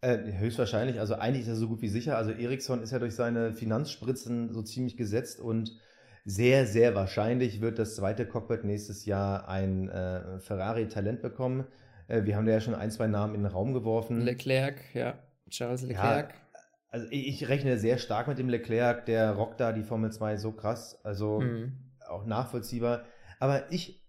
Äh, 0.01 0.39
höchstwahrscheinlich, 0.39 0.99
also 0.99 1.15
eigentlich 1.15 1.43
ist 1.43 1.49
er 1.49 1.57
so 1.57 1.69
gut 1.69 1.81
wie 1.81 1.89
sicher. 1.89 2.17
Also 2.17 2.33
Ericsson 2.33 2.83
ist 2.83 2.91
ja 2.91 2.99
durch 2.99 3.15
seine 3.15 3.53
Finanzspritzen 3.53 4.53
so 4.53 4.63
ziemlich 4.63 4.97
gesetzt 4.97 5.41
und 5.41 5.79
sehr, 6.25 6.67
sehr 6.67 6.95
wahrscheinlich 6.95 7.61
wird 7.61 7.79
das 7.79 7.97
zweite 7.97 8.27
Cockpit 8.27 8.65
nächstes 8.65 9.05
Jahr 9.05 9.49
ein 9.49 9.89
äh, 9.89 10.39
Ferrari-Talent 10.41 11.21
bekommen. 11.21 11.67
Äh, 12.09 12.25
wir 12.25 12.37
haben 12.37 12.49
ja 12.49 12.61
schon 12.61 12.75
ein, 12.75 12.91
zwei 12.91 13.07
Namen 13.07 13.35
in 13.35 13.43
den 13.43 13.53
Raum 13.53 13.75
geworfen. 13.75 14.21
Leclerc, 14.21 14.95
ja. 14.95 15.19
Charles 15.51 15.83
Leclerc. 15.83 16.31
Ja, 16.31 16.61
also 16.89 17.07
ich 17.11 17.49
rechne 17.49 17.77
sehr 17.77 17.99
stark 17.99 18.29
mit 18.29 18.39
dem 18.39 18.49
Leclerc, 18.49 19.05
der 19.07 19.33
rockt 19.33 19.61
da 19.61 19.73
die 19.73 19.83
Formel 19.83 20.13
2 20.13 20.37
so 20.37 20.53
krass, 20.53 20.99
also 21.05 21.41
mhm. 21.41 21.73
auch 22.09 22.25
nachvollziehbar. 22.25 23.05
Aber 23.41 23.71
ich 23.73 24.04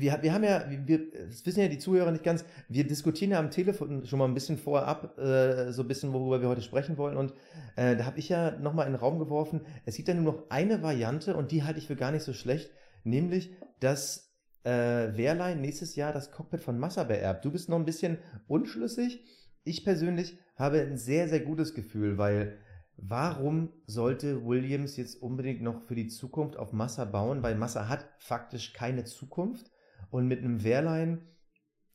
wir, 0.00 0.18
wir 0.22 0.32
haben 0.32 0.44
ja, 0.44 0.64
wir, 0.68 1.10
das 1.28 1.44
wissen 1.46 1.60
ja 1.60 1.68
die 1.68 1.78
Zuhörer 1.78 2.10
nicht 2.10 2.24
ganz, 2.24 2.44
wir 2.68 2.86
diskutieren 2.86 3.32
ja 3.32 3.38
am 3.38 3.50
Telefon 3.50 4.06
schon 4.06 4.18
mal 4.18 4.26
ein 4.26 4.34
bisschen 4.34 4.58
vorab, 4.58 5.18
äh, 5.18 5.72
so 5.72 5.82
ein 5.82 5.88
bisschen, 5.88 6.12
worüber 6.12 6.40
wir 6.40 6.48
heute 6.48 6.62
sprechen 6.62 6.96
wollen. 6.96 7.16
Und 7.16 7.32
äh, 7.76 7.96
da 7.96 8.04
habe 8.04 8.18
ich 8.18 8.28
ja 8.28 8.52
nochmal 8.58 8.86
in 8.86 8.92
den 8.92 9.00
Raum 9.00 9.18
geworfen, 9.18 9.62
es 9.84 9.96
gibt 9.96 10.08
ja 10.08 10.14
nur 10.14 10.32
noch 10.32 10.50
eine 10.50 10.82
Variante 10.82 11.36
und 11.36 11.50
die 11.50 11.62
halte 11.62 11.78
ich 11.78 11.86
für 11.86 11.96
gar 11.96 12.10
nicht 12.10 12.22
so 12.22 12.32
schlecht, 12.32 12.70
nämlich, 13.04 13.54
dass 13.80 14.34
äh, 14.64 14.70
Wehrlein 15.16 15.60
nächstes 15.60 15.96
Jahr 15.96 16.12
das 16.12 16.30
Cockpit 16.30 16.60
von 16.60 16.78
Massa 16.78 17.04
beerbt. 17.04 17.44
Du 17.44 17.50
bist 17.50 17.68
noch 17.68 17.78
ein 17.78 17.84
bisschen 17.84 18.18
unschlüssig. 18.48 19.24
Ich 19.62 19.84
persönlich 19.84 20.38
habe 20.56 20.80
ein 20.80 20.96
sehr, 20.96 21.28
sehr 21.28 21.40
gutes 21.40 21.74
Gefühl, 21.74 22.18
weil 22.18 22.58
Warum 22.96 23.70
sollte 23.86 24.44
Williams 24.46 24.96
jetzt 24.96 25.20
unbedingt 25.20 25.62
noch 25.62 25.82
für 25.82 25.94
die 25.94 26.06
Zukunft 26.06 26.56
auf 26.56 26.72
Massa 26.72 27.04
bauen? 27.04 27.42
Weil 27.42 27.56
Massa 27.56 27.88
hat 27.88 28.08
faktisch 28.18 28.72
keine 28.72 29.04
Zukunft. 29.04 29.70
Und 30.14 30.28
mit 30.28 30.38
einem 30.38 30.62
Wehrlein, 30.62 31.22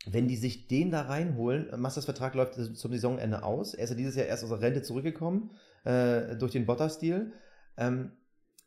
wenn 0.05 0.27
die 0.27 0.35
sich 0.35 0.67
den 0.67 0.91
da 0.91 1.03
reinholen, 1.03 1.69
Massas 1.79 2.03
Vertrag 2.03 2.35
läuft 2.35 2.55
zum 2.55 2.91
Saisonende 2.91 3.43
aus. 3.43 3.73
Er 3.73 3.85
ist 3.85 3.91
ja 3.91 3.95
dieses 3.95 4.17
Jahr 4.17 4.25
erst 4.25 4.43
aus 4.43 4.49
der 4.49 4.59
Rente 4.59 4.81
zurückgekommen 4.81 5.51
äh, 5.85 6.35
durch 6.35 6.51
den 6.51 6.65
Bottas-Deal. 6.65 7.31
Ähm, 7.77 8.11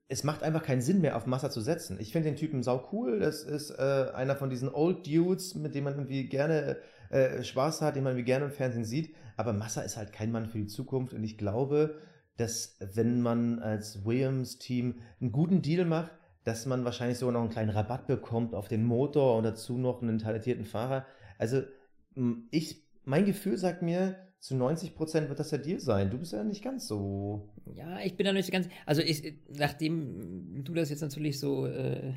es 0.08 0.24
macht 0.24 0.42
einfach 0.42 0.62
keinen 0.62 0.80
Sinn 0.80 1.02
mehr, 1.02 1.18
auf 1.18 1.26
Massa 1.26 1.50
zu 1.50 1.60
setzen. 1.60 1.98
Ich 2.00 2.12
finde 2.12 2.30
den 2.30 2.36
Typen 2.36 2.62
sau 2.62 2.88
cool. 2.92 3.20
Das 3.20 3.42
ist 3.42 3.68
äh, 3.72 4.06
einer 4.14 4.36
von 4.36 4.48
diesen 4.48 4.70
Old 4.70 5.06
Dudes, 5.06 5.54
mit 5.54 5.74
dem 5.74 5.84
man 5.84 5.96
irgendwie 5.96 6.30
gerne 6.30 6.78
äh, 7.10 7.44
Spaß 7.44 7.82
hat, 7.82 7.94
den 7.94 8.04
man 8.04 8.12
irgendwie 8.12 8.24
gerne 8.24 8.46
im 8.46 8.52
Fernsehen 8.52 8.86
sieht. 8.86 9.14
Aber 9.36 9.52
Massa 9.52 9.82
ist 9.82 9.98
halt 9.98 10.14
kein 10.14 10.32
Mann 10.32 10.46
für 10.46 10.56
die 10.56 10.66
Zukunft. 10.66 11.12
Und 11.12 11.24
ich 11.24 11.36
glaube, 11.36 11.96
dass 12.38 12.78
wenn 12.94 13.20
man 13.20 13.58
als 13.58 14.06
Williams-Team 14.06 15.02
einen 15.20 15.30
guten 15.30 15.60
Deal 15.60 15.84
macht, 15.84 16.12
dass 16.44 16.66
man 16.66 16.84
wahrscheinlich 16.84 17.18
sogar 17.18 17.34
noch 17.34 17.40
einen 17.40 17.50
kleinen 17.50 17.70
Rabatt 17.70 18.06
bekommt 18.06 18.54
auf 18.54 18.68
den 18.68 18.84
Motor 18.84 19.36
und 19.36 19.44
dazu 19.44 19.78
noch 19.78 20.02
einen 20.02 20.18
talentierten 20.18 20.64
Fahrer. 20.64 21.06
Also 21.38 21.62
ich, 22.50 22.82
mein 23.04 23.24
Gefühl 23.24 23.56
sagt 23.56 23.82
mir, 23.82 24.16
zu 24.42 24.56
90 24.56 24.96
Prozent 24.96 25.28
wird 25.28 25.38
das 25.38 25.50
der 25.50 25.60
Deal 25.60 25.78
sein. 25.78 26.10
Du 26.10 26.18
bist 26.18 26.32
ja 26.32 26.42
nicht 26.42 26.64
ganz 26.64 26.88
so. 26.88 27.48
Ja, 27.76 28.00
ich 28.00 28.16
bin 28.16 28.26
da 28.26 28.32
nicht 28.32 28.50
ganz. 28.50 28.68
Also, 28.86 29.00
ich, 29.00 29.34
nachdem 29.48 30.64
du 30.64 30.74
das 30.74 30.90
jetzt 30.90 31.00
natürlich 31.00 31.38
so 31.38 31.66
äh, 31.66 32.14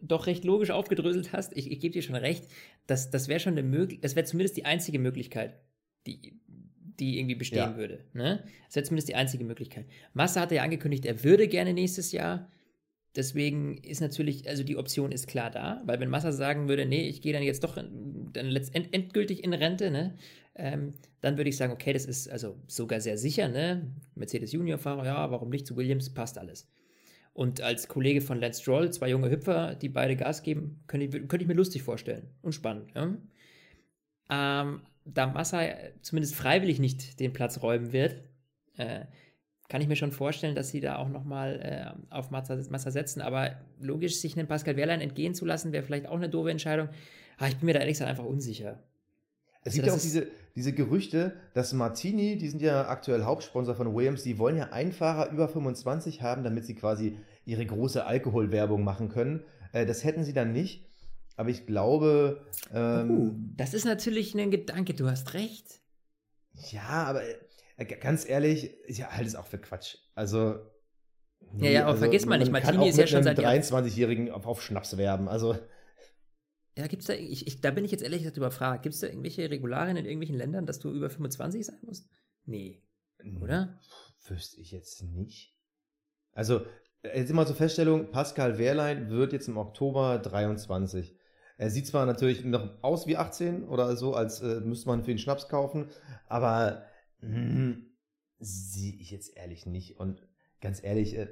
doch 0.00 0.28
recht 0.28 0.44
logisch 0.44 0.70
aufgedröselt 0.70 1.32
hast, 1.32 1.56
ich, 1.56 1.72
ich 1.72 1.80
gebe 1.80 1.92
dir 1.92 2.02
schon 2.02 2.14
recht, 2.14 2.46
dass, 2.86 3.10
das 3.10 3.26
wäre 3.26 3.40
schon 3.40 3.54
eine 3.54 3.64
Möglichkeit, 3.64 4.04
das 4.04 4.14
wäre 4.14 4.24
zumindest 4.24 4.56
die 4.56 4.64
einzige 4.64 5.00
Möglichkeit, 5.00 5.58
die, 6.06 6.38
die 7.00 7.18
irgendwie 7.18 7.34
bestehen 7.34 7.58
ja. 7.58 7.76
würde. 7.76 8.04
Ne? 8.12 8.44
Das 8.66 8.76
wäre 8.76 8.84
zumindest 8.84 9.08
die 9.08 9.16
einzige 9.16 9.42
Möglichkeit. 9.42 9.86
Massa 10.12 10.42
hatte 10.42 10.54
ja 10.54 10.62
angekündigt, 10.62 11.04
er 11.06 11.24
würde 11.24 11.48
gerne 11.48 11.72
nächstes 11.72 12.12
Jahr 12.12 12.48
Deswegen 13.16 13.78
ist 13.78 14.00
natürlich, 14.00 14.48
also 14.48 14.64
die 14.64 14.76
Option 14.76 15.12
ist 15.12 15.28
klar 15.28 15.50
da, 15.50 15.82
weil 15.86 16.00
wenn 16.00 16.10
Massa 16.10 16.32
sagen 16.32 16.68
würde, 16.68 16.84
nee, 16.84 17.08
ich 17.08 17.22
gehe 17.22 17.32
dann 17.32 17.44
jetzt 17.44 17.62
doch 17.62 17.76
dann 17.76 18.32
end, 18.34 18.92
endgültig 18.92 19.44
in 19.44 19.54
Rente, 19.54 19.90
ne, 19.90 20.16
ähm, 20.56 20.94
dann 21.20 21.36
würde 21.36 21.50
ich 21.50 21.56
sagen, 21.56 21.72
okay, 21.72 21.92
das 21.92 22.06
ist 22.06 22.28
also 22.28 22.56
sogar 22.66 23.00
sehr 23.00 23.16
sicher, 23.16 23.48
ne, 23.48 23.92
Mercedes 24.16 24.52
Junior-Fahrer, 24.52 25.06
ja, 25.06 25.30
warum 25.30 25.50
nicht 25.50 25.66
zu 25.66 25.76
Williams, 25.76 26.10
passt 26.10 26.38
alles. 26.38 26.68
Und 27.34 27.60
als 27.60 27.88
Kollege 27.88 28.20
von 28.20 28.40
Lance 28.40 28.62
Stroll, 28.62 28.92
zwei 28.92 29.10
junge 29.10 29.30
Hüpfer, 29.30 29.74
die 29.74 29.88
beide 29.88 30.16
Gas 30.16 30.42
geben, 30.42 30.82
könnte 30.86 31.06
ich, 31.06 31.12
könnte 31.12 31.42
ich 31.42 31.48
mir 31.48 31.54
lustig 31.54 31.82
vorstellen 31.82 32.30
und 32.42 32.52
spannend. 32.52 32.90
Ja? 32.94 33.16
Ähm, 34.30 34.82
da 35.04 35.26
Massa 35.26 35.62
zumindest 36.00 36.34
freiwillig 36.34 36.80
nicht 36.80 37.20
den 37.20 37.32
Platz 37.32 37.60
räumen 37.62 37.92
wird, 37.92 38.16
äh, 38.76 39.06
kann 39.74 39.82
ich 39.82 39.88
mir 39.88 39.96
schon 39.96 40.12
vorstellen, 40.12 40.54
dass 40.54 40.68
sie 40.68 40.78
da 40.78 40.98
auch 40.98 41.08
nochmal 41.08 41.96
äh, 42.08 42.14
auf 42.14 42.30
Massa, 42.30 42.90
setzen. 42.92 43.20
Aber 43.20 43.56
logisch, 43.80 44.20
sich 44.20 44.38
einen 44.38 44.46
Pascal 44.46 44.76
Wehrlein 44.76 45.00
entgehen 45.00 45.34
zu 45.34 45.44
lassen, 45.44 45.72
wäre 45.72 45.82
vielleicht 45.82 46.06
auch 46.06 46.14
eine 46.14 46.28
doofe 46.28 46.52
Entscheidung. 46.52 46.90
Aber 47.38 47.48
ich 47.48 47.56
bin 47.56 47.66
mir 47.66 47.72
da 47.72 47.80
ehrlich 47.80 47.94
gesagt 47.94 48.08
einfach 48.08 48.24
unsicher. 48.24 48.78
Es 49.62 49.66
also 49.66 49.74
gibt 49.74 49.86
ja 49.88 49.94
auch 49.94 50.00
diese, 50.00 50.28
diese 50.54 50.72
Gerüchte, 50.74 51.32
dass 51.54 51.72
Martini, 51.72 52.38
die 52.38 52.50
sind 52.50 52.62
ja 52.62 52.86
aktuell 52.86 53.24
Hauptsponsor 53.24 53.74
von 53.74 53.92
Williams, 53.92 54.22
die 54.22 54.38
wollen 54.38 54.56
ja 54.56 54.70
einen 54.70 54.92
Fahrer 54.92 55.32
über 55.32 55.48
25 55.48 56.22
haben, 56.22 56.44
damit 56.44 56.66
sie 56.66 56.76
quasi 56.76 57.18
ihre 57.44 57.66
große 57.66 58.06
Alkoholwerbung 58.06 58.84
machen 58.84 59.08
können. 59.08 59.42
Äh, 59.72 59.86
das 59.86 60.04
hätten 60.04 60.22
sie 60.22 60.34
dann 60.34 60.52
nicht. 60.52 60.86
Aber 61.34 61.48
ich 61.48 61.66
glaube. 61.66 62.46
Ähm, 62.72 63.10
uh, 63.10 63.34
das 63.56 63.74
ist 63.74 63.86
natürlich 63.86 64.36
ein 64.36 64.52
Gedanke, 64.52 64.94
du 64.94 65.10
hast 65.10 65.34
recht. 65.34 65.80
Ja, 66.70 67.02
aber 67.08 67.22
ganz 67.76 68.28
ehrlich, 68.28 68.74
ich 68.86 69.04
halte 69.04 69.26
es 69.26 69.34
auch 69.34 69.46
für 69.46 69.58
Quatsch. 69.58 69.96
Also. 70.14 70.58
Nee, 71.52 71.66
ja, 71.66 71.72
ja, 71.72 71.80
aber 71.82 71.90
also, 71.90 72.02
vergiss 72.02 72.26
mal 72.26 72.38
nicht, 72.38 72.50
Martini 72.50 72.88
ist 72.88 72.98
ja 72.98 73.06
schon 73.06 73.22
seit 73.22 73.38
23-Jährigen 73.38 74.30
auf, 74.30 74.46
auf 74.46 74.62
Schnaps 74.62 74.96
werben. 74.96 75.28
Also. 75.28 75.56
Ja, 76.76 76.86
gibt's 76.86 77.06
da, 77.06 77.12
ich, 77.12 77.46
ich, 77.46 77.60
da 77.60 77.70
bin 77.70 77.84
ich 77.84 77.92
jetzt 77.92 78.02
ehrlich 78.02 78.20
gesagt 78.20 78.36
überfragt. 78.36 78.82
Gibt 78.82 78.94
es 78.94 79.00
da 79.00 79.06
irgendwelche 79.06 79.48
Regularien 79.50 79.96
in 79.96 80.06
irgendwelchen 80.06 80.36
Ländern, 80.36 80.66
dass 80.66 80.80
du 80.80 80.90
über 80.90 81.10
25 81.10 81.64
sein 81.66 81.78
musst? 81.82 82.08
Nee. 82.46 82.82
Oder? 83.40 83.78
Wüsste 84.26 84.60
ich 84.60 84.72
jetzt 84.72 85.02
nicht. 85.02 85.54
Also, 86.32 86.62
Jetzt 87.12 87.30
immer 87.30 87.44
zur 87.44 87.56
Feststellung, 87.56 88.10
Pascal 88.10 88.56
Wehrlein 88.56 89.10
wird 89.10 89.34
jetzt 89.34 89.48
im 89.48 89.58
Oktober 89.58 90.18
23. 90.18 91.14
Er 91.58 91.70
sieht 91.70 91.86
zwar 91.86 92.06
natürlich 92.06 92.44
noch 92.44 92.82
aus 92.82 93.06
wie 93.06 93.18
18 93.18 93.68
oder 93.68 93.94
so, 93.96 94.14
als 94.14 94.40
äh, 94.40 94.60
müsste 94.60 94.88
man 94.88 95.04
für 95.04 95.10
ihn 95.10 95.18
Schnaps 95.18 95.48
kaufen, 95.48 95.90
aber 96.28 96.84
hm, 97.24 97.96
sehe 98.38 98.94
ich 98.94 99.10
jetzt 99.10 99.36
ehrlich 99.36 99.66
nicht. 99.66 99.98
Und 99.98 100.26
ganz 100.60 100.82
ehrlich, 100.82 101.16
äh, 101.16 101.28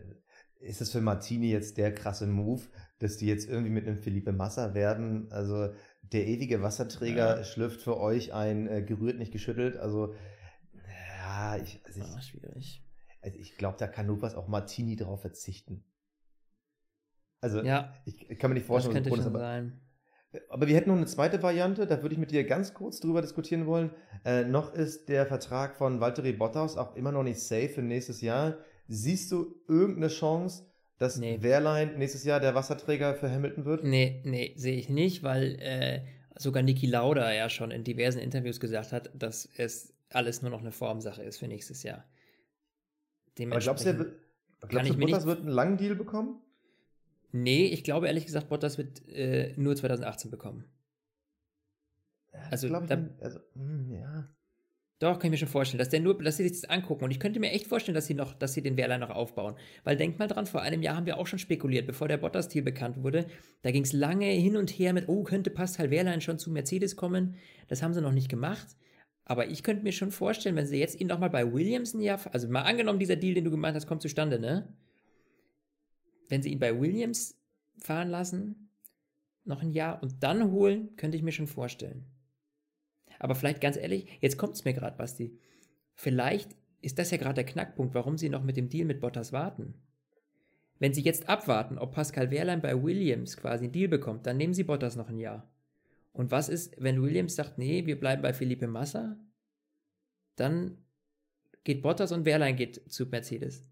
ist 0.61 0.81
es 0.81 0.93
für 0.93 1.01
Martini 1.01 1.51
jetzt 1.51 1.77
der 1.77 1.95
krasse 1.95 2.27
Move, 2.27 2.63
dass 2.99 3.17
die 3.17 3.27
jetzt 3.27 3.49
irgendwie 3.49 3.71
mit 3.71 3.87
einem 3.87 3.99
Felipe 3.99 4.33
Massa 4.33 4.75
werden? 4.75 5.31
Also 5.33 5.75
der 6.03 6.27
ewige 6.27 6.63
Wasserträger 6.63 7.39
ja. 7.39 7.45
schlüpft 7.45 7.83
für 7.83 7.99
euch 7.99 8.33
ein 8.33 8.69
äh, 8.69 8.83
gerührt, 8.83 9.19
nicht 9.19 9.33
geschüttelt. 9.33 9.77
Also 9.77 10.15
ja, 11.19 11.57
ich, 11.57 11.81
also 11.85 12.01
ich, 12.01 12.07
ah, 12.07 12.21
schwierig. 12.21 12.85
Also 13.21 13.39
ich 13.39 13.57
glaube, 13.57 13.77
da 13.79 13.87
kann 13.87 14.07
Lukas 14.07 14.35
auch 14.35 14.49
Martini 14.49 14.97
drauf 14.97 15.21
verzichten. 15.21 15.85
Also 17.41 17.63
ja, 17.63 17.93
ich, 18.05 18.31
ich, 18.31 18.39
kann 18.39 18.51
mir 18.51 18.55
nicht 18.55 18.67
vorstellen, 18.67 18.95
das 18.95 19.03
könnte 19.05 19.23
schon 19.23 19.35
aber, 19.35 19.41
sein. 19.41 19.81
Aber 20.49 20.67
wir 20.67 20.75
hätten 20.75 20.91
noch 20.91 20.97
eine 20.97 21.07
zweite 21.07 21.43
Variante, 21.43 21.87
da 21.87 22.03
würde 22.03 22.15
ich 22.15 22.19
mit 22.19 22.31
dir 22.31 22.45
ganz 22.45 22.73
kurz 22.73 23.01
drüber 23.01 23.21
diskutieren 23.21 23.67
wollen. 23.67 23.91
Äh, 24.25 24.45
noch 24.45 24.73
ist 24.73 25.09
der 25.09 25.27
Vertrag 25.27 25.77
von 25.77 26.01
Valtteri 26.01 26.33
Bottas 26.33 26.77
auch 26.77 26.97
immer 26.97 27.13
noch 27.13 27.23
nicht 27.23 27.41
safe 27.41 27.69
für 27.69 27.83
nächstes 27.83 28.21
Jahr. 28.23 28.57
Siehst 28.89 29.31
du 29.33 29.55
irgendeine 29.69 30.09
Chance, 30.09 30.65
dass 30.99 31.17
nee. 31.17 31.39
Wehrlein 31.41 31.99
nächstes 31.99 32.25
Jahr 32.25 32.41
der 32.41 32.55
Wasserträger 32.55 33.15
für 33.15 33.31
Hamilton 33.31 33.65
wird? 33.65 33.85
Nee, 33.85 34.23
nee, 34.25 34.55
sehe 34.57 34.77
ich 34.77 34.89
nicht, 34.89 35.23
weil 35.23 35.57
äh, 35.61 36.01
sogar 36.37 36.63
Niki 36.63 36.87
Lauda 36.87 37.33
ja 37.33 37.49
schon 37.49 37.71
in 37.71 37.85
diversen 37.85 38.19
Interviews 38.19 38.61
gesagt 38.61 38.93
hat, 38.93 39.11
dass 39.15 39.49
es 39.57 39.95
alles 40.11 40.43
nur 40.43 40.51
noch 40.51 40.61
eine 40.61 40.73
Formsache 40.73 41.23
ist 41.23 41.39
für 41.39 41.49
nächstes 41.49 41.83
Jahr. 41.83 42.05
Aber 43.41 43.59
glaubst 43.59 43.87
du, 43.87 44.15
glaubst 44.69 44.91
du 44.91 44.99
Bottas 44.99 45.27
wird 45.27 45.41
einen 45.41 45.49
langen 45.49 45.77
Deal 45.77 45.95
bekommen? 45.95 46.42
Nee, 47.33 47.67
ich 47.67 47.83
glaube 47.83 48.07
ehrlich 48.07 48.27
gesagt, 48.27 48.49
Bottas 48.49 48.79
wird 48.79 49.09
äh, 49.09 49.55
nur 49.57 49.75
2018 49.75 50.31
bekommen. 50.31 50.65
Ja, 52.33 52.41
also, 52.51 52.69
da, 52.69 52.79
ich, 52.79 53.25
also 53.25 53.41
mh, 53.55 53.65
hm, 53.65 53.91
ja. 53.91 54.29
Doch, 54.99 55.19
kann 55.19 55.27
ich 55.27 55.31
mir 55.33 55.39
schon 55.39 55.49
vorstellen, 55.49 55.81
dass 55.81 55.89
der 55.89 55.99
nur, 55.99 56.17
dass 56.23 56.37
sie 56.37 56.45
sich 56.45 56.61
das 56.61 56.71
angucken. 56.71 57.03
Und 57.03 57.11
ich 57.11 57.19
könnte 57.19 57.41
mir 57.41 57.51
echt 57.51 57.67
vorstellen, 57.67 57.97
dass 57.97 58.07
sie 58.07 58.15
noch, 58.15 58.35
dass 58.35 58.53
sie 58.53 58.63
den 58.63 58.77
Wehrlein 58.77 59.01
noch 59.01 59.11
aufbauen. 59.11 59.57
Weil 59.83 59.97
denk 59.97 60.21
mal 60.21 60.29
dran, 60.29 60.47
vor 60.47 60.63
einem 60.63 60.81
Jahr 60.81 60.95
haben 60.95 61.07
wir 61.07 61.19
auch 61.19 61.27
schon 61.27 61.41
spekuliert, 61.41 61.89
bevor 61.89 62.07
der 62.07 62.19
Bottas-Deal 62.19 62.65
bekannt 62.65 63.03
wurde. 63.03 63.27
Da 63.63 63.73
ging 63.73 63.83
es 63.83 63.93
lange 63.93 64.27
hin 64.27 64.57
und 64.57 64.71
her 64.71 64.93
mit, 64.93 65.09
oh, 65.09 65.25
könnte 65.25 65.51
Pascal 65.51 65.91
Wehrlein 65.91 66.21
schon 66.21 66.39
zu 66.39 66.53
Mercedes 66.53 66.95
kommen. 66.95 67.35
Das 67.67 67.83
haben 67.83 67.95
sie 67.95 68.01
noch 68.01 68.13
nicht 68.13 68.29
gemacht. 68.29 68.77
Aber 69.25 69.49
ich 69.49 69.65
könnte 69.65 69.83
mir 69.83 69.91
schon 69.91 70.13
vorstellen, 70.13 70.55
wenn 70.55 70.67
sie 70.67 70.79
jetzt 70.79 71.01
ihn 71.01 71.09
nochmal 71.09 71.31
bei 71.31 71.53
Williams 71.53 71.95
ein 71.95 72.01
Jahr, 72.01 72.21
also 72.33 72.47
mal 72.49 72.63
angenommen, 72.63 73.01
dieser 73.01 73.17
Deal, 73.17 73.35
den 73.35 73.45
du 73.45 73.51
gemeint 73.51 73.75
hast, 73.75 73.89
kommt 73.89 74.03
zustande, 74.03 74.39
ne? 74.39 74.73
Wenn 76.33 76.41
sie 76.41 76.51
ihn 76.51 76.61
bei 76.61 76.81
Williams 76.81 77.39
fahren 77.77 78.09
lassen, 78.09 78.71
noch 79.45 79.61
ein 79.61 79.71
Jahr 79.71 80.03
und 80.03 80.23
dann 80.23 80.51
holen, 80.51 80.97
könnte 80.97 81.19
ich 81.19 81.23
mir 81.23 81.31
schon 81.31 81.47
vorstellen. 81.47 82.07
Aber 83.19 83.35
vielleicht 83.35 83.61
ganz 83.61 83.77
ehrlich, 83.77 84.09
jetzt 84.23 84.39
kommt 84.39 84.55
es 84.55 84.65
mir 84.65 84.73
gerade, 84.73 84.97
Basti. 84.97 85.39
Vielleicht 85.93 86.57
ist 86.81 86.99
das 86.99 87.11
ja 87.11 87.19
gerade 87.19 87.35
der 87.35 87.45
Knackpunkt, 87.45 87.95
warum 87.95 88.17
sie 88.17 88.31
noch 88.31 88.43
mit 88.43 88.57
dem 88.57 88.71
Deal 88.71 88.87
mit 88.87 89.03
Bottas 89.03 89.35
warten. 89.35 89.75
Wenn 90.79 90.95
sie 90.95 91.03
jetzt 91.03 91.29
abwarten, 91.29 91.77
ob 91.77 91.93
Pascal 91.93 92.31
Wehrlein 92.31 92.63
bei 92.63 92.83
Williams 92.83 93.37
quasi 93.37 93.65
einen 93.65 93.73
Deal 93.75 93.89
bekommt, 93.89 94.25
dann 94.25 94.39
nehmen 94.39 94.55
sie 94.55 94.65
Bottas 94.65 94.97
noch 94.97 95.11
ein 95.11 95.19
Jahr. 95.19 95.53
Und 96.15 96.31
was 96.31 96.49
ist, 96.49 96.75
wenn 96.79 97.03
Williams 97.03 97.37
sagt, 97.37 97.59
nee, 97.59 97.85
wir 97.85 98.01
bleiben 98.01 98.23
bei 98.23 98.33
Felipe 98.33 98.69
Massa? 98.69 99.19
Dann 100.37 100.79
geht 101.63 101.83
Bottas 101.83 102.11
und 102.11 102.25
Wehrlein 102.25 102.57
geht 102.57 102.91
zu 102.91 103.05
Mercedes. 103.05 103.72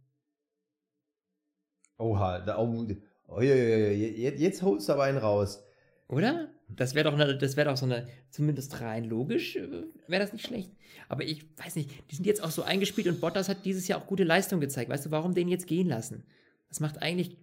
Oha, 2.00 2.38
da, 2.40 2.58
oh, 2.58 2.86
oh, 3.28 3.40
jetzt 3.42 4.62
holst 4.62 4.88
du 4.88 4.92
aber 4.94 5.04
einen 5.04 5.18
raus. 5.18 5.62
Oder? 6.08 6.48
Das 6.68 6.94
wäre 6.94 7.10
doch, 7.10 7.18
eine, 7.18 7.36
das 7.36 7.54
doch 7.54 7.76
so 7.76 7.84
eine, 7.84 8.08
zumindest 8.30 8.80
rein 8.80 9.04
logisch, 9.04 9.56
äh, 9.56 9.68
wäre 10.06 10.22
das 10.22 10.32
nicht 10.32 10.46
schlecht. 10.46 10.70
Aber 11.08 11.24
ich 11.24 11.44
weiß 11.58 11.76
nicht, 11.76 11.90
die 12.10 12.14
sind 12.14 12.26
jetzt 12.26 12.42
auch 12.42 12.50
so 12.50 12.62
eingespielt 12.62 13.06
und 13.06 13.20
Bottas 13.20 13.48
hat 13.48 13.64
dieses 13.64 13.86
Jahr 13.86 14.00
auch 14.00 14.06
gute 14.06 14.24
Leistung 14.24 14.60
gezeigt. 14.60 14.90
Weißt 14.90 15.06
du, 15.06 15.10
warum 15.10 15.34
den 15.34 15.48
jetzt 15.48 15.66
gehen 15.66 15.88
lassen? 15.88 16.24
Das 16.68 16.80
macht 16.80 17.02
eigentlich 17.02 17.36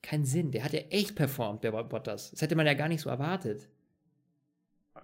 keinen 0.00 0.24
Sinn. 0.24 0.50
Der 0.50 0.64
hat 0.64 0.72
ja 0.72 0.80
echt 0.90 1.14
performt, 1.14 1.62
der 1.62 1.72
Bottas. 1.72 2.30
Das 2.30 2.40
hätte 2.40 2.56
man 2.56 2.66
ja 2.66 2.74
gar 2.74 2.88
nicht 2.88 3.02
so 3.02 3.10
erwartet. 3.10 3.68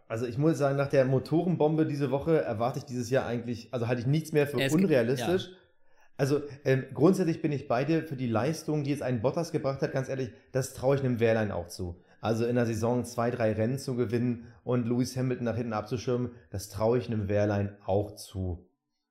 Also 0.06 0.26
ich 0.26 0.38
muss 0.38 0.56
sagen, 0.56 0.76
nach 0.76 0.88
der 0.88 1.04
Motorenbombe 1.04 1.86
diese 1.86 2.10
Woche 2.10 2.40
erwarte 2.40 2.78
ich 2.78 2.84
dieses 2.84 3.10
Jahr 3.10 3.26
eigentlich, 3.26 3.72
also 3.72 3.88
halte 3.88 4.00
ich 4.00 4.06
nichts 4.06 4.32
mehr 4.32 4.46
für 4.46 4.56
unrealistisch. 4.56 5.48
Ja. 5.48 5.56
Also 6.18 6.42
ähm, 6.64 6.84
grundsätzlich 6.92 7.40
bin 7.40 7.52
ich 7.52 7.68
bei 7.68 7.84
dir 7.84 8.02
für 8.02 8.16
die 8.16 8.26
Leistung, 8.26 8.82
die 8.82 8.90
jetzt 8.90 9.02
ein 9.02 9.22
Bottas 9.22 9.52
gebracht 9.52 9.80
hat, 9.80 9.92
ganz 9.92 10.08
ehrlich, 10.08 10.30
das 10.50 10.74
traue 10.74 10.96
ich 10.96 11.02
einem 11.02 11.20
Wehrlein 11.20 11.52
auch 11.52 11.68
zu. 11.68 11.94
Also 12.20 12.44
in 12.44 12.56
der 12.56 12.66
Saison 12.66 13.04
zwei, 13.04 13.30
drei 13.30 13.52
Rennen 13.52 13.78
zu 13.78 13.94
gewinnen 13.94 14.46
und 14.64 14.86
Lewis 14.86 15.16
Hamilton 15.16 15.44
nach 15.44 15.56
hinten 15.56 15.72
abzuschirmen, 15.72 16.32
das 16.50 16.68
traue 16.68 16.98
ich 16.98 17.06
einem 17.06 17.28
Wehrlein 17.28 17.76
auch 17.86 18.16
zu. 18.16 18.68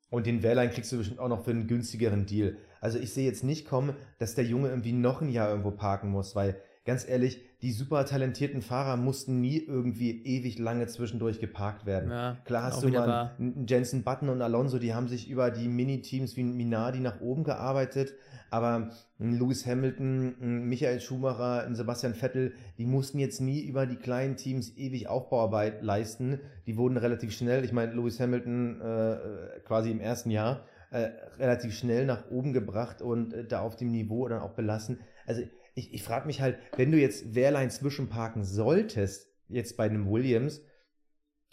Und 0.09 0.25
den 0.25 0.43
Wehrlein 0.43 0.69
kriegst 0.69 0.91
du 0.91 0.97
bestimmt 0.97 1.19
auch 1.19 1.29
noch 1.29 1.45
für 1.45 1.51
einen 1.51 1.67
günstigeren 1.67 2.25
Deal. 2.25 2.57
Also 2.81 2.99
ich 2.99 3.13
sehe 3.13 3.25
jetzt 3.25 3.43
nicht 3.43 3.65
kommen, 3.65 3.95
dass 4.19 4.35
der 4.35 4.45
Junge 4.45 4.67
irgendwie 4.67 4.91
noch 4.91 5.21
ein 5.21 5.29
Jahr 5.29 5.49
irgendwo 5.49 5.71
parken 5.71 6.09
muss, 6.09 6.35
weil 6.35 6.57
ganz 6.85 7.07
ehrlich, 7.07 7.41
die 7.63 7.71
super 7.71 8.05
talentierten 8.05 8.61
Fahrer 8.61 8.97
mussten 8.97 9.41
nie 9.41 9.57
irgendwie 9.57 10.23
ewig 10.23 10.59
lange 10.59 10.85
zwischendurch 10.85 11.39
geparkt 11.39 11.87
werden. 11.87 12.11
Ja, 12.11 12.37
Klar 12.45 12.63
hast 12.63 12.83
du 12.83 12.89
mal 12.89 13.31
Jensen 13.67 14.03
Button 14.03 14.29
und 14.29 14.41
Alonso, 14.43 14.77
die 14.77 14.93
haben 14.93 15.07
sich 15.07 15.27
über 15.27 15.49
die 15.49 15.67
Mini-Teams 15.67 16.37
wie 16.37 16.43
Minardi 16.43 16.99
nach 16.99 17.19
oben 17.19 17.43
gearbeitet, 17.43 18.13
aber 18.51 18.91
Lewis 19.17 19.65
Hamilton, 19.65 20.67
Michael 20.69 21.01
Schumacher, 21.01 21.67
Sebastian 21.73 22.13
Vettel, 22.13 22.53
die 22.77 22.85
mussten 22.85 23.17
jetzt 23.17 23.41
nie 23.41 23.61
über 23.61 23.87
die 23.87 23.95
kleinen 23.95 24.37
Teams 24.37 24.77
ewig 24.77 25.07
Aufbauarbeit 25.07 25.81
leisten. 25.81 26.39
Die 26.67 26.77
wurden 26.77 26.97
relativ 26.97 27.33
schnell, 27.33 27.65
ich 27.65 27.73
meine, 27.73 27.91
Lewis 27.93 28.19
Hamilton 28.19 28.81
äh, 28.81 29.17
quasi 29.65 29.89
im 29.89 29.99
ersten 29.99 30.29
Jahr, 30.29 30.63
äh, 30.91 31.09
relativ 31.39 31.73
schnell 31.73 32.05
nach 32.05 32.29
oben 32.29 32.53
gebracht 32.53 33.01
und 33.01 33.33
äh, 33.33 33.45
da 33.45 33.61
auf 33.61 33.75
dem 33.75 33.91
Niveau 33.91 34.27
dann 34.27 34.41
auch 34.41 34.53
belassen. 34.53 34.99
Also 35.25 35.41
ich, 35.77 35.93
ich 35.93 36.03
frage 36.03 36.25
mich 36.25 36.41
halt, 36.41 36.57
wenn 36.75 36.91
du 36.91 36.97
jetzt 36.97 37.35
Wehrlein 37.35 37.69
zwischenparken 37.69 38.43
solltest, 38.43 39.27
jetzt 39.47 39.77
bei 39.77 39.85
einem 39.85 40.09
Williams, 40.09 40.61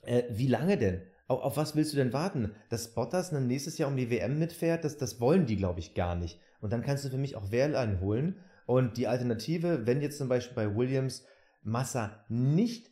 äh, 0.03 0.23
wie 0.31 0.49
lange 0.49 0.79
denn? 0.79 1.03
Auf, 1.27 1.43
auf, 1.43 1.57
was 1.59 1.77
willst 1.77 1.93
du 1.93 1.99
denn 1.99 2.15
warten? 2.15 2.53
Dass 2.71 2.95
Bottas 2.95 3.31
dann 3.31 3.47
nächstes 3.47 3.77
Jahr 3.77 3.91
um 3.91 3.97
die 3.97 4.11
WM 4.11 4.39
mitfährt, 4.39 4.85
das, 4.85 4.97
das 4.97 5.21
wollen 5.21 5.45
die, 5.45 5.57
glaube 5.57 5.81
ich, 5.81 5.95
gar 5.95 6.15
nicht. 6.15 6.41
Und 6.61 6.73
dann 6.73 6.83
kannst 6.83 7.05
du 7.05 7.11
für 7.11 7.19
mich 7.19 7.37
auch 7.37 7.51
Wehrlein 7.51 8.01
holen. 8.01 8.37
Und 8.65 8.97
die 8.97 9.09
Alternative, 9.09 9.87
wenn 9.87 10.01
jetzt 10.01 10.17
zum 10.17 10.29
Beispiel 10.29 10.55
bei 10.55 10.75
Williams 10.75 11.27
Massa 11.63 12.25
nicht 12.31 12.91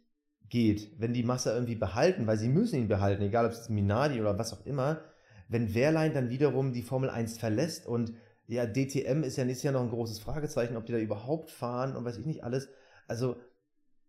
geht, 0.51 1.01
wenn 1.01 1.15
die 1.15 1.23
Massa 1.23 1.55
irgendwie 1.55 1.77
behalten, 1.77 2.27
weil 2.27 2.37
sie 2.37 2.49
müssen 2.49 2.77
ihn 2.77 2.89
behalten, 2.89 3.23
egal 3.23 3.47
ob 3.47 3.53
es 3.53 3.71
Minardi 3.71 4.21
oder 4.21 4.39
was 4.39 4.53
auch 4.53 4.67
immer, 4.67 5.01
wenn 5.49 5.73
Wehrlein 5.73 6.13
dann 6.13 6.29
wiederum 6.29 6.75
die 6.75 6.83
Formel 6.83 7.09
1 7.09 7.39
verlässt 7.39 7.87
und 7.87 8.13
ja, 8.53 8.67
DTM 8.67 9.23
ist 9.23 9.37
ja 9.37 9.45
nächstes 9.45 9.63
Jahr 9.65 9.73
noch 9.73 9.83
ein 9.83 9.91
großes 9.91 10.19
Fragezeichen, 10.19 10.77
ob 10.77 10.87
die 10.87 10.93
da 10.93 10.99
überhaupt 10.99 11.51
fahren 11.51 11.97
und 11.97 12.05
weiß 12.05 12.19
ich 12.19 12.27
nicht 12.27 12.45
alles. 12.45 12.69
Also, 13.09 13.37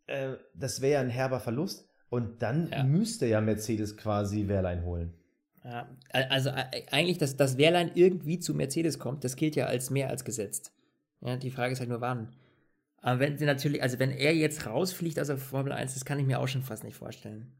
äh, 0.07 0.33
das 0.53 0.81
wäre 0.81 0.93
ja 0.93 0.99
ein 1.01 1.09
herber 1.09 1.39
Verlust. 1.39 1.89
Und 2.09 2.41
dann 2.43 2.69
ja. 2.69 2.83
müsste 2.83 3.25
ja 3.25 3.41
Mercedes 3.41 3.97
quasi 3.97 4.47
Wehrlein 4.47 4.83
holen. 4.83 5.13
Ja, 5.63 5.89
also 6.11 6.51
eigentlich, 6.91 7.17
dass 7.17 7.37
das 7.37 7.57
Wehrlein 7.57 7.91
irgendwie 7.95 8.37
zu 8.37 8.53
Mercedes 8.53 8.99
kommt, 8.99 9.23
das 9.23 9.35
gilt 9.35 9.55
ja 9.55 9.65
als 9.65 9.89
mehr 9.89 10.09
als 10.09 10.25
gesetzt. 10.25 10.73
Ja, 11.21 11.37
die 11.37 11.49
Frage 11.49 11.73
ist 11.73 11.79
halt 11.79 11.89
nur 11.89 12.01
wann. 12.01 12.35
Aber 12.97 13.19
wenn 13.19 13.37
sie 13.37 13.45
natürlich, 13.45 13.81
also 13.81 13.97
wenn 13.97 14.11
er 14.11 14.35
jetzt 14.35 14.65
rausfliegt 14.65 15.19
aus 15.19 15.27
der 15.27 15.37
Formel 15.37 15.71
1, 15.71 15.93
das 15.93 16.05
kann 16.05 16.19
ich 16.19 16.25
mir 16.25 16.39
auch 16.39 16.47
schon 16.47 16.63
fast 16.63 16.83
nicht 16.83 16.97
vorstellen. 16.97 17.51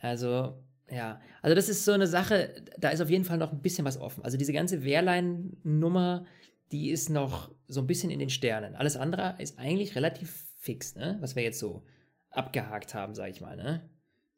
Also, 0.00 0.54
ja, 0.90 1.20
also 1.42 1.54
das 1.54 1.68
ist 1.68 1.84
so 1.84 1.92
eine 1.92 2.06
Sache, 2.06 2.62
da 2.78 2.90
ist 2.90 3.00
auf 3.00 3.10
jeden 3.10 3.24
Fall 3.24 3.38
noch 3.38 3.52
ein 3.52 3.60
bisschen 3.60 3.84
was 3.84 4.00
offen. 4.00 4.24
Also 4.24 4.36
diese 4.36 4.52
ganze 4.52 4.84
Wehrlein-Nummer, 4.84 6.24
die 6.72 6.90
ist 6.90 7.10
noch 7.10 7.50
so 7.66 7.80
ein 7.80 7.86
bisschen 7.86 8.10
in 8.10 8.18
den 8.18 8.30
Sternen. 8.30 8.74
Alles 8.74 8.96
andere 8.96 9.36
ist 9.38 9.58
eigentlich 9.58 9.96
relativ 9.96 10.46
fix, 10.56 10.94
ne? 10.94 11.18
Was 11.20 11.36
wir 11.36 11.42
jetzt 11.42 11.58
so 11.58 11.84
abgehakt 12.30 12.94
haben, 12.94 13.14
sag 13.14 13.30
ich 13.30 13.40
mal, 13.40 13.56
ne? 13.56 13.88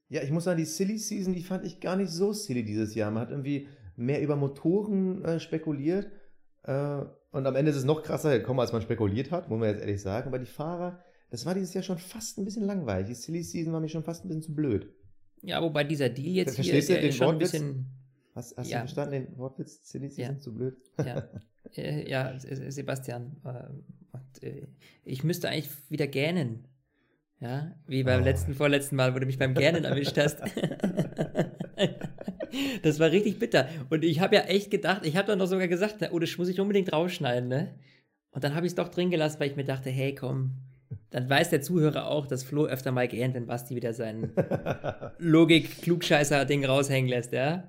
Ja, 0.08 0.22
ich 0.22 0.30
muss 0.30 0.44
sagen, 0.44 0.58
die 0.58 0.64
Silly 0.64 0.98
Season, 0.98 1.34
die 1.34 1.42
fand 1.42 1.64
ich 1.64 1.80
gar 1.80 1.96
nicht 1.96 2.10
so 2.10 2.32
silly 2.32 2.64
dieses 2.64 2.94
Jahr. 2.94 3.10
Man 3.10 3.22
hat 3.22 3.30
irgendwie 3.30 3.68
mehr 3.96 4.20
über 4.20 4.34
Motoren 4.34 5.24
äh, 5.24 5.40
spekuliert 5.40 6.10
äh, 6.64 7.02
und 7.30 7.46
am 7.46 7.54
Ende 7.54 7.70
ist 7.70 7.76
es 7.76 7.84
noch 7.84 8.02
krasser 8.02 8.36
gekommen, 8.36 8.60
als 8.60 8.72
man 8.72 8.82
spekuliert 8.82 9.30
hat, 9.30 9.48
muss 9.48 9.60
man 9.60 9.68
jetzt 9.68 9.80
ehrlich 9.80 10.02
sagen. 10.02 10.28
Aber 10.28 10.38
die 10.38 10.46
Fahrer, 10.46 10.98
das 11.30 11.46
war 11.46 11.54
dieses 11.54 11.74
Jahr 11.74 11.84
schon 11.84 11.98
fast 11.98 12.38
ein 12.38 12.44
bisschen 12.44 12.64
langweilig. 12.64 13.08
Die 13.08 13.14
Silly 13.14 13.42
Season 13.42 13.72
war 13.72 13.80
mir 13.80 13.88
schon 13.88 14.02
fast 14.02 14.24
ein 14.24 14.28
bisschen 14.28 14.42
zu 14.42 14.54
blöd. 14.54 14.92
Ja, 15.42 15.62
wobei 15.62 15.84
dieser 15.84 16.08
Deal 16.08 16.34
jetzt 16.34 16.54
Verstehst 16.54 16.88
hier, 16.88 16.96
du 16.96 17.02
den 17.02 17.12
schon 17.12 17.26
Wortwitz? 17.26 17.54
ein 17.54 17.60
bisschen. 17.60 17.86
Hast, 18.34 18.56
hast 18.56 18.70
ja. 18.70 18.78
du 18.78 18.82
verstanden 18.82 19.12
den 19.12 19.38
Wortwitz? 19.38 19.88
Silly 19.88 20.08
ja. 20.08 20.28
sind 20.28 20.42
zu 20.42 20.54
blöd? 20.54 20.76
Ja, 20.98 21.28
äh, 21.76 22.08
ja 22.08 22.38
Sebastian. 22.38 23.36
Äh, 23.44 23.64
und, 24.12 24.42
äh, 24.42 24.66
ich 25.04 25.24
müsste 25.24 25.48
eigentlich 25.48 25.70
wieder 25.88 26.06
gähnen. 26.06 26.66
Ja, 27.40 27.74
wie 27.86 28.02
beim 28.02 28.20
oh. 28.20 28.24
letzten, 28.24 28.54
vorletzten 28.54 28.96
Mal, 28.96 29.14
wo 29.14 29.18
du 29.18 29.24
mich 29.24 29.38
beim 29.38 29.54
Gähnen 29.54 29.84
erwischt 29.84 30.18
hast. 30.18 30.40
das 32.82 32.98
war 32.98 33.10
richtig 33.10 33.38
bitter. 33.38 33.66
Und 33.88 34.04
ich 34.04 34.20
habe 34.20 34.36
ja 34.36 34.42
echt 34.42 34.70
gedacht, 34.70 35.06
ich 35.06 35.16
habe 35.16 35.28
dann 35.28 35.38
noch 35.38 35.46
sogar 35.46 35.66
gesagt, 35.66 35.96
na, 36.00 36.10
oh, 36.12 36.18
das 36.18 36.36
muss 36.36 36.48
ich 36.48 36.60
unbedingt 36.60 36.92
rausschneiden, 36.92 37.48
ne? 37.48 37.74
Und 38.32 38.44
dann 38.44 38.54
habe 38.54 38.66
ich 38.66 38.72
es 38.72 38.76
doch 38.76 38.88
drin 38.88 39.10
gelassen, 39.10 39.40
weil 39.40 39.50
ich 39.50 39.56
mir 39.56 39.64
dachte, 39.64 39.88
hey, 39.88 40.14
komm, 40.14 40.58
dann 41.10 41.28
weiß 41.28 41.50
der 41.50 41.60
Zuhörer 41.60 42.06
auch, 42.06 42.26
dass 42.26 42.42
Flo 42.42 42.66
öfter 42.66 42.92
mal 42.92 43.08
gähnt, 43.08 43.34
wenn 43.34 43.46
Basti 43.46 43.74
wieder 43.74 43.92
sein 43.92 44.32
Logik-Klugscheißer-Ding 45.18 46.64
raushängen 46.64 47.08
lässt, 47.08 47.32
ja? 47.32 47.64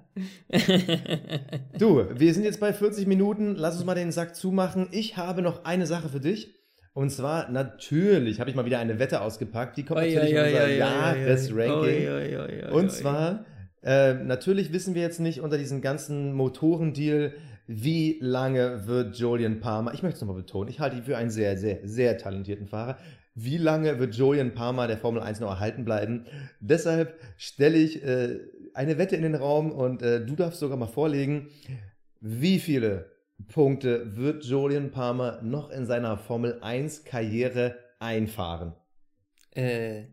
du, 1.78 2.05
wir 2.13 2.34
sind 2.34 2.43
jetzt 2.43 2.59
bei 2.59 2.74
40 2.74 3.07
Minuten. 3.07 3.55
Lass 3.55 3.76
uns 3.76 3.86
mal 3.86 3.95
den 3.95 4.11
Sack 4.11 4.36
zumachen. 4.36 4.88
Ich 4.91 5.17
habe 5.17 5.41
noch 5.41 5.65
eine 5.65 5.88
Sache 5.88 6.09
für 6.09 6.19
dich. 6.19 6.55
Und 6.93 7.09
zwar, 7.09 7.49
natürlich 7.49 8.39
habe 8.39 8.49
ich 8.49 8.55
mal 8.55 8.65
wieder 8.65 8.80
eine 8.80 8.99
Wette 8.99 9.22
ausgepackt. 9.22 9.78
Die 9.78 9.86
kommt 9.86 10.01
Oi, 10.01 10.13
natürlich 10.13 10.36
oi, 10.36 10.39
in 10.39 10.45
unser 10.45 10.65
oi, 10.65 10.78
Jahresranking. 10.78 12.72
Und 12.72 12.91
zwar, 12.91 13.45
äh, 13.82 14.13
natürlich 14.13 14.74
wissen 14.74 14.93
wir 14.93 15.01
jetzt 15.01 15.19
nicht 15.19 15.41
unter 15.41 15.57
diesem 15.57 15.82
ganzen 15.82 16.34
Motorendeal, 16.34 17.34
wie 17.68 18.18
lange 18.22 18.88
wird 18.88 19.16
Julian 19.18 19.59
Palmer, 19.59 19.93
ich 19.93 20.03
möchte 20.03 20.16
es 20.16 20.22
nochmal 20.22 20.41
betonen, 20.41 20.70
ich 20.70 20.80
halte 20.80 20.97
ihn 20.97 21.03
für 21.03 21.18
einen 21.18 21.30
sehr, 21.30 21.57
sehr, 21.57 21.80
sehr 21.88 22.18
talentierten 22.18 22.68
Fahrer. 22.68 22.97
Wie 23.34 23.57
lange 23.57 23.97
wird 23.97 24.16
Julian 24.16 24.53
Palmer 24.53 24.88
der 24.88 24.97
Formel 24.97 25.22
1 25.22 25.39
noch 25.39 25.51
erhalten 25.51 25.86
bleiben? 25.86 26.26
Deshalb 26.59 27.18
stelle 27.38 27.78
ich 27.78 28.03
äh, 28.03 28.39
eine 28.74 28.97
Wette 28.97 29.16
in 29.16 29.22
den 29.22 29.36
Raum 29.36 29.72
und 29.72 30.01
äh, 30.01 30.26
du 30.26 30.36
darfst 30.36 30.59
sogar 30.59 30.78
mal 30.78 30.88
vorlegen, 30.88 31.47
wie 32.20 32.59
viele 32.59 33.12
Punkte 33.47 34.18
wird 34.18 34.43
Julian 34.43 34.91
Palmer 34.91 35.41
noch 35.41 35.70
in 35.70 35.86
seiner 35.86 36.18
Formel 36.18 36.59
1 36.62 37.05
Karriere 37.05 37.76
einfahren? 37.99 38.74
Äh, 39.51 40.05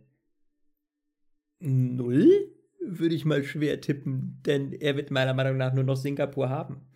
null? 1.61 2.55
Würde 2.81 3.15
ich 3.15 3.25
mal 3.25 3.45
schwer 3.45 3.81
tippen, 3.81 4.41
denn 4.47 4.73
er 4.73 4.97
wird 4.97 5.11
meiner 5.11 5.35
Meinung 5.35 5.57
nach 5.57 5.75
nur 5.75 5.85
noch 5.85 5.97
Singapur 5.97 6.49
haben. 6.49 6.87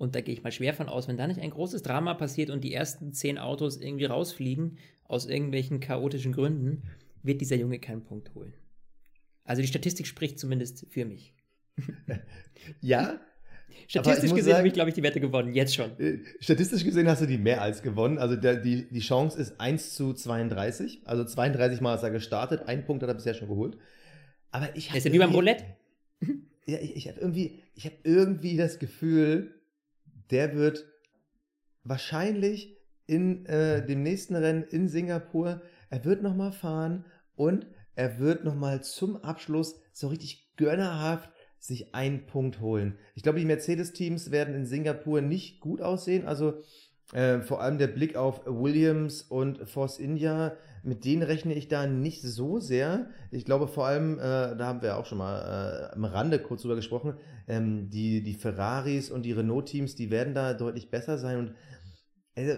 Und 0.00 0.14
da 0.14 0.22
gehe 0.22 0.32
ich 0.32 0.42
mal 0.42 0.50
schwer 0.50 0.72
von 0.72 0.88
aus, 0.88 1.08
wenn 1.08 1.18
da 1.18 1.26
nicht 1.26 1.40
ein 1.40 1.50
großes 1.50 1.82
Drama 1.82 2.14
passiert 2.14 2.48
und 2.48 2.64
die 2.64 2.72
ersten 2.72 3.12
zehn 3.12 3.36
Autos 3.36 3.76
irgendwie 3.78 4.06
rausfliegen, 4.06 4.78
aus 5.04 5.26
irgendwelchen 5.26 5.78
chaotischen 5.80 6.32
Gründen, 6.32 6.84
wird 7.22 7.42
dieser 7.42 7.56
Junge 7.56 7.78
keinen 7.80 8.02
Punkt 8.02 8.34
holen. 8.34 8.54
Also 9.44 9.60
die 9.60 9.68
Statistik 9.68 10.06
spricht 10.06 10.38
zumindest 10.38 10.86
für 10.88 11.04
mich. 11.04 11.34
Ja, 12.80 13.20
Statistisch 13.88 14.30
gesehen 14.30 14.44
sagen- 14.44 14.58
habe 14.58 14.68
ich, 14.68 14.74
glaube 14.74 14.88
ich, 14.88 14.94
die 14.94 15.02
Wette 15.02 15.20
gewonnen, 15.20 15.54
jetzt 15.54 15.74
schon. 15.74 15.98
Äh, 16.00 16.18
Statistisch 16.40 16.82
gesehen 16.84 17.06
hast 17.08 17.20
du 17.22 17.26
die 17.26 17.38
mehr 17.38 17.60
als 17.62 17.82
gewonnen. 17.82 18.16
Also 18.18 18.36
der, 18.36 18.56
die, 18.56 18.88
die 18.88 19.00
Chance 19.00 19.38
ist 19.38 19.60
1 19.60 19.94
zu 19.94 20.12
32. 20.14 21.02
Also 21.04 21.24
32 21.24 21.80
Mal 21.82 21.94
ist 21.94 22.02
er 22.02 22.10
gestartet. 22.10 22.62
Einen 22.68 22.84
Punkt 22.84 23.02
hat 23.02 23.10
er 23.10 23.14
bisher 23.14 23.34
schon 23.34 23.48
geholt. 23.48 23.76
Aber 24.50 24.74
ich 24.76 24.94
ist 24.94 25.04
ja 25.06 25.12
wie 25.12 25.18
beim 25.18 25.32
Roulette. 25.32 25.64
Ja, 26.66 26.78
ich, 26.78 26.96
ich 26.96 27.08
habe 27.08 27.20
irgendwie, 27.20 27.60
ich 27.74 27.84
hab 27.86 27.92
irgendwie 28.04 28.56
das 28.56 28.78
Gefühl, 28.78 29.59
der 30.30 30.54
wird 30.54 30.86
wahrscheinlich 31.84 32.76
in 33.06 33.46
äh, 33.46 33.84
dem 33.84 34.02
nächsten 34.02 34.36
Rennen 34.36 34.62
in 34.62 34.88
Singapur, 34.88 35.62
er 35.88 36.04
wird 36.04 36.22
nochmal 36.22 36.52
fahren 36.52 37.04
und 37.34 37.66
er 37.96 38.18
wird 38.18 38.44
nochmal 38.44 38.82
zum 38.82 39.16
Abschluss 39.16 39.80
so 39.92 40.08
richtig 40.08 40.54
gönnerhaft 40.56 41.30
sich 41.58 41.94
einen 41.94 42.26
Punkt 42.26 42.60
holen. 42.60 42.98
Ich 43.14 43.22
glaube, 43.22 43.38
die 43.38 43.44
Mercedes-Teams 43.44 44.30
werden 44.30 44.54
in 44.54 44.64
Singapur 44.64 45.20
nicht 45.20 45.60
gut 45.60 45.82
aussehen. 45.82 46.26
Also 46.26 46.62
äh, 47.12 47.40
vor 47.40 47.60
allem 47.60 47.78
der 47.78 47.88
Blick 47.88 48.16
auf 48.16 48.46
Williams 48.46 49.22
und 49.22 49.68
Force 49.68 49.98
India, 49.98 50.56
mit 50.82 51.04
denen 51.04 51.22
rechne 51.22 51.54
ich 51.54 51.68
da 51.68 51.86
nicht 51.86 52.22
so 52.22 52.60
sehr. 52.60 53.10
Ich 53.30 53.44
glaube 53.44 53.68
vor 53.68 53.86
allem, 53.86 54.18
äh, 54.18 54.22
da 54.56 54.60
haben 54.60 54.82
wir 54.82 54.96
auch 54.96 55.06
schon 55.06 55.18
mal 55.18 55.90
äh, 55.90 55.94
am 55.94 56.04
Rande 56.04 56.38
kurz 56.38 56.62
drüber 56.62 56.76
gesprochen, 56.76 57.14
ähm, 57.48 57.90
die, 57.90 58.22
die 58.22 58.34
Ferraris 58.34 59.10
und 59.10 59.22
die 59.22 59.32
Renault-Teams, 59.32 59.94
die 59.96 60.10
werden 60.10 60.34
da 60.34 60.54
deutlich 60.54 60.90
besser 60.90 61.18
sein. 61.18 61.38
Und 61.38 61.54
also, 62.36 62.54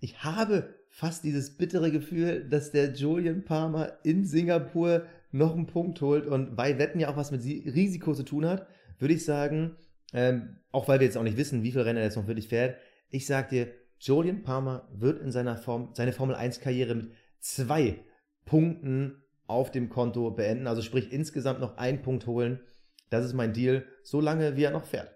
ich 0.00 0.22
habe 0.24 0.74
fast 0.90 1.24
dieses 1.24 1.56
bittere 1.56 1.90
Gefühl, 1.90 2.48
dass 2.48 2.70
der 2.70 2.92
Julian 2.92 3.44
Palmer 3.44 3.92
in 4.02 4.24
Singapur 4.24 5.02
noch 5.30 5.54
einen 5.54 5.66
Punkt 5.66 6.00
holt. 6.00 6.26
Und 6.26 6.56
weil 6.56 6.78
Wetten 6.78 7.00
ja 7.00 7.08
auch 7.08 7.16
was 7.16 7.30
mit 7.30 7.42
Si- 7.42 7.68
Risiko 7.68 8.14
zu 8.14 8.22
tun 8.22 8.46
hat, 8.46 8.66
würde 8.98 9.14
ich 9.14 9.24
sagen, 9.24 9.76
ähm, 10.12 10.56
auch 10.72 10.88
weil 10.88 11.00
wir 11.00 11.06
jetzt 11.06 11.16
auch 11.16 11.22
nicht 11.22 11.36
wissen, 11.36 11.62
wie 11.62 11.72
viel 11.72 11.82
Rennen 11.82 11.98
er 11.98 12.04
jetzt 12.04 12.16
noch 12.16 12.26
wirklich 12.26 12.48
fährt, 12.48 12.76
ich 13.10 13.26
sag 13.26 13.50
dir, 13.50 13.68
Julian 14.00 14.42
Palmer 14.42 14.88
wird 14.92 15.20
in 15.20 15.32
seiner 15.32 15.56
Form, 15.56 15.90
seine 15.94 16.12
Formel 16.12 16.36
1 16.36 16.60
Karriere 16.60 16.94
mit 16.94 17.10
zwei 17.40 18.04
Punkten 18.44 19.22
auf 19.46 19.70
dem 19.70 19.88
Konto 19.88 20.30
beenden. 20.30 20.66
Also 20.66 20.82
sprich 20.82 21.12
insgesamt 21.12 21.60
noch 21.60 21.76
einen 21.76 22.02
Punkt 22.02 22.26
holen. 22.26 22.60
Das 23.10 23.24
ist 23.24 23.32
mein 23.32 23.52
Deal, 23.52 23.86
so 24.02 24.20
lange 24.20 24.56
wie 24.56 24.64
er 24.64 24.70
noch 24.70 24.84
fährt. 24.84 25.14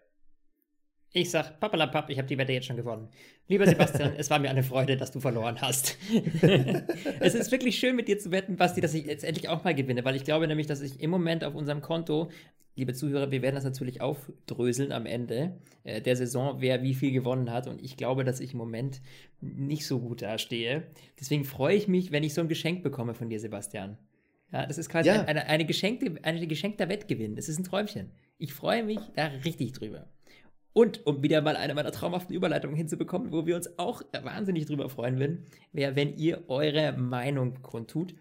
Ich 1.14 1.31
sag, 1.31 1.61
papalapap, 1.61 2.09
ich 2.09 2.16
habe 2.16 2.27
die 2.27 2.39
Wette 2.39 2.53
jetzt 2.53 2.66
schon 2.66 2.77
gewonnen. 2.77 3.11
Lieber 3.47 3.66
Sebastian, 3.66 4.14
es 4.16 4.31
war 4.31 4.39
mir 4.39 4.49
eine 4.49 4.62
Freude, 4.62 4.97
dass 4.97 5.12
du 5.12 5.20
verloren 5.20 5.61
hast. 5.61 5.99
es 7.20 7.35
ist 7.35 7.53
wirklich 7.53 7.79
schön, 7.79 7.97
mit 7.97 8.09
dir 8.09 8.18
zu 8.18 8.31
wetten, 8.31 8.57
Basti, 8.57 8.81
dass 8.81 8.95
ich 8.95 9.05
jetzt 9.05 9.23
endlich 9.23 9.51
auch 9.51 9.62
mal 9.62 9.75
gewinne, 9.75 10.07
weil 10.07 10.16
ich 10.16 10.25
glaube 10.25 10.49
nämlich, 10.49 10.66
dass 10.66 10.81
ich 10.81 11.01
im 11.01 11.11
Moment 11.11 11.45
auf 11.45 11.55
unserem 11.55 11.83
Konto, 11.83 12.31
liebe 12.75 12.95
Zuhörer, 12.95 13.31
wir 13.31 13.43
werden 13.43 13.55
das 13.55 13.64
natürlich 13.64 14.01
aufdröseln 14.01 14.93
am 14.93 15.07
Ende 15.07 15.57
äh, 15.85 16.01
der 16.01 16.16
Saison, 16.16 16.57
wer 16.61 16.83
wie 16.83 16.95
viel 16.95 17.12
gewonnen 17.12 17.51
hat. 17.51 17.66
Und 17.66 17.83
ich 17.83 17.97
glaube, 17.97 18.25
dass 18.25 18.41
ich 18.41 18.53
im 18.53 18.59
Moment 18.59 19.01
nicht 19.41 19.87
so 19.87 20.01
gut 20.01 20.23
dastehe. 20.23 20.85
Deswegen 21.20 21.45
freue 21.45 21.77
ich 21.77 21.89
mich, 21.89 22.12
wenn 22.12 22.23
ich 22.25 22.35
so 22.35 22.41
ein 22.41 22.49
Geschenk 22.49 22.83
bekomme 22.83 23.14
von 23.14 23.29
dir, 23.29 23.41
Sebastian. 23.41 23.99
Ja, 24.53 24.66
das 24.66 24.79
ist 24.79 24.89
quasi 24.89 25.09
Ja. 25.09 25.20
ein, 25.23 25.29
eine, 25.29 25.47
eine, 25.47 25.64
geschenkte, 25.64 26.14
eine 26.23 26.47
geschenkter 26.47 26.89
Wettgewinn. 26.89 27.37
Das 27.37 27.49
ist 27.49 27.59
ein 27.59 27.64
Träumchen. 27.64 28.11
Ich 28.39 28.53
freue 28.53 28.85
mich 28.85 28.99
da 29.16 29.27
richtig 29.45 29.73
drüber. 29.73 30.09
Und 30.75 31.07
um 31.07 31.23
wieder 31.23 31.43
mal 31.43 31.57
eine 31.57 31.75
meiner 31.75 31.93
traumhaften 31.93 32.35
Überleitungen 32.35 32.77
hinzubekommen, 32.77 33.31
wo 33.31 33.45
wir 33.47 33.57
uns 33.57 33.79
auch 33.79 34.03
wahnsinnig 34.23 34.64
drüber 34.66 34.89
freuen 34.89 35.18
würden, 35.18 35.45
wäre, 35.73 35.97
wenn 35.97 36.16
ihr 36.16 36.45
eure 36.49 36.93
Meinung 36.93 37.61
kundtut. 37.62 38.14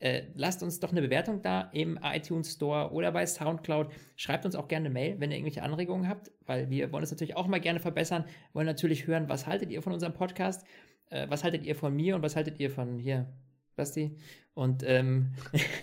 Äh, 0.00 0.24
lasst 0.34 0.62
uns 0.62 0.80
doch 0.80 0.90
eine 0.90 1.02
Bewertung 1.02 1.40
da 1.42 1.70
im 1.72 1.98
iTunes 2.02 2.52
Store 2.52 2.92
oder 2.92 3.12
bei 3.12 3.24
Soundcloud. 3.26 3.90
Schreibt 4.16 4.44
uns 4.44 4.54
auch 4.54 4.68
gerne 4.68 4.86
eine 4.86 4.92
Mail, 4.92 5.20
wenn 5.20 5.30
ihr 5.30 5.36
irgendwelche 5.36 5.62
Anregungen 5.62 6.08
habt, 6.08 6.30
weil 6.46 6.68
wir 6.68 6.92
wollen 6.92 7.04
es 7.04 7.10
natürlich 7.10 7.36
auch 7.36 7.46
mal 7.46 7.60
gerne 7.60 7.80
verbessern. 7.80 8.24
Wollen 8.52 8.66
natürlich 8.66 9.06
hören, 9.06 9.28
was 9.28 9.46
haltet 9.46 9.70
ihr 9.70 9.82
von 9.82 9.92
unserem 9.92 10.12
Podcast, 10.12 10.66
äh, 11.10 11.26
was 11.28 11.44
haltet 11.44 11.64
ihr 11.64 11.76
von 11.76 11.94
mir 11.94 12.16
und 12.16 12.22
was 12.22 12.36
haltet 12.36 12.60
ihr 12.60 12.70
von 12.70 12.98
hier, 12.98 13.26
Basti? 13.76 14.16
Und 14.54 14.82
ähm, 14.84 15.32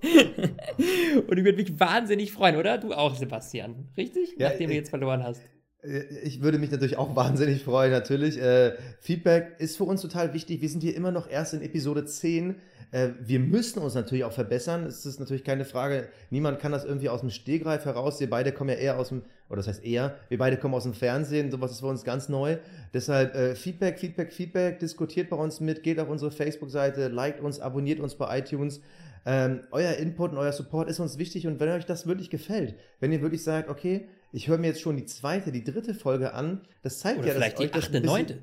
und 0.02 1.38
ich 1.38 1.44
würde 1.44 1.56
mich 1.56 1.80
wahnsinnig 1.80 2.32
freuen, 2.32 2.56
oder? 2.56 2.78
Du 2.78 2.92
auch, 2.92 3.14
Sebastian. 3.14 3.88
Richtig? 3.96 4.36
Ja, 4.38 4.50
Nachdem 4.50 4.70
du 4.70 4.76
jetzt 4.76 4.90
verloren 4.90 5.24
hast. 5.24 5.42
Äh, 5.82 6.04
Ich 6.22 6.42
würde 6.42 6.58
mich 6.58 6.70
natürlich 6.70 6.98
auch 6.98 7.14
wahnsinnig 7.16 7.64
freuen, 7.64 7.90
natürlich. 7.90 8.40
Äh, 8.40 8.74
Feedback 9.00 9.56
ist 9.58 9.76
für 9.76 9.84
uns 9.84 10.02
total 10.02 10.34
wichtig. 10.34 10.60
Wir 10.60 10.68
sind 10.68 10.82
hier 10.82 10.96
immer 10.96 11.12
noch 11.12 11.28
erst 11.28 11.54
in 11.54 11.62
Episode 11.62 12.04
10. 12.04 12.56
Äh, 12.90 13.10
wir 13.20 13.38
müssen 13.38 13.80
uns 13.80 13.94
natürlich 13.94 14.24
auch 14.24 14.32
verbessern. 14.32 14.84
Es 14.84 15.04
ist 15.04 15.20
natürlich 15.20 15.44
keine 15.44 15.64
Frage. 15.64 16.08
Niemand 16.30 16.58
kann 16.58 16.72
das 16.72 16.84
irgendwie 16.84 17.08
aus 17.08 17.20
dem 17.20 17.30
Stegreif 17.30 17.84
heraus. 17.84 18.20
Wir 18.20 18.30
beide 18.30 18.52
kommen 18.52 18.70
ja 18.70 18.76
eher 18.76 18.98
aus 18.98 19.08
dem, 19.08 19.22
oder 19.48 19.58
das 19.58 19.68
heißt 19.68 19.84
eher, 19.84 20.16
wir 20.28 20.38
beide 20.38 20.56
kommen 20.56 20.74
aus 20.74 20.84
dem 20.84 20.94
Fernsehen. 20.94 21.50
Sowas 21.50 21.72
ist 21.72 21.80
für 21.80 21.86
uns 21.86 22.04
ganz 22.04 22.28
neu. 22.28 22.58
Deshalb 22.94 23.34
äh, 23.34 23.54
Feedback, 23.54 23.98
Feedback, 23.98 24.32
Feedback. 24.32 24.78
Diskutiert 24.78 25.30
bei 25.30 25.36
uns 25.36 25.60
mit, 25.60 25.82
geht 25.82 26.00
auf 26.00 26.08
unsere 26.08 26.30
Facebook-Seite, 26.30 27.08
liked 27.08 27.40
uns, 27.40 27.60
abonniert 27.60 28.00
uns 28.00 28.14
bei 28.14 28.38
iTunes. 28.38 28.80
Ähm, 29.26 29.60
euer 29.72 29.92
Input 29.94 30.32
und 30.32 30.38
euer 30.38 30.52
Support 30.52 30.88
ist 30.88 31.00
uns 31.00 31.18
wichtig 31.18 31.46
und 31.46 31.60
wenn 31.60 31.68
euch 31.68 31.84
das 31.84 32.06
wirklich 32.06 32.30
gefällt, 32.30 32.76
wenn 33.00 33.12
ihr 33.12 33.20
wirklich 33.20 33.42
sagt, 33.42 33.68
okay, 33.68 34.08
ich 34.32 34.48
höre 34.48 34.58
mir 34.58 34.68
jetzt 34.68 34.80
schon 34.80 34.96
die 34.96 35.06
zweite, 35.06 35.52
die 35.52 35.64
dritte 35.64 35.94
Folge 35.94 36.34
an, 36.34 36.66
das 36.82 36.98
zeigt 36.98 37.20
Oder 37.20 37.28
ja, 37.28 37.34
vielleicht 37.34 37.58
dass 37.58 37.64
die 37.64 37.70
das 37.70 37.84
achte, 37.84 37.92
bisschen, 37.92 38.06
neunte. 38.06 38.42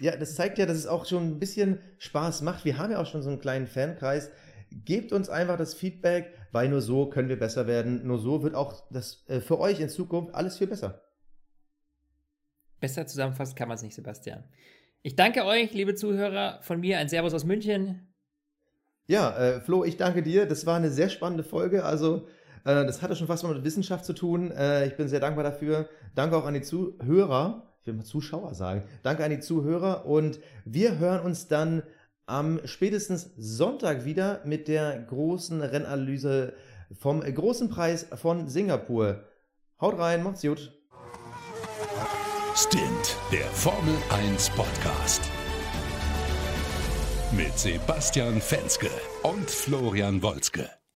Ja, 0.00 0.16
das 0.16 0.34
zeigt 0.34 0.58
ja, 0.58 0.66
dass 0.66 0.76
es 0.76 0.86
auch 0.86 1.06
schon 1.06 1.24
ein 1.28 1.38
bisschen 1.38 1.80
Spaß 1.98 2.42
macht. 2.42 2.64
Wir 2.64 2.78
haben 2.78 2.92
ja 2.92 3.00
auch 3.00 3.06
schon 3.06 3.22
so 3.22 3.30
einen 3.30 3.40
kleinen 3.40 3.66
Fankreis. 3.66 4.30
Gebt 4.84 5.12
uns 5.12 5.28
einfach 5.28 5.56
das 5.56 5.74
Feedback, 5.74 6.34
weil 6.52 6.68
nur 6.68 6.82
so 6.82 7.08
können 7.08 7.28
wir 7.28 7.38
besser 7.38 7.66
werden. 7.66 8.06
Nur 8.06 8.18
so 8.18 8.42
wird 8.42 8.54
auch 8.54 8.84
das 8.90 9.24
äh, 9.28 9.40
für 9.40 9.58
euch 9.58 9.80
in 9.80 9.88
Zukunft 9.88 10.34
alles 10.34 10.58
viel 10.58 10.66
besser. 10.66 11.02
Besser 12.80 13.06
zusammenfassen 13.06 13.54
kann 13.54 13.68
man 13.68 13.76
es 13.76 13.82
nicht, 13.82 13.94
Sebastian. 13.94 14.44
Ich 15.02 15.16
danke 15.16 15.44
euch, 15.44 15.72
liebe 15.72 15.94
Zuhörer, 15.94 16.60
von 16.62 16.80
mir 16.80 16.98
ein 16.98 17.08
Servus 17.08 17.32
aus 17.32 17.44
München. 17.44 18.12
Ja, 19.06 19.36
äh, 19.38 19.60
Flo, 19.60 19.84
ich 19.84 19.96
danke 19.96 20.22
dir. 20.22 20.46
Das 20.46 20.66
war 20.66 20.76
eine 20.76 20.90
sehr 20.90 21.08
spannende 21.08 21.44
Folge. 21.44 21.84
Also, 21.84 22.26
das 22.66 23.00
hatte 23.00 23.14
schon 23.14 23.28
fast 23.28 23.44
mal 23.44 23.54
mit 23.54 23.64
Wissenschaft 23.64 24.04
zu 24.04 24.12
tun. 24.12 24.50
Äh, 24.50 24.86
ich 24.86 24.96
bin 24.96 25.08
sehr 25.08 25.20
dankbar 25.20 25.44
dafür. 25.44 25.88
Danke 26.14 26.36
auch 26.36 26.44
an 26.44 26.54
die 26.54 26.62
Zuhörer. 26.62 27.62
Ich 27.80 27.86
will 27.86 27.94
mal 27.94 28.04
Zuschauer 28.04 28.54
sagen. 28.54 28.82
Danke 29.02 29.24
an 29.24 29.30
die 29.30 29.40
Zuhörer. 29.40 30.06
Und 30.06 30.40
wir 30.64 30.98
hören 30.98 31.20
uns 31.20 31.46
dann 31.46 31.82
am 32.26 32.60
spätestens 32.64 33.30
Sonntag 33.36 34.04
wieder 34.04 34.40
mit 34.44 34.66
der 34.66 34.98
großen 34.98 35.62
Rennanalyse 35.62 36.54
vom 36.98 37.22
äh, 37.22 37.32
großen 37.32 37.68
Preis 37.68 38.06
von 38.14 38.48
Singapur. 38.48 39.22
Haut 39.80 39.98
rein, 39.98 40.22
macht's 40.22 40.42
gut. 40.42 40.72
Stint, 42.54 43.16
der 43.30 43.44
Formel 43.52 43.94
1 44.10 44.50
Podcast. 44.50 45.22
Mit 47.32 47.58
Sebastian 47.58 48.40
Fenske 48.40 48.88
und 49.22 49.50
Florian 49.50 50.22
Wolzke. 50.22 50.75